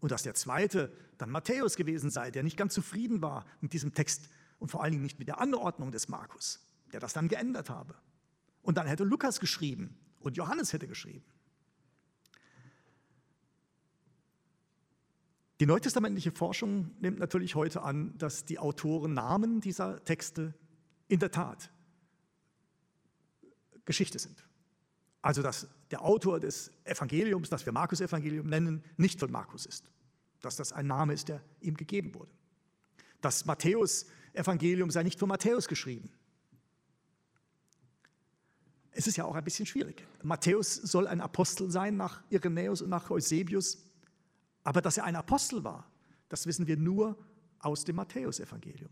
und 0.00 0.12
dass 0.12 0.22
der 0.22 0.34
zweite 0.34 0.92
dann 1.18 1.30
Matthäus 1.30 1.76
gewesen 1.76 2.10
sei, 2.10 2.30
der 2.30 2.42
nicht 2.42 2.56
ganz 2.56 2.74
zufrieden 2.74 3.22
war 3.22 3.44
mit 3.60 3.72
diesem 3.72 3.92
Text 3.92 4.28
und 4.58 4.70
vor 4.70 4.82
allen 4.82 4.92
Dingen 4.92 5.02
nicht 5.02 5.18
mit 5.18 5.28
der 5.28 5.40
Anordnung 5.40 5.90
des 5.90 6.08
Markus, 6.08 6.60
der 6.92 7.00
das 7.00 7.12
dann 7.12 7.28
geändert 7.28 7.70
habe. 7.70 7.94
Und 8.62 8.76
dann 8.76 8.86
hätte 8.86 9.04
Lukas 9.04 9.40
geschrieben 9.40 9.96
und 10.20 10.36
Johannes 10.36 10.72
hätte 10.72 10.86
geschrieben. 10.86 11.24
Die 15.60 15.66
neutestamentliche 15.66 16.32
Forschung 16.32 16.90
nimmt 17.00 17.18
natürlich 17.18 17.54
heute 17.54 17.82
an, 17.82 18.16
dass 18.18 18.44
die 18.44 18.58
Autorennamen 18.58 19.60
dieser 19.60 20.04
Texte 20.04 20.54
in 21.06 21.20
der 21.20 21.30
Tat 21.30 21.70
Geschichte 23.84 24.18
sind. 24.18 24.44
Also 25.22 25.42
dass 25.42 25.68
der 25.90 26.02
Autor 26.02 26.40
des 26.40 26.70
Evangeliums, 26.84 27.50
das 27.50 27.64
wir 27.64 27.72
Markus-Evangelium 27.72 28.46
nennen, 28.46 28.82
nicht 28.96 29.20
von 29.20 29.30
Markus 29.30 29.64
ist. 29.64 29.90
Dass 30.40 30.56
das 30.56 30.72
ein 30.72 30.86
Name 30.86 31.14
ist, 31.14 31.28
der 31.28 31.40
ihm 31.60 31.76
gegeben 31.76 32.14
wurde. 32.14 32.30
Das 33.20 33.46
Matthäus-Evangelium 33.46 34.90
sei 34.90 35.02
nicht 35.02 35.18
von 35.18 35.28
Matthäus 35.28 35.68
geschrieben. 35.68 36.10
Es 38.90 39.06
ist 39.06 39.16
ja 39.16 39.24
auch 39.24 39.34
ein 39.34 39.44
bisschen 39.44 39.66
schwierig. 39.66 40.06
Matthäus 40.22 40.74
soll 40.74 41.06
ein 41.06 41.20
Apostel 41.20 41.70
sein 41.70 41.96
nach 41.96 42.22
Irenäus 42.30 42.82
und 42.82 42.90
nach 42.90 43.10
Eusebius, 43.10 43.78
aber 44.64 44.82
dass 44.82 44.96
er 44.96 45.04
ein 45.04 45.16
Apostel 45.16 45.62
war, 45.62 45.88
das 46.28 46.46
wissen 46.46 46.66
wir 46.66 46.76
nur 46.76 47.16
aus 47.60 47.84
dem 47.84 47.96
Matthäusevangelium. 47.96 48.90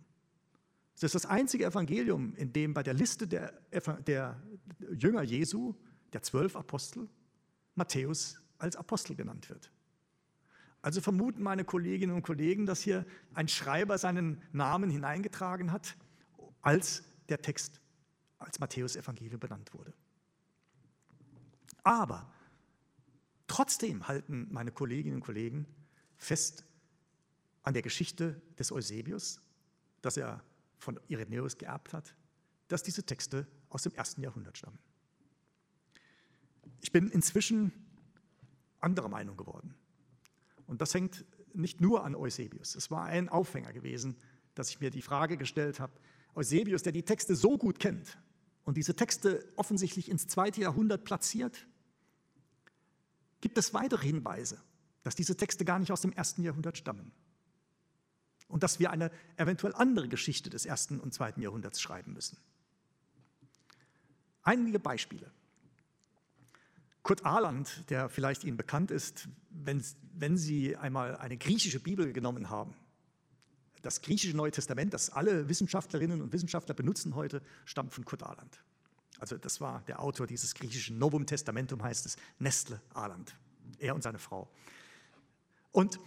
Das 0.94 1.02
ist 1.02 1.14
das 1.14 1.26
einzige 1.26 1.64
Evangelium, 1.64 2.34
in 2.36 2.52
dem 2.52 2.74
bei 2.74 2.82
der 2.82 2.94
Liste 2.94 3.26
der, 3.26 3.52
der 4.06 4.40
Jünger 4.92 5.22
Jesu, 5.22 5.74
der 6.12 6.22
zwölf 6.22 6.54
Apostel, 6.54 7.08
Matthäus 7.74 8.38
als 8.58 8.76
Apostel 8.76 9.16
genannt 9.16 9.48
wird. 9.48 9.72
Also 10.82 11.00
vermuten 11.00 11.42
meine 11.42 11.64
Kolleginnen 11.64 12.14
und 12.14 12.22
Kollegen, 12.22 12.66
dass 12.66 12.80
hier 12.80 13.06
ein 13.34 13.48
Schreiber 13.48 13.98
seinen 13.98 14.42
Namen 14.52 14.90
hineingetragen 14.90 15.72
hat, 15.72 15.96
als 16.60 17.02
der 17.28 17.40
Text 17.40 17.80
als 18.38 18.58
Matthäus-Evangelium 18.58 19.40
benannt 19.40 19.72
wurde. 19.74 19.92
Aber 21.84 22.32
trotzdem 23.52 24.08
halten 24.08 24.48
meine 24.50 24.72
Kolleginnen 24.72 25.16
und 25.16 25.20
Kollegen 25.20 25.66
fest 26.16 26.64
an 27.62 27.74
der 27.74 27.82
Geschichte 27.82 28.40
des 28.58 28.72
Eusebius, 28.72 29.42
dass 30.00 30.16
er 30.16 30.42
von 30.78 30.98
Irenäus 31.08 31.58
geerbt 31.58 31.92
hat, 31.92 32.16
dass 32.68 32.82
diese 32.82 33.04
Texte 33.04 33.46
aus 33.68 33.82
dem 33.82 33.92
ersten 33.92 34.22
Jahrhundert 34.22 34.56
stammen. 34.56 34.78
Ich 36.80 36.92
bin 36.92 37.10
inzwischen 37.10 37.72
anderer 38.80 39.10
Meinung 39.10 39.36
geworden. 39.36 39.74
Und 40.66 40.80
das 40.80 40.94
hängt 40.94 41.26
nicht 41.52 41.78
nur 41.78 42.04
an 42.04 42.14
Eusebius. 42.14 42.74
Es 42.74 42.90
war 42.90 43.04
ein 43.04 43.28
Aufhänger 43.28 43.74
gewesen, 43.74 44.16
dass 44.54 44.70
ich 44.70 44.80
mir 44.80 44.90
die 44.90 45.02
Frage 45.02 45.36
gestellt 45.36 45.78
habe, 45.78 45.92
Eusebius, 46.34 46.84
der 46.84 46.92
die 46.92 47.04
Texte 47.04 47.36
so 47.36 47.58
gut 47.58 47.78
kennt 47.78 48.16
und 48.64 48.78
diese 48.78 48.96
Texte 48.96 49.46
offensichtlich 49.56 50.10
ins 50.10 50.26
zweite 50.26 50.62
Jahrhundert 50.62 51.04
platziert, 51.04 51.66
gibt 53.42 53.58
es 53.58 53.74
weitere 53.74 54.06
Hinweise, 54.06 54.58
dass 55.02 55.14
diese 55.14 55.36
Texte 55.36 55.66
gar 55.66 55.78
nicht 55.78 55.92
aus 55.92 56.00
dem 56.00 56.12
ersten 56.12 56.42
Jahrhundert 56.42 56.78
stammen 56.78 57.12
und 58.48 58.62
dass 58.62 58.78
wir 58.78 58.90
eine 58.90 59.10
eventuell 59.36 59.74
andere 59.74 60.08
Geschichte 60.08 60.48
des 60.48 60.64
ersten 60.64 60.98
und 60.98 61.12
zweiten 61.12 61.42
Jahrhunderts 61.42 61.80
schreiben 61.80 62.14
müssen. 62.14 62.38
Einige 64.42 64.78
Beispiele. 64.78 65.30
Kurt 67.02 67.24
Ahland, 67.26 67.90
der 67.90 68.08
vielleicht 68.08 68.44
Ihnen 68.44 68.56
bekannt 68.56 68.90
ist, 68.90 69.28
wenn, 69.50 69.82
wenn 70.14 70.36
Sie 70.36 70.76
einmal 70.76 71.16
eine 71.16 71.36
griechische 71.36 71.80
Bibel 71.80 72.12
genommen 72.12 72.48
haben, 72.48 72.74
das 73.82 74.00
griechische 74.00 74.36
Neue 74.36 74.52
Testament, 74.52 74.94
das 74.94 75.10
alle 75.10 75.48
Wissenschaftlerinnen 75.48 76.22
und 76.22 76.32
Wissenschaftler 76.32 76.74
benutzen 76.74 77.16
heute, 77.16 77.42
stammt 77.64 77.92
von 77.92 78.04
Kurt 78.04 78.22
Ahland. 78.22 78.62
Also 79.22 79.38
das 79.38 79.60
war 79.60 79.82
der 79.86 80.00
Autor 80.00 80.26
dieses 80.26 80.52
griechischen 80.52 80.98
Novum 80.98 81.26
Testamentum, 81.26 81.80
heißt 81.80 82.06
es, 82.06 82.16
Nestle 82.40 82.82
Ahland, 82.92 83.36
er 83.78 83.94
und 83.94 84.02
seine 84.02 84.18
Frau. 84.18 84.50
Und 85.70 86.00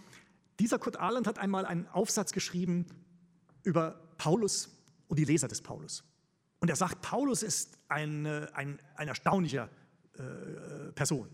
dieser 0.60 0.78
Kurt 0.78 1.00
Ahland 1.00 1.26
hat 1.26 1.38
einmal 1.38 1.64
einen 1.64 1.86
Aufsatz 1.86 2.32
geschrieben 2.32 2.84
über 3.62 3.92
Paulus 4.18 4.68
und 5.08 5.18
die 5.18 5.24
Leser 5.24 5.48
des 5.48 5.62
Paulus. 5.62 6.04
Und 6.60 6.68
er 6.68 6.76
sagt, 6.76 7.00
Paulus 7.00 7.42
ist 7.42 7.78
ein, 7.88 8.26
ein, 8.26 8.82
ein 8.96 9.08
erstaunlicher 9.08 9.70
äh, 10.18 10.92
Person. 10.92 11.30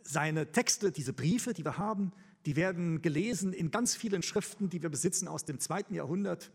Seine 0.00 0.52
Texte, 0.52 0.90
diese 0.90 1.12
Briefe, 1.12 1.52
die 1.52 1.66
wir 1.66 1.76
haben, 1.76 2.12
die 2.46 2.56
werden 2.56 3.02
gelesen 3.02 3.52
in 3.52 3.70
ganz 3.70 3.94
vielen 3.94 4.22
Schriften, 4.22 4.70
die 4.70 4.80
wir 4.80 4.88
besitzen 4.88 5.28
aus 5.28 5.44
dem 5.44 5.60
zweiten 5.60 5.92
Jahrhundert. 5.92 6.50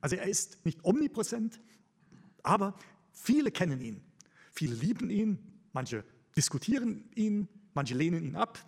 Also 0.00 0.14
er 0.14 0.28
ist 0.28 0.64
nicht 0.64 0.84
omnipräsent, 0.84 1.58
aber 2.44 2.76
viele 3.18 3.50
kennen 3.50 3.80
ihn. 3.80 4.04
Viele 4.52 4.74
lieben 4.74 5.10
ihn, 5.10 5.60
manche 5.72 6.04
diskutieren 6.36 7.10
ihn, 7.14 7.48
manche 7.74 7.94
lehnen 7.94 8.24
ihn 8.24 8.36
ab, 8.36 8.58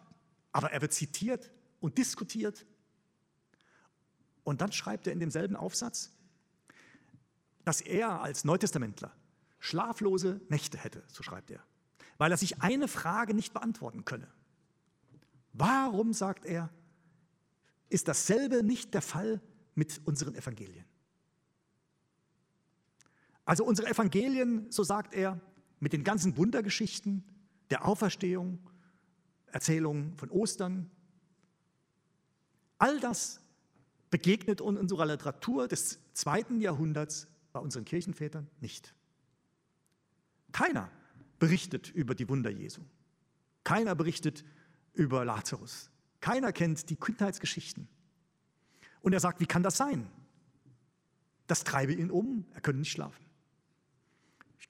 aber 0.52 0.72
er 0.72 0.80
wird 0.82 0.92
zitiert 0.92 1.50
und 1.80 1.98
diskutiert. 1.98 2.66
Und 4.44 4.60
dann 4.60 4.72
schreibt 4.72 5.06
er 5.06 5.12
in 5.12 5.20
demselben 5.20 5.56
Aufsatz, 5.56 6.12
dass 7.64 7.80
er 7.80 8.22
als 8.22 8.44
Neutestamentler 8.44 9.12
schlaflose 9.58 10.40
Nächte 10.48 10.78
hätte, 10.78 11.02
so 11.08 11.22
schreibt 11.22 11.50
er, 11.50 11.62
weil 12.18 12.30
er 12.30 12.36
sich 12.36 12.62
eine 12.62 12.88
Frage 12.88 13.34
nicht 13.34 13.52
beantworten 13.52 14.04
könne. 14.04 14.28
Warum, 15.52 16.12
sagt 16.12 16.46
er, 16.46 16.70
ist 17.88 18.08
dasselbe 18.08 18.62
nicht 18.62 18.94
der 18.94 19.02
Fall 19.02 19.40
mit 19.74 20.00
unseren 20.04 20.34
Evangelien? 20.34 20.84
Also 23.50 23.64
unsere 23.64 23.88
Evangelien, 23.88 24.70
so 24.70 24.84
sagt 24.84 25.12
er, 25.12 25.40
mit 25.80 25.92
den 25.92 26.04
ganzen 26.04 26.36
Wundergeschichten 26.36 27.24
der 27.70 27.84
Auferstehung, 27.84 28.60
Erzählungen 29.46 30.16
von 30.16 30.30
Ostern, 30.30 30.88
All 32.78 33.00
das 33.00 33.40
begegnet 34.08 34.60
uns 34.60 34.76
in 34.76 34.82
unserer 34.82 35.04
Literatur 35.04 35.66
des 35.66 35.98
zweiten 36.12 36.60
Jahrhunderts 36.60 37.26
bei 37.52 37.58
unseren 37.58 37.84
Kirchenvätern 37.84 38.48
nicht. 38.60 38.94
Keiner 40.52 40.88
berichtet 41.40 41.90
über 41.90 42.14
die 42.14 42.28
Wunder 42.28 42.50
Jesu. 42.50 42.82
Keiner 43.64 43.96
berichtet 43.96 44.44
über 44.92 45.24
Lazarus. 45.24 45.90
Keiner 46.20 46.52
kennt 46.52 46.88
die 46.88 46.94
Kindheitsgeschichten. 46.94 47.88
Und 49.00 49.12
er 49.12 49.18
sagt, 49.18 49.40
wie 49.40 49.46
kann 49.46 49.64
das 49.64 49.76
sein? 49.76 50.08
Das 51.48 51.64
treibe 51.64 51.92
ihn 51.92 52.12
um, 52.12 52.44
er 52.54 52.60
könne 52.60 52.78
nicht 52.78 52.92
schlafen. 52.92 53.29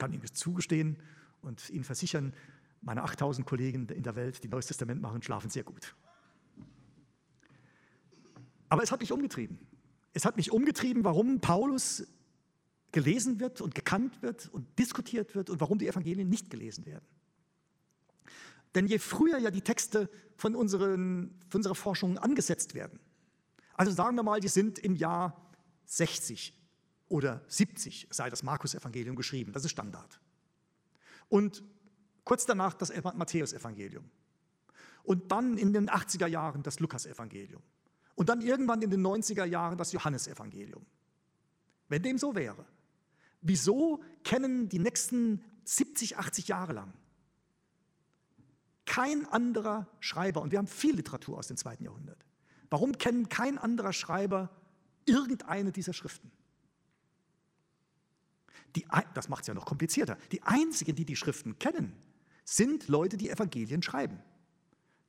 Ich 0.00 0.02
kann 0.02 0.14
Ihnen 0.14 0.24
zugestehen 0.32 0.96
und 1.42 1.68
Ihnen 1.68 1.84
versichern, 1.84 2.32
meine 2.80 3.02
8000 3.02 3.46
Kollegen 3.46 3.86
in 3.90 4.02
der 4.02 4.16
Welt, 4.16 4.42
die 4.42 4.48
Neues 4.48 4.64
Testament 4.64 5.02
machen, 5.02 5.22
schlafen 5.22 5.50
sehr 5.50 5.62
gut. 5.62 5.94
Aber 8.70 8.82
es 8.82 8.90
hat 8.90 9.00
mich 9.00 9.12
umgetrieben. 9.12 9.58
Es 10.14 10.24
hat 10.24 10.38
mich 10.38 10.52
umgetrieben, 10.52 11.04
warum 11.04 11.42
Paulus 11.42 12.06
gelesen 12.92 13.40
wird 13.40 13.60
und 13.60 13.74
gekannt 13.74 14.22
wird 14.22 14.48
und 14.48 14.78
diskutiert 14.78 15.34
wird 15.34 15.50
und 15.50 15.60
warum 15.60 15.76
die 15.76 15.86
Evangelien 15.86 16.30
nicht 16.30 16.48
gelesen 16.48 16.86
werden. 16.86 17.04
Denn 18.74 18.86
je 18.86 18.98
früher 18.98 19.36
ja 19.36 19.50
die 19.50 19.60
Texte 19.60 20.08
von, 20.34 20.56
unseren, 20.56 21.38
von 21.50 21.58
unserer 21.58 21.74
Forschung 21.74 22.16
angesetzt 22.16 22.72
werden, 22.74 23.00
also 23.74 23.92
sagen 23.92 24.16
wir 24.16 24.22
mal, 24.22 24.40
die 24.40 24.48
sind 24.48 24.78
im 24.78 24.96
Jahr 24.96 25.50
60 25.84 26.54
oder 27.10 27.42
70, 27.48 28.06
sei 28.10 28.30
das 28.30 28.42
Markus-Evangelium 28.42 29.16
geschrieben, 29.16 29.52
das 29.52 29.64
ist 29.64 29.72
Standard. 29.72 30.18
Und 31.28 31.62
kurz 32.24 32.46
danach 32.46 32.72
das 32.72 32.90
Matthäus-Evangelium. 33.02 34.08
Und 35.02 35.30
dann 35.30 35.58
in 35.58 35.72
den 35.72 35.90
80er 35.90 36.26
Jahren 36.26 36.62
das 36.62 36.80
Lukas-Evangelium. 36.80 37.62
Und 38.14 38.28
dann 38.28 38.40
irgendwann 38.40 38.80
in 38.80 38.90
den 38.90 39.04
90er 39.04 39.44
Jahren 39.44 39.76
das 39.76 39.92
Johannesevangelium. 39.92 40.86
Wenn 41.88 42.02
dem 42.02 42.16
so 42.16 42.34
wäre, 42.34 42.64
wieso 43.40 44.02
kennen 44.22 44.68
die 44.68 44.78
nächsten 44.78 45.42
70, 45.64 46.16
80 46.16 46.48
Jahre 46.48 46.72
lang 46.72 46.92
kein 48.86 49.24
anderer 49.26 49.86
Schreiber, 50.00 50.42
und 50.42 50.50
wir 50.50 50.58
haben 50.58 50.66
viel 50.66 50.96
Literatur 50.96 51.38
aus 51.38 51.46
dem 51.46 51.56
zweiten 51.56 51.84
Jahrhundert, 51.84 52.24
warum 52.70 52.98
kennen 52.98 53.28
kein 53.28 53.56
anderer 53.56 53.92
Schreiber 53.92 54.50
irgendeine 55.06 55.72
dieser 55.72 55.92
Schriften? 55.92 56.30
Die, 58.76 58.86
das 59.14 59.28
macht 59.28 59.42
es 59.42 59.48
ja 59.48 59.54
noch 59.54 59.66
komplizierter. 59.66 60.16
Die 60.32 60.42
einzigen, 60.42 60.94
die 60.94 61.04
die 61.04 61.16
Schriften 61.16 61.58
kennen, 61.58 61.92
sind 62.44 62.88
Leute, 62.88 63.16
die 63.16 63.30
Evangelien 63.30 63.82
schreiben. 63.82 64.20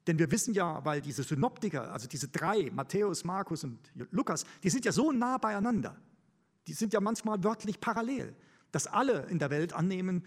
Denn 0.08 0.18
wir 0.18 0.32
wissen 0.32 0.54
ja, 0.54 0.84
weil 0.84 1.02
diese 1.02 1.24
Synoptiker, 1.24 1.92
also 1.92 2.08
diese 2.08 2.28
drei, 2.28 2.72
Matthäus, 2.72 3.24
Markus 3.24 3.64
und 3.64 3.80
Lukas, 4.12 4.46
die 4.64 4.70
sind 4.70 4.86
ja 4.86 4.92
so 4.92 5.12
nah 5.12 5.38
beieinander. 5.38 6.00
Die 6.68 6.74
sind 6.74 6.94
ja 6.94 7.00
manchmal 7.00 7.44
wörtlich 7.44 7.80
parallel, 7.80 8.36
dass 8.72 8.88
alle 8.88 9.28
in 9.28 9.38
der 9.38 9.50
Welt 9.50 9.74
annehmen, 9.74 10.26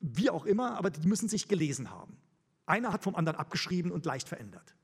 wie 0.00 0.30
auch 0.30 0.46
immer, 0.46 0.76
aber 0.76 0.90
die 0.90 1.06
müssen 1.06 1.28
sich 1.28 1.48
gelesen 1.48 1.90
haben. 1.90 2.16
Einer 2.66 2.92
hat 2.92 3.02
vom 3.02 3.16
anderen 3.16 3.38
abgeschrieben 3.38 3.90
und 3.90 4.04
leicht 4.04 4.28
verändert. 4.28 4.74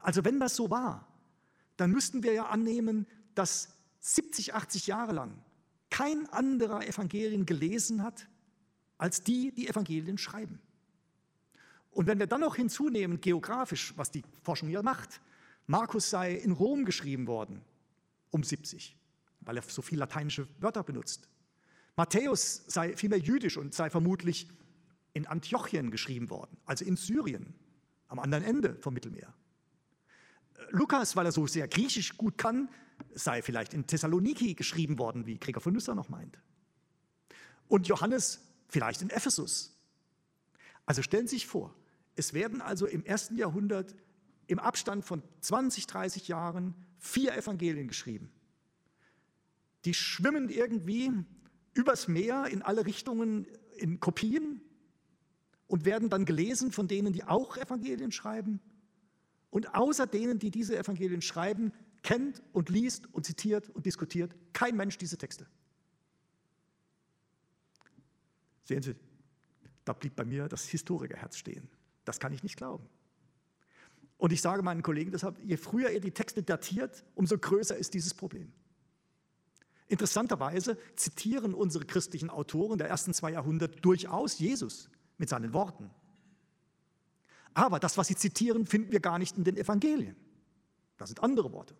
Also 0.00 0.24
wenn 0.24 0.40
das 0.40 0.56
so 0.56 0.70
war, 0.70 1.08
dann 1.76 1.90
müssten 1.90 2.22
wir 2.22 2.32
ja 2.32 2.46
annehmen, 2.46 3.06
dass 3.34 3.78
70, 4.00 4.54
80 4.54 4.86
Jahre 4.88 5.12
lang 5.12 5.42
kein 5.92 6.26
anderer 6.30 6.88
Evangelien 6.88 7.44
gelesen 7.44 8.02
hat, 8.02 8.26
als 8.96 9.22
die, 9.22 9.52
die 9.52 9.68
Evangelien 9.68 10.16
schreiben. 10.16 10.58
Und 11.90 12.06
wenn 12.06 12.18
wir 12.18 12.26
dann 12.26 12.40
noch 12.40 12.56
hinzunehmen, 12.56 13.20
geografisch, 13.20 13.92
was 13.96 14.10
die 14.10 14.24
Forschung 14.42 14.70
ja 14.70 14.82
macht, 14.82 15.20
Markus 15.66 16.08
sei 16.08 16.32
in 16.34 16.52
Rom 16.52 16.86
geschrieben 16.86 17.26
worden, 17.26 17.60
um 18.30 18.42
70, 18.42 18.96
weil 19.42 19.58
er 19.58 19.62
so 19.62 19.82
viele 19.82 20.00
lateinische 20.00 20.48
Wörter 20.60 20.82
benutzt. 20.82 21.28
Matthäus 21.94 22.64
sei 22.68 22.96
vielmehr 22.96 23.18
jüdisch 23.18 23.58
und 23.58 23.74
sei 23.74 23.90
vermutlich 23.90 24.48
in 25.12 25.26
Antiochien 25.26 25.90
geschrieben 25.90 26.30
worden, 26.30 26.56
also 26.64 26.86
in 26.86 26.96
Syrien, 26.96 27.52
am 28.08 28.18
anderen 28.18 28.44
Ende 28.44 28.76
vom 28.80 28.94
Mittelmeer. 28.94 29.34
Lukas, 30.70 31.16
weil 31.16 31.26
er 31.26 31.32
so 31.32 31.46
sehr 31.46 31.68
griechisch 31.68 32.16
gut 32.16 32.38
kann, 32.38 32.70
sei 33.14 33.42
vielleicht 33.42 33.74
in 33.74 33.86
Thessaloniki 33.86 34.54
geschrieben 34.54 34.98
worden, 34.98 35.26
wie 35.26 35.38
Gregor 35.38 35.60
von 35.62 35.72
Nyssa 35.72 35.94
noch 35.94 36.08
meint. 36.08 36.38
Und 37.68 37.88
Johannes 37.88 38.40
vielleicht 38.68 39.02
in 39.02 39.10
Ephesus. 39.10 39.76
Also 40.86 41.02
stellen 41.02 41.26
Sie 41.26 41.36
sich 41.36 41.46
vor, 41.46 41.74
es 42.16 42.34
werden 42.34 42.60
also 42.60 42.86
im 42.86 43.04
ersten 43.04 43.36
Jahrhundert 43.36 43.94
im 44.46 44.58
Abstand 44.58 45.04
von 45.04 45.22
20, 45.40 45.86
30 45.86 46.28
Jahren 46.28 46.74
vier 46.98 47.34
Evangelien 47.36 47.88
geschrieben. 47.88 48.30
Die 49.84 49.94
schwimmen 49.94 50.48
irgendwie 50.48 51.10
übers 51.74 52.08
Meer 52.08 52.46
in 52.46 52.62
alle 52.62 52.86
Richtungen 52.86 53.46
in 53.76 54.00
Kopien 54.00 54.60
und 55.66 55.84
werden 55.84 56.10
dann 56.10 56.24
gelesen 56.24 56.70
von 56.70 56.86
denen, 56.86 57.12
die 57.12 57.24
auch 57.24 57.56
Evangelien 57.56 58.12
schreiben. 58.12 58.60
Und 59.50 59.74
außer 59.74 60.06
denen, 60.06 60.38
die 60.38 60.50
diese 60.50 60.78
Evangelien 60.78 61.22
schreiben, 61.22 61.72
kennt 62.02 62.42
und 62.52 62.68
liest 62.68 63.12
und 63.12 63.24
zitiert 63.24 63.68
und 63.70 63.86
diskutiert 63.86 64.34
kein 64.52 64.76
Mensch 64.76 64.98
diese 64.98 65.16
Texte. 65.16 65.46
Sehen 68.64 68.82
Sie, 68.82 68.94
da 69.84 69.92
blieb 69.92 70.16
bei 70.16 70.24
mir 70.24 70.48
das 70.48 70.64
Historikerherz 70.64 71.36
stehen. 71.36 71.68
Das 72.04 72.20
kann 72.20 72.32
ich 72.32 72.42
nicht 72.42 72.56
glauben. 72.56 72.88
Und 74.18 74.32
ich 74.32 74.40
sage 74.40 74.62
meinen 74.62 74.82
Kollegen 74.82 75.10
deshalb, 75.10 75.38
je 75.42 75.56
früher 75.56 75.90
ihr 75.90 76.00
die 76.00 76.12
Texte 76.12 76.42
datiert, 76.42 77.04
umso 77.14 77.36
größer 77.38 77.76
ist 77.76 77.94
dieses 77.94 78.14
Problem. 78.14 78.52
Interessanterweise 79.88 80.78
zitieren 80.94 81.54
unsere 81.54 81.84
christlichen 81.84 82.30
Autoren 82.30 82.78
der 82.78 82.88
ersten 82.88 83.12
zwei 83.14 83.32
Jahrhunderte 83.32 83.80
durchaus 83.80 84.38
Jesus 84.38 84.88
mit 85.18 85.28
seinen 85.28 85.52
Worten. 85.52 85.90
Aber 87.52 87.78
das, 87.78 87.98
was 87.98 88.06
sie 88.06 88.16
zitieren, 88.16 88.64
finden 88.64 88.92
wir 88.92 89.00
gar 89.00 89.18
nicht 89.18 89.36
in 89.36 89.44
den 89.44 89.56
Evangelien. 89.56 90.16
Das 91.02 91.08
sind 91.08 91.20
andere 91.20 91.52
Worte. 91.52 91.74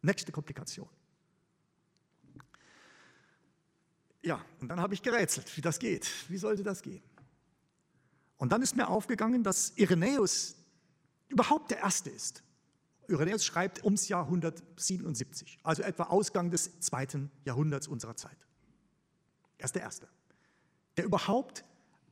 Nächste 0.00 0.30
Komplikation. 0.30 0.88
Ja, 4.22 4.44
und 4.60 4.68
dann 4.68 4.80
habe 4.80 4.94
ich 4.94 5.02
gerätselt, 5.02 5.56
wie 5.56 5.60
das 5.60 5.80
geht. 5.80 6.08
Wie 6.28 6.36
sollte 6.36 6.62
das 6.62 6.82
gehen? 6.82 7.02
Und 8.36 8.52
dann 8.52 8.62
ist 8.62 8.76
mir 8.76 8.88
aufgegangen, 8.88 9.42
dass 9.42 9.70
Irenäus 9.76 10.54
überhaupt 11.28 11.72
der 11.72 11.78
Erste 11.78 12.10
ist. 12.10 12.44
Irenäus 13.08 13.44
schreibt 13.44 13.84
ums 13.84 14.06
Jahr 14.08 14.24
177, 14.26 15.58
also 15.64 15.82
etwa 15.82 16.04
Ausgang 16.04 16.50
des 16.52 16.78
zweiten 16.78 17.32
Jahrhunderts 17.44 17.88
unserer 17.88 18.14
Zeit. 18.14 18.38
Er 19.58 19.64
ist 19.64 19.74
der 19.74 19.82
Erste, 19.82 20.08
der 20.96 21.06
überhaupt 21.06 21.64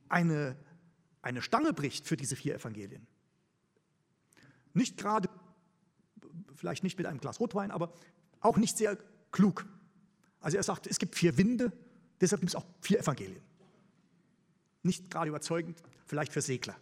eine, 0.09 0.57
eine 1.21 1.41
Stange 1.41 1.71
bricht 1.71 2.05
für 2.05 2.17
diese 2.17 2.35
vier 2.35 2.55
Evangelien. 2.55 3.07
Nicht 4.73 4.97
gerade, 4.97 5.29
vielleicht 6.59 6.83
nicht 6.83 6.97
mit 6.97 7.07
einem 7.07 7.19
Glas 7.19 7.39
Rotwein, 7.39 7.71
aber 7.71 7.93
auch 8.41 8.57
nicht 8.57 8.77
sehr 8.77 8.97
klug. 9.31 9.65
Also 10.41 10.57
er 10.57 10.63
sagt, 10.63 10.87
es 10.87 10.99
gibt 10.99 11.15
vier 11.15 11.37
Winde, 11.37 11.71
deshalb 12.21 12.41
gibt 12.41 12.51
es 12.51 12.55
auch 12.55 12.65
vier 12.81 12.99
Evangelien. 12.99 13.41
Nicht 14.83 15.09
gerade 15.09 15.29
überzeugend, 15.29 15.81
vielleicht 16.05 16.31
für 16.31 16.41
Segler. 16.41 16.75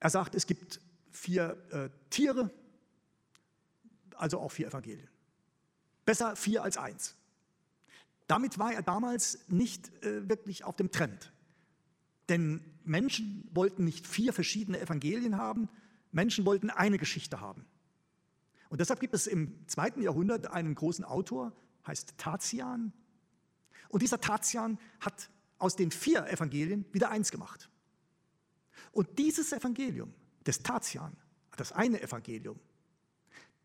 Er 0.00 0.10
sagt, 0.10 0.34
es 0.34 0.46
gibt 0.46 0.80
vier 1.10 1.56
äh, 1.70 1.88
Tiere, 2.10 2.50
also 4.16 4.38
auch 4.38 4.52
vier 4.52 4.68
Evangelien. 4.68 5.08
Besser 6.04 6.36
vier 6.36 6.62
als 6.62 6.76
eins. 6.76 7.14
Damit 8.26 8.58
war 8.58 8.72
er 8.72 8.82
damals 8.82 9.38
nicht 9.48 9.90
äh, 10.04 10.28
wirklich 10.28 10.64
auf 10.64 10.76
dem 10.76 10.90
Trend. 10.90 11.32
Denn 12.28 12.62
Menschen 12.84 13.48
wollten 13.52 13.84
nicht 13.84 14.06
vier 14.06 14.32
verschiedene 14.32 14.80
Evangelien 14.80 15.36
haben, 15.36 15.68
Menschen 16.12 16.46
wollten 16.46 16.70
eine 16.70 16.98
Geschichte 16.98 17.40
haben. 17.40 17.64
Und 18.74 18.80
deshalb 18.80 18.98
gibt 18.98 19.14
es 19.14 19.28
im 19.28 19.68
zweiten 19.68 20.02
Jahrhundert 20.02 20.48
einen 20.48 20.74
großen 20.74 21.04
Autor, 21.04 21.52
heißt 21.86 22.18
Tatian. 22.18 22.92
Und 23.88 24.02
dieser 24.02 24.20
Tatian 24.20 24.80
hat 24.98 25.30
aus 25.58 25.76
den 25.76 25.92
vier 25.92 26.26
Evangelien 26.26 26.84
wieder 26.90 27.08
eins 27.08 27.30
gemacht. 27.30 27.70
Und 28.90 29.16
dieses 29.16 29.52
Evangelium 29.52 30.12
des 30.44 30.64
Tatian, 30.64 31.16
das 31.56 31.70
eine 31.70 32.02
Evangelium, 32.02 32.58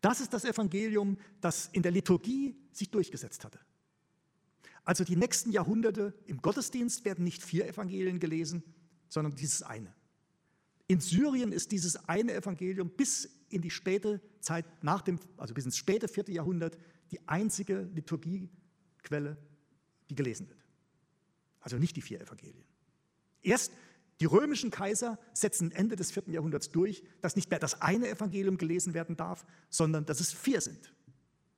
das 0.00 0.20
ist 0.20 0.32
das 0.32 0.44
Evangelium, 0.44 1.18
das 1.40 1.66
in 1.72 1.82
der 1.82 1.90
Liturgie 1.90 2.56
sich 2.70 2.88
durchgesetzt 2.92 3.44
hatte. 3.44 3.58
Also 4.84 5.02
die 5.02 5.16
nächsten 5.16 5.50
Jahrhunderte 5.50 6.14
im 6.26 6.40
Gottesdienst 6.40 7.04
werden 7.04 7.24
nicht 7.24 7.42
vier 7.42 7.66
Evangelien 7.66 8.20
gelesen, 8.20 8.62
sondern 9.08 9.34
dieses 9.34 9.64
eine. 9.64 9.92
In 10.90 10.98
Syrien 10.98 11.52
ist 11.52 11.70
dieses 11.70 12.08
eine 12.08 12.34
Evangelium 12.34 12.90
bis 12.90 13.30
in 13.48 13.62
die 13.62 13.70
späte 13.70 14.20
Zeit 14.40 14.64
nach 14.82 15.02
dem, 15.02 15.20
also 15.36 15.54
bis 15.54 15.64
ins 15.64 15.76
späte 15.76 16.08
vierte 16.08 16.32
Jahrhundert, 16.32 16.76
die 17.12 17.28
einzige 17.28 17.88
Liturgiequelle, 17.94 19.36
die 20.08 20.16
gelesen 20.16 20.48
wird. 20.48 20.66
Also 21.60 21.76
nicht 21.76 21.94
die 21.94 22.02
vier 22.02 22.20
Evangelien. 22.20 22.64
Erst 23.40 23.70
die 24.18 24.24
römischen 24.24 24.72
Kaiser 24.72 25.20
setzen 25.32 25.70
Ende 25.70 25.94
des 25.94 26.10
vierten 26.10 26.32
Jahrhunderts 26.32 26.72
durch, 26.72 27.04
dass 27.20 27.36
nicht 27.36 27.50
mehr 27.50 27.60
das 27.60 27.80
eine 27.80 28.08
Evangelium 28.08 28.58
gelesen 28.58 28.92
werden 28.92 29.16
darf, 29.16 29.46
sondern 29.68 30.06
dass 30.06 30.18
es 30.18 30.32
vier 30.32 30.60
sind. 30.60 30.92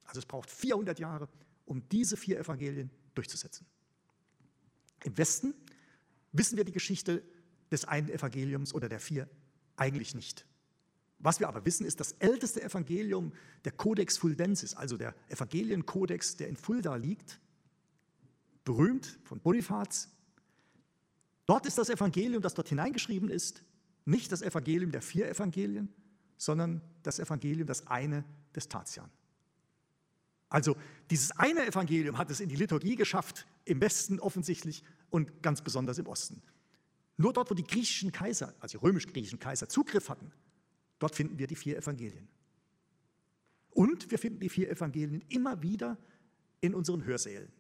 Also 0.05 0.19
es 0.19 0.27
braucht 0.27 0.51
400 0.51 0.99
Jahre, 0.99 1.27
um 1.65 1.89
diese 1.89 2.19
vier 2.19 2.39
Evangelien 2.39 2.91
durchzusetzen. 3.15 3.67
Im 5.05 5.17
Westen 5.17 5.55
wissen 6.33 6.59
wir 6.59 6.65
die 6.65 6.73
Geschichte 6.73 7.23
des 7.73 7.85
einen 7.85 8.09
Evangeliums 8.09 8.75
oder 8.75 8.89
der 8.89 9.01
vier 9.01 9.29
eigentlich 9.77 10.15
nicht. 10.15 10.47
Was 11.19 11.39
wir 11.41 11.49
aber 11.49 11.65
wissen, 11.65 11.87
ist 11.87 12.01
das 12.01 12.13
älteste 12.13 12.63
Evangelium, 12.63 13.33
der 13.65 13.73
Codex 13.73 14.19
Fuldensis, 14.19 14.75
also 14.75 14.97
der 14.97 15.15
Evangelienkodex, 15.29 16.37
der 16.37 16.49
in 16.49 16.57
Fulda 16.57 16.97
liegt, 16.97 17.41
berühmt 18.65 19.19
von 19.25 19.41
Bonifaz. 19.41 20.11
Dort 21.47 21.67
ist 21.67 21.79
das 21.79 21.91
Evangelium, 21.91 22.43
das 22.43 22.55
dort 22.55 22.69
hineingeschrieben 22.69 23.29
ist, 23.29 23.63
nicht 24.05 24.33
das 24.33 24.43
Evangelium 24.43 24.91
der 24.91 25.03
vier 25.03 25.29
Evangelien, 25.29 25.93
sondern 26.37 26.83
das 27.05 27.21
Evangelium, 27.21 27.67
das 27.69 27.87
eine 27.87 28.25
des 28.55 28.69
Tatian. 28.69 29.11
Also 30.49 30.77
dieses 31.09 31.31
eine 31.33 31.67
Evangelium 31.67 32.19
hat 32.19 32.31
es 32.31 32.41
in 32.41 32.49
die 32.49 32.57
Liturgie 32.57 32.97
geschafft, 32.97 33.47
im 33.65 33.81
Westen 33.81 34.21
offensichtlich 34.21 34.83
und 35.09 35.43
ganz 35.43 35.63
besonders 35.63 35.99
im 35.99 36.07
Osten. 36.07 36.43
Nur 37.17 37.33
dort, 37.33 37.51
wo 37.51 37.55
die 37.55 37.65
griechischen 37.65 38.13
Kaiser, 38.13 38.55
also 38.61 38.79
die 38.79 38.85
römisch-griechischen 38.85 39.39
Kaiser, 39.39 39.69
Zugriff 39.69 40.09
hatten, 40.09 40.33
dort 40.99 41.15
finden 41.15 41.39
wir 41.39 41.47
die 41.47 41.57
vier 41.57 41.77
Evangelien. 41.77 42.29
Und 43.71 44.11
wir 44.11 44.19
finden 44.19 44.41
die 44.41 44.49
vier 44.49 44.71
Evangelien 44.71 45.23
immer 45.29 45.63
wieder 45.63 45.99
in 46.61 46.75
unseren 46.75 47.05
Hörsälen, 47.05 47.53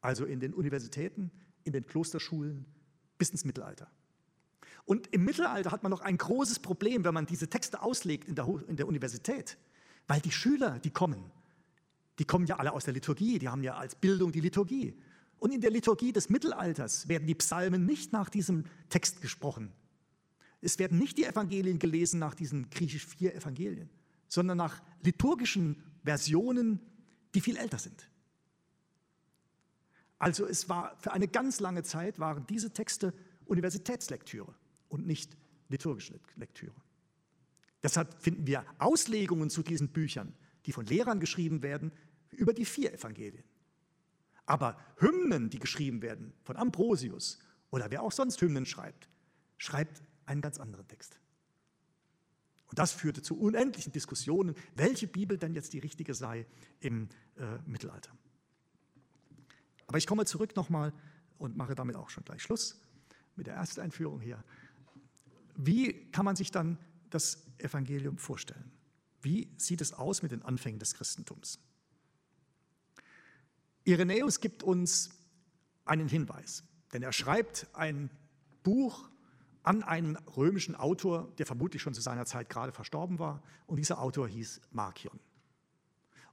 also 0.00 0.24
in 0.24 0.40
den 0.40 0.54
Universitäten, 0.54 1.30
in 1.64 1.72
den 1.72 1.86
Klosterschulen 1.86 2.66
bis 3.18 3.30
ins 3.30 3.44
Mittelalter. 3.44 3.90
Und 4.84 5.08
im 5.08 5.24
Mittelalter 5.24 5.72
hat 5.72 5.82
man 5.82 5.90
noch 5.90 6.00
ein 6.00 6.16
großes 6.16 6.60
Problem, 6.60 7.04
wenn 7.04 7.14
man 7.14 7.26
diese 7.26 7.48
Texte 7.48 7.82
auslegt 7.82 8.28
in 8.28 8.36
der, 8.36 8.46
in 8.68 8.76
der 8.76 8.86
Universität, 8.86 9.58
weil 10.06 10.20
die 10.20 10.30
Schüler, 10.30 10.78
die 10.78 10.90
kommen, 10.90 11.32
die 12.18 12.24
kommen 12.24 12.46
ja 12.46 12.56
alle 12.58 12.72
aus 12.72 12.84
der 12.84 12.94
Liturgie, 12.94 13.38
die 13.38 13.48
haben 13.48 13.62
ja 13.62 13.76
als 13.76 13.96
Bildung 13.96 14.30
die 14.30 14.40
Liturgie. 14.40 14.96
Und 15.38 15.52
in 15.52 15.60
der 15.60 15.70
Liturgie 15.70 16.12
des 16.12 16.28
Mittelalters 16.28 17.08
werden 17.08 17.26
die 17.26 17.34
Psalmen 17.34 17.84
nicht 17.84 18.12
nach 18.12 18.28
diesem 18.28 18.64
Text 18.88 19.20
gesprochen. 19.20 19.72
Es 20.60 20.78
werden 20.78 20.98
nicht 20.98 21.18
die 21.18 21.24
Evangelien 21.24 21.78
gelesen 21.78 22.18
nach 22.18 22.34
diesen 22.34 22.70
griechisch 22.70 23.06
vier 23.06 23.34
Evangelien, 23.34 23.90
sondern 24.28 24.58
nach 24.58 24.82
liturgischen 25.02 25.82
Versionen, 26.04 26.80
die 27.34 27.40
viel 27.40 27.56
älter 27.56 27.78
sind. 27.78 28.08
Also 30.18 30.46
es 30.46 30.68
war 30.68 30.96
für 30.98 31.12
eine 31.12 31.28
ganz 31.28 31.60
lange 31.60 31.82
Zeit 31.82 32.18
waren 32.18 32.46
diese 32.46 32.72
Texte 32.72 33.12
Universitätslektüre 33.44 34.54
und 34.88 35.06
nicht 35.06 35.36
liturgische 35.68 36.18
Lektüre. 36.36 36.74
Deshalb 37.82 38.20
finden 38.20 38.46
wir 38.46 38.64
Auslegungen 38.78 39.50
zu 39.50 39.62
diesen 39.62 39.88
Büchern, 39.88 40.34
die 40.64 40.72
von 40.72 40.86
Lehrern 40.86 41.20
geschrieben 41.20 41.62
werden, 41.62 41.92
über 42.32 42.52
die 42.52 42.64
vier 42.64 42.92
Evangelien. 42.92 43.44
Aber 44.46 44.78
Hymnen, 44.98 45.50
die 45.50 45.58
geschrieben 45.58 46.02
werden 46.02 46.32
von 46.42 46.56
Ambrosius 46.56 47.38
oder 47.70 47.90
wer 47.90 48.02
auch 48.02 48.12
sonst 48.12 48.40
Hymnen 48.40 48.64
schreibt, 48.64 49.08
schreibt 49.58 50.02
einen 50.24 50.40
ganz 50.40 50.58
anderen 50.58 50.86
Text. 50.86 51.18
Und 52.68 52.78
das 52.78 52.92
führte 52.92 53.22
zu 53.22 53.38
unendlichen 53.38 53.92
Diskussionen, 53.92 54.54
welche 54.74 55.06
Bibel 55.06 55.38
denn 55.38 55.54
jetzt 55.54 55.72
die 55.72 55.78
richtige 55.78 56.14
sei 56.14 56.46
im 56.80 57.08
äh, 57.36 57.58
Mittelalter. 57.64 58.10
Aber 59.86 59.98
ich 59.98 60.06
komme 60.06 60.24
zurück 60.24 60.56
nochmal 60.56 60.92
und 61.38 61.56
mache 61.56 61.74
damit 61.74 61.96
auch 61.96 62.10
schon 62.10 62.24
gleich 62.24 62.42
Schluss 62.42 62.80
mit 63.36 63.46
der 63.46 63.54
ersten 63.54 63.80
Einführung 63.80 64.20
hier. 64.20 64.42
Wie 65.56 66.10
kann 66.10 66.24
man 66.24 66.36
sich 66.36 66.50
dann 66.50 66.78
das 67.10 67.46
Evangelium 67.58 68.18
vorstellen? 68.18 68.70
Wie 69.22 69.52
sieht 69.56 69.80
es 69.80 69.92
aus 69.92 70.22
mit 70.22 70.32
den 70.32 70.42
Anfängen 70.42 70.78
des 70.78 70.94
Christentums? 70.94 71.60
Irenäus 73.86 74.40
gibt 74.40 74.64
uns 74.64 75.10
einen 75.84 76.08
Hinweis, 76.08 76.64
denn 76.92 77.02
er 77.02 77.12
schreibt 77.12 77.68
ein 77.72 78.10
Buch 78.64 79.08
an 79.62 79.84
einen 79.84 80.16
römischen 80.36 80.74
Autor, 80.74 81.32
der 81.38 81.46
vermutlich 81.46 81.82
schon 81.82 81.94
zu 81.94 82.00
seiner 82.00 82.26
Zeit 82.26 82.48
gerade 82.48 82.72
verstorben 82.72 83.20
war, 83.20 83.42
und 83.66 83.76
dieser 83.76 84.00
Autor 84.00 84.26
hieß 84.26 84.60
Markion. 84.72 85.20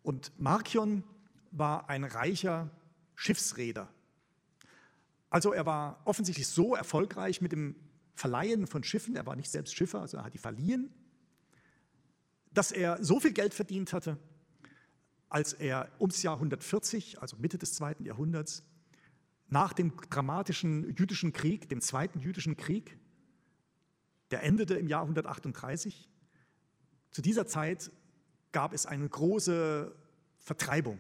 Und 0.02 0.32
Markion 0.40 1.04
war 1.52 1.90
ein 1.90 2.04
reicher 2.04 2.72
Schiffsräder. 3.14 3.88
Also 5.30 5.54
er 5.54 5.68
war 5.68 6.02
offensichtlich 6.06 6.48
so 6.48 6.76
erfolgreich 6.76 7.40
mit 7.40 7.52
dem 7.52 7.76
Verleihen 8.16 8.66
von 8.66 8.84
Schiffen, 8.84 9.16
er 9.16 9.28
war 9.28 9.36
nicht 9.36 9.52
selbst 9.52 9.76
Schiffer, 9.76 10.02
also 10.02 10.18
er 10.18 10.24
hat 10.24 10.34
die 10.34 10.40
verliehen, 10.40 10.92
dass 12.52 12.72
er 12.72 13.04
so 13.04 13.20
viel 13.20 13.34
Geld 13.34 13.54
verdient 13.54 13.94
hatte, 13.94 14.18
als 15.34 15.54
er 15.54 15.90
ums 16.00 16.22
Jahr 16.24 16.36
140, 16.36 17.22
also 17.22 17.38
Mitte 17.38 17.58
des 17.58 17.74
zweiten 17.74 18.06
Jahrhunderts, 18.06 18.64
nach 19.50 19.74
dem 19.74 19.94
dramatischen 20.10 20.96
jüdischen 20.96 21.34
Krieg, 21.34 21.70
dem 21.70 21.82
zweiten 21.82 22.20
jüdischen 22.20 22.56
Krieg, 22.56 22.98
der 24.32 24.44
endete 24.44 24.76
im 24.76 24.88
Jahr 24.88 25.02
138, 25.02 26.10
zu 27.12 27.22
dieser 27.22 27.46
Zeit 27.46 27.92
gab 28.52 28.74
es 28.74 28.86
eine 28.86 29.08
große 29.08 29.96
Vertreibung 30.40 30.98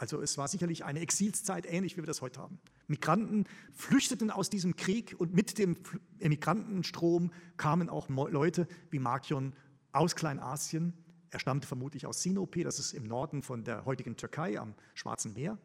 also 0.00 0.22
es 0.22 0.38
war 0.38 0.48
sicherlich 0.48 0.82
eine 0.86 1.00
Exilszeit, 1.00 1.66
ähnlich 1.70 1.98
wie 1.98 2.00
wir 2.00 2.06
das 2.06 2.22
heute 2.22 2.40
haben. 2.40 2.58
Migranten 2.86 3.44
flüchteten 3.74 4.30
aus 4.30 4.48
diesem 4.48 4.74
Krieg 4.74 5.14
und 5.18 5.34
mit 5.34 5.58
dem 5.58 5.76
Emigrantenstrom 6.20 7.30
kamen 7.58 7.90
auch 7.90 8.08
Leute 8.08 8.66
wie 8.90 8.98
Markion 8.98 9.52
aus 9.92 10.16
Kleinasien. 10.16 10.94
Er 11.30 11.38
stammte 11.38 11.66
vermutlich 11.66 12.06
aus 12.06 12.22
Sinope, 12.22 12.64
das 12.64 12.78
ist 12.78 12.92
im 12.92 13.04
Norden 13.04 13.42
von 13.42 13.64
der 13.64 13.84
heutigen 13.84 14.16
Türkei 14.16 14.58
am 14.58 14.74
Schwarzen 14.94 15.32
Meer. 15.34 15.58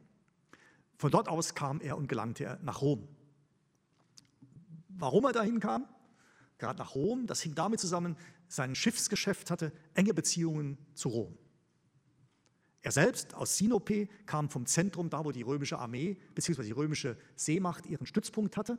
Von 0.97 1.11
dort 1.11 1.28
aus 1.28 1.55
kam 1.55 1.82
er 1.82 1.97
und 1.97 2.07
gelangte 2.07 2.45
er 2.45 2.59
nach 2.61 2.82
Rom. 2.82 3.07
Warum 4.89 5.26
er 5.26 5.34
dahin 5.34 5.59
kam? 5.59 5.88
Gerade 6.57 6.80
nach 6.80 6.95
Rom, 6.95 7.28
das 7.28 7.41
hing 7.41 7.55
damit 7.55 7.80
zusammen, 7.80 8.16
sein 8.47 8.76
Schiffsgeschäft 8.76 9.51
hatte 9.51 9.74
enge 9.93 10.13
Beziehungen 10.13 10.78
zu 10.93 11.09
Rom. 11.09 11.38
Er 12.82 12.91
selbst 12.91 13.34
aus 13.34 13.57
Sinope 13.57 14.07
kam 14.28 14.49
vom 14.49 14.68
Zentrum, 14.68 15.09
da 15.09 15.26
wo 15.26 15.32
die 15.32 15.41
römische 15.41 15.80
Armee 15.80 16.18
bzw. 16.36 16.61
die 16.61 16.72
römische 16.72 17.18
Seemacht 17.36 17.88
ihren 17.88 18.05
Stützpunkt 18.05 18.57
hatte. 18.57 18.78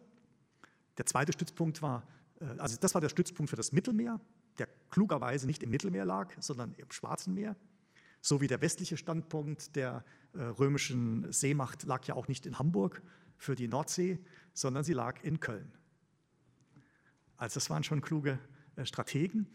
Der 0.96 1.06
zweite 1.06 1.32
Stützpunkt 1.32 1.82
war, 1.82 2.06
äh, 2.40 2.44
also 2.58 2.76
das 2.80 2.94
war 2.94 3.00
der 3.00 3.08
Stützpunkt 3.08 3.50
für 3.50 3.56
das 3.56 3.72
Mittelmeer, 3.72 4.20
der 4.58 4.68
klugerweise 4.90 5.46
nicht 5.46 5.62
im 5.62 5.70
Mittelmeer 5.70 6.04
lag, 6.04 6.32
sondern 6.40 6.74
im 6.74 6.90
Schwarzen 6.90 7.34
Meer. 7.34 7.56
So 8.20 8.40
wie 8.40 8.46
der 8.46 8.60
westliche 8.60 8.96
Standpunkt 8.96 9.76
der 9.76 10.04
äh, 10.32 10.42
römischen 10.42 11.30
Seemacht 11.32 11.84
lag 11.84 12.04
ja 12.06 12.14
auch 12.14 12.28
nicht 12.28 12.46
in 12.46 12.58
Hamburg 12.58 13.02
für 13.36 13.54
die 13.54 13.68
Nordsee, 13.68 14.18
sondern 14.52 14.84
sie 14.84 14.94
lag 14.94 15.22
in 15.22 15.40
Köln. 15.40 15.72
Also 17.36 17.54
das 17.54 17.70
waren 17.70 17.84
schon 17.84 18.00
kluge 18.00 18.38
äh, 18.76 18.84
Strategen. 18.84 19.46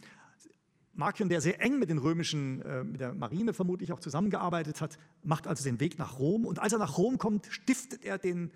Markion, 0.93 1.29
der 1.29 1.41
sehr 1.41 1.61
eng 1.61 1.79
mit 1.79 1.89
den 1.89 1.97
römischen, 1.97 2.61
äh, 2.61 2.83
mit 2.83 2.99
der 2.99 3.13
Marine 3.13 3.53
vermutlich 3.53 3.91
auch 3.91 3.99
zusammengearbeitet 3.99 4.81
hat, 4.81 4.97
macht 5.23 5.47
also 5.47 5.63
den 5.63 5.79
Weg 5.79 5.97
nach 5.97 6.19
Rom. 6.19 6.45
Und 6.45 6.59
als 6.59 6.73
er 6.73 6.79
nach 6.79 6.97
Rom 6.97 7.17
kommt, 7.17 7.47
stiftet 7.47 8.03
er 8.03 8.17
den, 8.17 8.51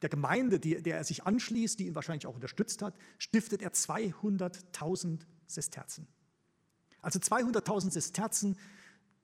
der 0.00 0.08
Gemeinde, 0.08 0.60
die, 0.60 0.82
der 0.82 0.96
er 0.96 1.04
sich 1.04 1.24
anschließt, 1.24 1.78
die 1.78 1.86
ihn 1.86 1.94
wahrscheinlich 1.94 2.26
auch 2.26 2.34
unterstützt 2.34 2.82
hat, 2.82 2.94
stiftet 3.18 3.62
er 3.62 3.72
200.000 3.72 5.20
Sesterzen. 5.52 6.06
Also 7.00 7.18
200.000 7.18 7.90
Sesterzen, 7.90 8.56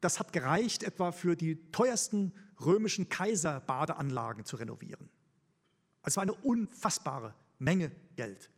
das 0.01 0.19
hat 0.19 0.33
gereicht 0.33 0.83
etwa 0.83 1.13
für 1.13 1.37
die 1.37 1.71
teuersten 1.71 2.33
römischen 2.61 3.09
Kaiserbadeanlagen 3.09 4.45
zu 4.45 4.57
renovieren. 4.57 5.09
Es 6.03 6.17
war 6.17 6.23
eine 6.23 6.35
unfassbare 6.35 7.35
Menge 7.59 7.91
Geld, 8.17 8.51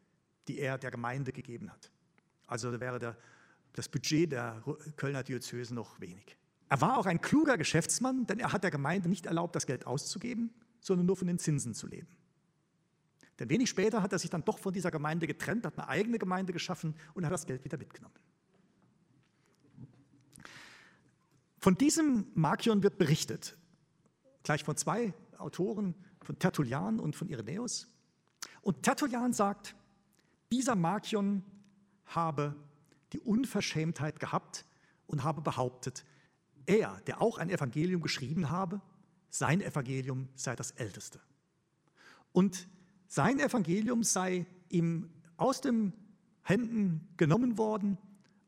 die 0.48 0.58
er 0.58 0.78
der 0.78 0.90
Gemeinde 0.90 1.32
gegeben 1.32 1.70
hat. 1.70 1.90
Also 2.46 2.78
wäre 2.80 2.98
der 2.98 3.16
das 3.74 3.88
Budget 3.88 4.32
der 4.32 4.62
Kölner 4.96 5.22
Diözese 5.22 5.74
noch 5.74 6.00
wenig. 6.00 6.36
Er 6.68 6.80
war 6.80 6.98
auch 6.98 7.06
ein 7.06 7.20
kluger 7.20 7.58
Geschäftsmann, 7.58 8.26
denn 8.26 8.38
er 8.38 8.52
hat 8.52 8.62
der 8.62 8.70
Gemeinde 8.70 9.08
nicht 9.08 9.26
erlaubt, 9.26 9.56
das 9.56 9.66
Geld 9.66 9.86
auszugeben, 9.86 10.52
sondern 10.80 11.06
nur 11.06 11.16
von 11.16 11.26
den 11.26 11.38
Zinsen 11.38 11.74
zu 11.74 11.86
leben. 11.86 12.08
Denn 13.40 13.48
wenig 13.48 13.70
später 13.70 14.02
hat 14.02 14.12
er 14.12 14.18
sich 14.18 14.28
dann 14.28 14.44
doch 14.44 14.58
von 14.58 14.72
dieser 14.72 14.90
Gemeinde 14.90 15.26
getrennt, 15.26 15.64
hat 15.64 15.78
eine 15.78 15.88
eigene 15.88 16.18
Gemeinde 16.18 16.52
geschaffen 16.52 16.94
und 17.14 17.24
hat 17.24 17.32
das 17.32 17.46
Geld 17.46 17.64
wieder 17.64 17.78
mitgenommen. 17.78 18.14
Von 21.58 21.76
diesem 21.76 22.26
Markion 22.34 22.82
wird 22.82 22.98
berichtet, 22.98 23.56
gleich 24.42 24.62
von 24.62 24.76
zwei 24.76 25.14
Autoren, 25.38 25.94
von 26.22 26.38
Tertullian 26.38 27.00
und 27.00 27.16
von 27.16 27.28
Irenäus. 27.28 27.88
Und 28.60 28.82
Tertullian 28.82 29.32
sagt, 29.32 29.74
dieser 30.52 30.76
Markion 30.76 31.42
habe 32.04 32.54
die 33.14 33.20
Unverschämtheit 33.20 34.20
gehabt 34.20 34.66
und 35.06 35.24
habe 35.24 35.40
behauptet, 35.40 36.04
er, 36.66 37.00
der 37.06 37.22
auch 37.22 37.38
ein 37.38 37.48
Evangelium 37.48 38.02
geschrieben 38.02 38.50
habe, 38.50 38.82
sein 39.30 39.62
Evangelium 39.62 40.28
sei 40.34 40.54
das 40.56 40.72
älteste. 40.72 41.20
Und 42.32 42.68
sein 43.10 43.40
Evangelium 43.40 44.02
sei 44.02 44.46
ihm 44.70 45.10
aus 45.36 45.60
den 45.60 45.92
Händen 46.42 47.08
genommen 47.16 47.58
worden 47.58 47.98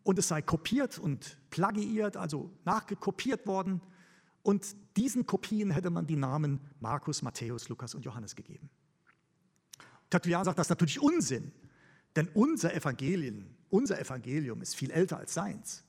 und 0.04 0.18
es 0.18 0.28
sei 0.28 0.40
kopiert 0.40 0.98
und 0.98 1.36
plagiiert, 1.50 2.16
also 2.16 2.50
nachgekopiert 2.64 3.46
worden. 3.46 3.82
Und 4.42 4.74
diesen 4.96 5.26
Kopien 5.26 5.70
hätte 5.70 5.90
man 5.90 6.06
die 6.06 6.16
Namen 6.16 6.60
Markus, 6.80 7.20
Matthäus, 7.22 7.68
Lukas 7.68 7.94
und 7.94 8.04
Johannes 8.04 8.36
gegeben. 8.36 8.70
Tertullian 10.08 10.44
sagt, 10.44 10.58
das 10.58 10.66
ist 10.66 10.70
natürlich 10.70 11.00
Unsinn, 11.00 11.52
denn 12.16 12.28
unser 12.28 12.74
Evangelium 12.74 13.44
unser 13.72 13.98
Evangelium 13.98 14.60
ist 14.60 14.76
viel 14.76 14.90
älter 14.90 15.16
als 15.16 15.32
seins. 15.32 15.82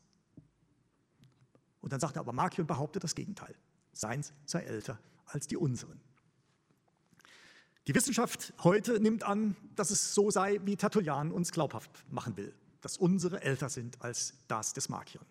Und 1.81 1.91
dann 1.91 1.99
sagt 1.99 2.15
er 2.15 2.21
aber, 2.21 2.31
Markion 2.31 2.65
behauptet 2.65 3.03
das 3.03 3.13
Gegenteil. 3.13 3.53
Seins 3.91 4.31
sei 4.45 4.61
älter 4.61 4.99
als 5.25 5.47
die 5.47 5.57
unseren. 5.57 5.99
Die 7.87 7.95
Wissenschaft 7.95 8.53
heute 8.63 8.99
nimmt 8.99 9.23
an, 9.23 9.57
dass 9.75 9.91
es 9.91 10.13
so 10.13 10.31
sei, 10.31 10.61
wie 10.63 10.77
Tertullian 10.77 11.31
uns 11.31 11.51
glaubhaft 11.51 12.05
machen 12.09 12.37
will, 12.37 12.53
dass 12.81 12.97
unsere 12.97 13.41
älter 13.41 13.67
sind 13.67 14.01
als 14.01 14.35
das 14.47 14.73
des 14.73 14.87
Markion. 14.87 15.25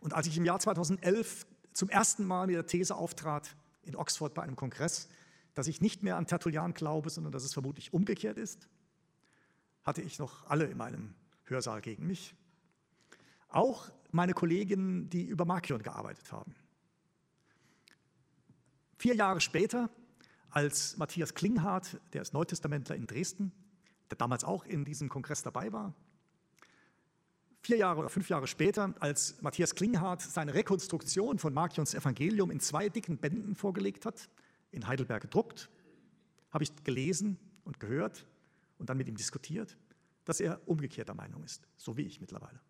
Und 0.00 0.14
als 0.14 0.26
ich 0.26 0.36
im 0.36 0.44
Jahr 0.44 0.58
2011 0.58 1.46
zum 1.74 1.90
ersten 1.90 2.24
Mal 2.24 2.46
mit 2.46 2.56
der 2.56 2.66
These 2.66 2.94
auftrat, 2.94 3.54
in 3.82 3.96
Oxford 3.96 4.32
bei 4.32 4.42
einem 4.42 4.56
Kongress, 4.56 5.08
dass 5.54 5.66
ich 5.66 5.80
nicht 5.80 6.02
mehr 6.02 6.16
an 6.16 6.26
Tertullian 6.26 6.72
glaube, 6.72 7.10
sondern 7.10 7.32
dass 7.32 7.44
es 7.44 7.52
vermutlich 7.52 7.92
umgekehrt 7.92 8.38
ist, 8.38 8.68
hatte 9.82 10.00
ich 10.00 10.18
noch 10.18 10.46
alle 10.46 10.64
in 10.64 10.76
meinem 10.78 11.14
Hörsaal 11.44 11.82
gegen 11.82 12.06
mich. 12.06 12.34
Auch 13.48 13.90
meine 14.10 14.32
Kolleginnen, 14.32 15.10
die 15.10 15.24
über 15.24 15.44
Markion 15.44 15.82
gearbeitet 15.82 16.32
haben. 16.32 16.54
Vier 18.96 19.14
Jahre 19.14 19.40
später, 19.40 19.90
als 20.52 20.96
Matthias 20.98 21.34
Klinghardt, 21.34 21.98
der 22.12 22.22
ist 22.22 22.34
Neutestamentler 22.34 22.94
in 22.94 23.06
Dresden, 23.06 23.52
der 24.10 24.18
damals 24.18 24.44
auch 24.44 24.64
in 24.64 24.84
diesem 24.84 25.08
Kongress 25.08 25.42
dabei 25.42 25.72
war, 25.72 25.94
vier 27.62 27.78
Jahre 27.78 28.00
oder 28.00 28.08
fünf 28.08 28.28
Jahre 28.28 28.46
später, 28.46 28.94
als 29.00 29.40
Matthias 29.40 29.74
Klinghardt 29.74 30.20
seine 30.20 30.52
Rekonstruktion 30.52 31.38
von 31.38 31.54
Markions 31.54 31.94
Evangelium 31.94 32.50
in 32.50 32.60
zwei 32.60 32.88
dicken 32.88 33.18
Bänden 33.18 33.54
vorgelegt 33.54 34.04
hat, 34.04 34.28
in 34.72 34.86
Heidelberg 34.86 35.22
gedruckt, 35.22 35.70
habe 36.50 36.64
ich 36.64 36.84
gelesen 36.84 37.38
und 37.64 37.80
gehört 37.80 38.26
und 38.78 38.90
dann 38.90 38.98
mit 38.98 39.08
ihm 39.08 39.16
diskutiert, 39.16 39.78
dass 40.24 40.40
er 40.40 40.60
umgekehrter 40.66 41.14
Meinung 41.14 41.44
ist, 41.44 41.66
so 41.76 41.96
wie 41.96 42.02
ich 42.02 42.20
mittlerweile. 42.20 42.60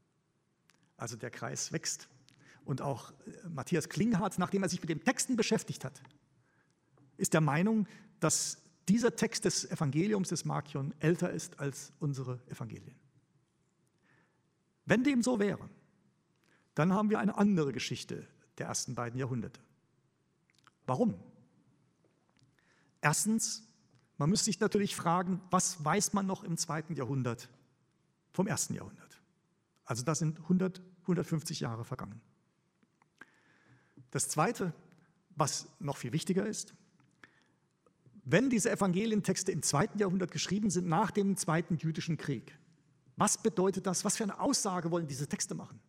Also 0.97 1.17
der 1.17 1.31
Kreis 1.31 1.73
wächst. 1.73 2.09
Und 2.65 2.81
auch 2.81 3.11
äh, 3.11 3.49
Matthias 3.49 3.89
Klinghardt, 3.89 4.39
nachdem 4.39 4.63
er 4.63 4.69
sich 4.69 4.81
mit 4.81 4.89
den 4.89 5.03
Texten 5.03 5.37
beschäftigt 5.37 5.85
hat, 5.85 6.01
ist 7.23 7.35
der 7.35 7.41
Meinung, 7.41 7.87
dass 8.19 8.59
dieser 8.89 9.15
Text 9.15 9.45
des 9.45 9.71
Evangeliums 9.71 10.31
des 10.31 10.45
Markion 10.45 10.93
älter 10.99 11.31
ist 11.31 11.61
als 11.61 11.93
unsere 12.01 12.41
Evangelien. 12.49 12.97
Wenn 14.87 15.05
dem 15.05 15.23
so 15.23 15.39
wäre, 15.39 15.71
dann 16.75 16.93
haben 16.93 17.11
wir 17.11 17.21
eine 17.21 17.39
andere 17.39 17.73
Geschichte 17.73 18.27
der 18.59 18.67
ersten 18.67 18.97
beiden 18.97 19.21
Jahrhunderte. 19.21 19.61
Warum? 20.85 21.15
Erstens, 23.01 23.69
man 24.19 24.29
müsste 24.29 24.47
sich 24.47 24.59
natürlich 24.59 24.97
fragen, 24.97 25.41
was 25.53 25.85
weiß 25.85 26.15
man 26.15 26.27
noch 26.27 26.43
im 26.43 26.57
zweiten 26.57 26.95
Jahrhundert 26.95 27.49
vom 28.33 28.49
ersten 28.49 28.75
Jahrhundert? 28.75 29.23
Also 29.85 30.03
da 30.03 30.17
sind 30.17 30.41
100, 30.41 30.83
150 31.03 31.61
Jahre 31.61 31.85
vergangen. 31.85 32.21
Das 34.11 34.29
Zweite, 34.29 34.75
was 35.37 35.69
noch 35.79 35.97
viel 35.97 36.13
wichtiger 36.13 36.47
ist, 36.47 36.75
wenn 38.25 38.51
diese 38.51 38.71
Evangelientexte 38.71 39.51
im 39.51 39.63
zweiten 39.63 39.99
Jahrhundert 39.99 40.31
geschrieben 40.31 40.71
sind, 40.71 40.87
nach 40.87 41.11
dem 41.11 41.37
Zweiten 41.37 41.77
Jüdischen 41.77 42.17
Krieg, 42.17 42.57
was 43.17 43.39
bedeutet 43.39 43.87
das? 43.87 44.05
Was 44.05 44.17
für 44.17 44.25
eine 44.25 44.41
Aussage 44.41 44.91
wollen 44.91 45.07
diese 45.07 45.27
Texte 45.27 45.55
machen? 45.55 45.81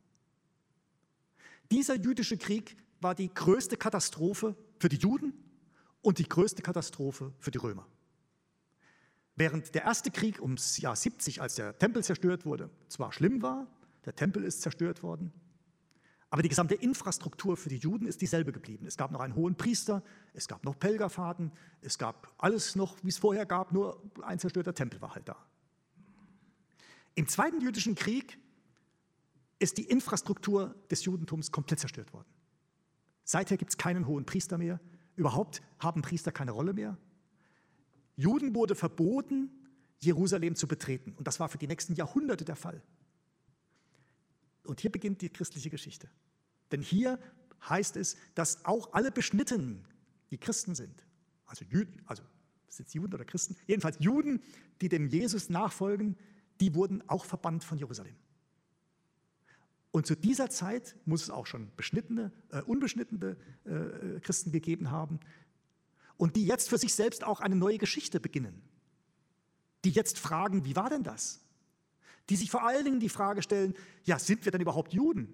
Dieser 1.71 1.95
jüdische 1.95 2.37
Krieg 2.37 2.75
war 3.01 3.15
die 3.15 3.33
größte 3.33 3.77
Katastrophe 3.77 4.55
für 4.79 4.89
die 4.89 4.97
Juden 4.97 5.33
und 6.01 6.19
die 6.19 6.27
größte 6.27 6.61
Katastrophe 6.61 7.33
für 7.39 7.51
die 7.51 7.57
Römer. 7.57 7.87
Während 9.35 9.73
der 9.73 9.83
erste 9.83 10.11
Krieg 10.11 10.41
ums 10.41 10.77
Jahr 10.77 10.95
70, 10.95 11.41
als 11.41 11.55
der 11.55 11.77
Tempel 11.77 12.03
zerstört 12.03 12.45
wurde, 12.45 12.69
zwar 12.87 13.11
schlimm 13.13 13.41
war, 13.41 13.67
der 14.05 14.15
Tempel 14.15 14.43
ist 14.43 14.61
zerstört 14.61 15.01
worden, 15.01 15.31
aber 16.33 16.41
die 16.41 16.49
gesamte 16.49 16.73
Infrastruktur 16.73 17.55
für 17.55 17.69
die 17.69 17.77
Juden 17.77 18.07
ist 18.07 18.19
dieselbe 18.19 18.51
geblieben. 18.51 18.87
Es 18.87 18.97
gab 18.97 19.11
noch 19.11 19.19
einen 19.19 19.35
hohen 19.35 19.53
Priester, 19.53 20.01
es 20.33 20.47
gab 20.47 20.65
noch 20.65 20.79
Pilgerfahrten, 20.79 21.51
es 21.81 21.99
gab 21.99 22.33
alles 22.39 22.75
noch, 22.75 22.97
wie 23.03 23.09
es 23.09 23.19
vorher 23.19 23.45
gab, 23.45 23.71
nur 23.71 24.01
ein 24.23 24.39
zerstörter 24.39 24.73
Tempel 24.73 24.99
war 24.99 25.13
halt 25.13 25.29
da. 25.29 25.35
Im 27.13 27.27
Zweiten 27.27 27.61
Jüdischen 27.61 27.93
Krieg 27.93 28.39
ist 29.59 29.77
die 29.77 29.83
Infrastruktur 29.83 30.73
des 30.89 31.05
Judentums 31.05 31.51
komplett 31.51 31.81
zerstört 31.81 32.11
worden. 32.13 32.33
Seither 33.23 33.55
gibt 33.55 33.69
es 33.69 33.77
keinen 33.77 34.07
hohen 34.07 34.25
Priester 34.25 34.57
mehr. 34.57 34.79
Überhaupt 35.15 35.61
haben 35.77 36.01
Priester 36.01 36.31
keine 36.31 36.49
Rolle 36.49 36.73
mehr. 36.73 36.97
Juden 38.15 38.55
wurde 38.55 38.73
verboten, 38.73 39.51
Jerusalem 39.99 40.55
zu 40.55 40.67
betreten. 40.67 41.13
Und 41.15 41.27
das 41.27 41.39
war 41.39 41.47
für 41.47 41.59
die 41.59 41.67
nächsten 41.67 41.93
Jahrhunderte 41.93 42.43
der 42.43 42.55
Fall. 42.55 42.81
Und 44.63 44.79
hier 44.81 44.91
beginnt 44.91 45.21
die 45.21 45.29
christliche 45.29 45.69
Geschichte. 45.69 46.09
Denn 46.71 46.81
hier 46.81 47.19
heißt 47.69 47.97
es, 47.97 48.17
dass 48.35 48.65
auch 48.65 48.93
alle 48.93 49.11
Beschnittenen, 49.11 49.85
die 50.31 50.37
Christen 50.37 50.75
sind, 50.75 51.05
also 51.45 51.65
Juden, 51.65 52.01
also 52.05 52.23
sind 52.67 52.87
es 52.87 52.93
Juden 52.93 53.13
oder 53.13 53.25
Christen, 53.25 53.55
jedenfalls 53.67 53.97
Juden, 53.99 54.41
die 54.81 54.89
dem 54.89 55.07
Jesus 55.07 55.49
nachfolgen, 55.49 56.17
die 56.59 56.73
wurden 56.73 57.07
auch 57.09 57.25
verbannt 57.25 57.63
von 57.63 57.77
Jerusalem. 57.77 58.15
Und 59.91 60.07
zu 60.07 60.15
dieser 60.15 60.49
Zeit 60.49 60.95
muss 61.05 61.21
es 61.21 61.29
auch 61.29 61.45
schon 61.45 61.71
beschnittene, 61.75 62.31
äh, 62.49 62.61
unbeschnittene 62.61 63.37
äh, 63.65 64.19
Christen 64.21 64.51
gegeben 64.51 64.89
haben 64.89 65.19
und 66.17 66.35
die 66.35 66.47
jetzt 66.47 66.69
für 66.69 66.79
sich 66.79 66.95
selbst 66.95 67.23
auch 67.23 67.41
eine 67.41 67.55
neue 67.55 67.77
Geschichte 67.77 68.19
beginnen. 68.19 68.63
Die 69.85 69.91
jetzt 69.91 70.17
fragen, 70.17 70.65
wie 70.65 70.75
war 70.75 70.89
denn 70.89 71.03
das? 71.03 71.42
Die 72.29 72.35
sich 72.35 72.49
vor 72.49 72.65
allen 72.65 72.85
Dingen 72.85 72.99
die 72.99 73.09
Frage 73.09 73.41
stellen, 73.41 73.73
ja, 74.03 74.17
sind 74.17 74.45
wir 74.45 74.51
denn 74.51 74.61
überhaupt 74.61 74.93
Juden? 74.93 75.33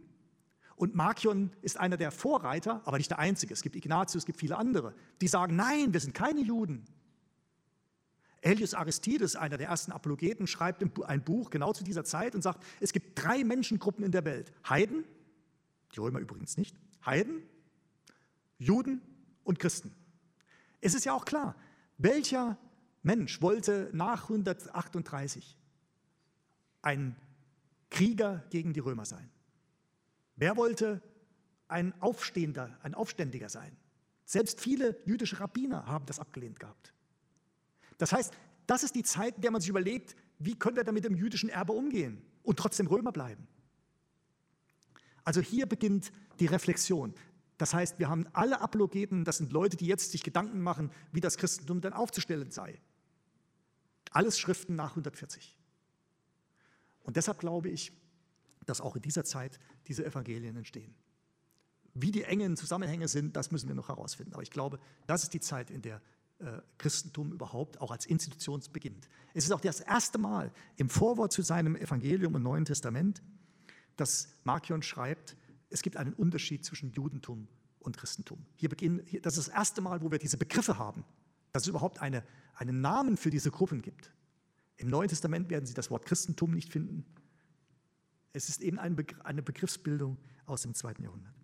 Und 0.75 0.95
Markion 0.95 1.51
ist 1.61 1.77
einer 1.77 1.97
der 1.97 2.09
Vorreiter, 2.09 2.81
aber 2.85 2.97
nicht 2.97 3.11
der 3.11 3.19
einzige. 3.19 3.53
Es 3.53 3.61
gibt 3.61 3.75
Ignatius, 3.75 4.23
es 4.23 4.25
gibt 4.25 4.39
viele 4.39 4.57
andere, 4.57 4.95
die 5.19 5.27
sagen, 5.27 5.55
nein, 5.55 5.91
wir 5.91 5.99
sind 5.99 6.13
keine 6.13 6.39
Juden. 6.39 6.85
Elius 8.41 8.73
Aristides, 8.73 9.35
einer 9.35 9.57
der 9.57 9.67
ersten 9.67 9.91
Apologeten, 9.91 10.47
schreibt 10.47 10.81
ein 11.03 11.23
Buch 11.23 11.49
genau 11.49 11.73
zu 11.73 11.83
dieser 11.83 12.05
Zeit 12.05 12.33
und 12.33 12.41
sagt, 12.41 12.63
es 12.79 12.93
gibt 12.93 13.21
drei 13.21 13.43
Menschengruppen 13.43 14.05
in 14.05 14.13
der 14.13 14.23
Welt. 14.23 14.53
Heiden, 14.69 15.03
die 15.93 15.99
Römer 15.99 16.19
übrigens 16.19 16.55
nicht, 16.55 16.77
Heiden, 17.05 17.43
Juden 18.57 19.01
und 19.43 19.59
Christen. 19.59 19.93
Es 20.79 20.93
ist 20.93 21.03
ja 21.03 21.13
auch 21.13 21.25
klar, 21.25 21.57
welcher 21.97 22.57
Mensch 23.03 23.41
wollte 23.41 23.89
nach 23.91 24.29
138 24.29 25.57
ein 26.81 27.15
Krieger 27.89 28.43
gegen 28.49 28.73
die 28.73 28.79
Römer 28.79 29.05
sein? 29.05 29.29
Wer 30.35 30.57
wollte 30.57 31.01
ein 31.67 31.93
Aufstehender, 32.01 32.77
ein 32.81 32.93
Aufständiger 32.93 33.49
sein? 33.49 33.75
Selbst 34.25 34.61
viele 34.61 34.97
jüdische 35.05 35.39
Rabbiner 35.39 35.85
haben 35.87 36.05
das 36.05 36.19
abgelehnt 36.19 36.59
gehabt. 36.59 36.93
Das 37.97 38.13
heißt, 38.13 38.33
das 38.67 38.83
ist 38.83 38.95
die 38.95 39.03
Zeit, 39.03 39.35
in 39.35 39.41
der 39.41 39.51
man 39.51 39.61
sich 39.61 39.69
überlegt, 39.69 40.15
wie 40.37 40.55
können 40.55 40.77
wir 40.77 40.83
damit 40.83 41.03
dem 41.03 41.15
jüdischen 41.15 41.49
Erbe 41.49 41.73
umgehen 41.73 42.21
und 42.43 42.57
trotzdem 42.57 42.87
Römer 42.87 43.11
bleiben. 43.11 43.47
Also 45.23 45.41
hier 45.41 45.65
beginnt 45.65 46.11
die 46.39 46.45
Reflexion. 46.45 47.13
Das 47.57 47.73
heißt, 47.73 47.99
wir 47.99 48.07
haben 48.07 48.25
alle 48.31 48.61
Apologeten, 48.61 49.25
das 49.25 49.37
sind 49.37 49.51
Leute, 49.51 49.75
die 49.75 49.85
jetzt 49.85 50.11
sich 50.11 50.23
Gedanken 50.23 50.61
machen, 50.61 50.91
wie 51.11 51.19
das 51.19 51.37
Christentum 51.37 51.81
dann 51.81 51.93
aufzustellen 51.93 52.51
sei. 52.51 52.79
Alles 54.11 54.39
Schriften 54.39 54.75
nach 54.75 54.91
140. 54.91 55.58
Und 57.09 57.17
deshalb 57.17 57.39
glaube 57.39 57.69
ich, 57.69 57.91
dass 58.67 58.81
auch 58.81 58.95
in 58.95 59.01
dieser 59.01 59.23
Zeit 59.23 59.59
diese 59.87 60.05
Evangelien 60.05 60.55
entstehen. 60.55 60.93
Wie 61.95 62.11
die 62.11 62.21
engen 62.21 62.55
Zusammenhänge 62.55 63.07
sind, 63.07 63.35
das 63.35 63.49
müssen 63.49 63.67
wir 63.67 63.73
noch 63.73 63.87
herausfinden. 63.87 64.33
Aber 64.33 64.43
ich 64.43 64.51
glaube, 64.51 64.79
das 65.07 65.23
ist 65.23 65.33
die 65.33 65.39
Zeit, 65.39 65.71
in 65.71 65.81
der 65.81 66.03
äh, 66.37 66.59
Christentum 66.77 67.31
überhaupt 67.31 67.81
auch 67.81 67.89
als 67.89 68.05
Institution 68.05 68.61
beginnt. 68.71 69.09
Es 69.33 69.43
ist 69.43 69.51
auch 69.51 69.59
das 69.59 69.79
erste 69.79 70.19
Mal 70.19 70.51
im 70.77 70.87
Vorwort 70.87 71.33
zu 71.33 71.41
seinem 71.41 71.75
Evangelium 71.75 72.35
im 72.35 72.43
Neuen 72.43 72.65
Testament, 72.65 73.23
dass 73.95 74.27
Markion 74.43 74.83
schreibt, 74.83 75.35
es 75.71 75.81
gibt 75.81 75.97
einen 75.97 76.13
Unterschied 76.13 76.63
zwischen 76.63 76.91
Judentum 76.91 77.47
und 77.79 77.97
Christentum. 77.97 78.45
Hier 78.55 78.69
beginnen, 78.69 79.03
das 79.23 79.35
ist 79.35 79.47
das 79.47 79.55
erste 79.55 79.81
Mal, 79.81 80.03
wo 80.03 80.11
wir 80.11 80.19
diese 80.19 80.37
Begriffe 80.37 80.77
haben, 80.77 81.03
dass 81.53 81.63
es 81.63 81.69
überhaupt 81.69 82.03
eine, 82.03 82.23
einen 82.53 82.81
Namen 82.81 83.17
für 83.17 83.31
diese 83.31 83.49
Gruppen 83.49 83.81
gibt. 83.81 84.11
Im 84.79 84.89
Neuen 84.89 85.07
Testament 85.07 85.49
werden 85.49 85.65
Sie 85.65 85.73
das 85.73 85.91
Wort 85.91 86.05
Christentum 86.05 86.51
nicht 86.51 86.71
finden. 86.71 87.05
Es 88.33 88.49
ist 88.49 88.61
eben 88.61 88.79
eine 88.79 89.41
Begriffsbildung 89.41 90.17
aus 90.45 90.63
dem 90.63 90.73
zweiten 90.73 91.03
Jahrhundert. 91.03 91.39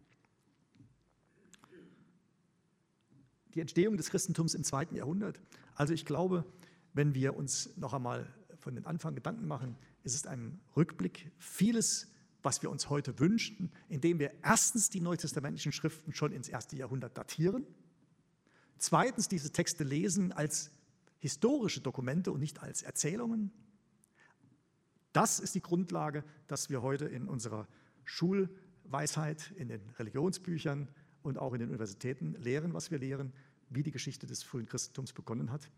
die 3.56 3.62
Entstehung 3.62 3.98
des 3.98 4.10
Christentums 4.10 4.54
im 4.54 4.64
zweiten 4.64 4.96
Jahrhundert. 4.96 5.40
Also 5.76 5.94
ich 5.94 6.06
glaube, 6.06 6.46
wenn 6.94 7.16
wir 7.16 7.36
uns 7.36 7.76
noch 7.78 7.94
einmal 7.94 8.28
von 8.60 8.76
den 8.76 8.86
Anfang 8.86 9.16
Gedanken 9.16 9.48
machen, 9.48 9.78
ist 10.04 10.14
es 10.14 10.28
ein 10.28 10.60
Rückblick. 10.76 11.32
Vieles, 11.40 12.12
was 12.44 12.62
wir 12.62 12.70
uns 12.70 12.90
heute 12.90 13.18
wünschen, 13.20 13.72
indem 13.90 14.20
wir 14.20 14.32
erstens 14.44 14.90
die 14.90 15.00
neutestamentlichen 15.00 15.72
Schriften 15.72 16.14
schon 16.14 16.32
ins 16.32 16.50
erste 16.50 16.76
Jahrhundert 16.76 17.18
datieren, 17.18 17.66
zweitens 18.78 19.30
diese 19.30 19.52
Texte 19.52 19.84
lesen 19.84 20.32
als 20.32 20.72
historische 21.26 21.82
Dokumente 21.82 22.32
und 22.32 22.40
nicht 22.40 22.62
als 22.62 22.84
Erzählungen. 22.84 23.52
Das 25.12 25.40
ist 25.40 25.56
die 25.56 25.62
Grundlage, 25.62 26.24
dass 26.46 26.70
wir 26.70 26.84
heute 26.84 27.06
in 27.06 27.28
unserer 27.28 27.68
Schulweisheit, 28.04 29.52
in 29.56 29.70
den 29.70 29.82
Religionsbüchern 29.98 30.88
und 31.24 31.40
auch 31.40 31.54
in 31.54 31.62
den 31.62 31.70
Universitäten 31.70 32.36
lehren, 32.36 32.76
was 32.76 32.92
wir 32.92 33.00
lehren, 33.00 33.34
wie 33.72 33.82
die 33.82 33.90
Geschichte 33.90 34.28
des 34.28 34.44
frühen 34.44 34.68
Christentums 34.68 35.14
begonnen 35.14 35.52
hat. 35.52 35.72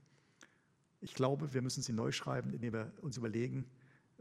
Ich 1.00 1.14
glaube, 1.14 1.54
wir 1.54 1.62
müssen 1.62 1.82
sie 1.82 1.94
neu 1.94 2.12
schreiben, 2.12 2.52
indem 2.52 2.74
wir 2.74 2.92
uns 3.02 3.16
überlegen, 3.16 3.70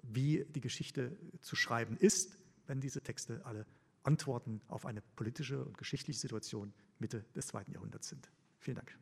wie 0.02 0.44
die 0.44 0.60
Geschichte 0.60 1.16
zu 1.40 1.56
schreiben 1.56 1.96
ist, 1.96 2.38
wenn 2.68 2.80
diese 2.80 3.00
Texte 3.00 3.44
alle 3.44 3.66
Antworten 4.04 4.60
auf 4.68 4.86
eine 4.86 5.02
politische 5.16 5.64
und 5.64 5.76
geschichtliche 5.76 6.20
Situation 6.20 6.72
Mitte 7.00 7.24
des 7.34 7.48
zweiten 7.48 7.72
Jahrhunderts 7.72 8.10
sind. 8.10 8.30
Vielen 8.60 8.76
Dank. 8.76 8.96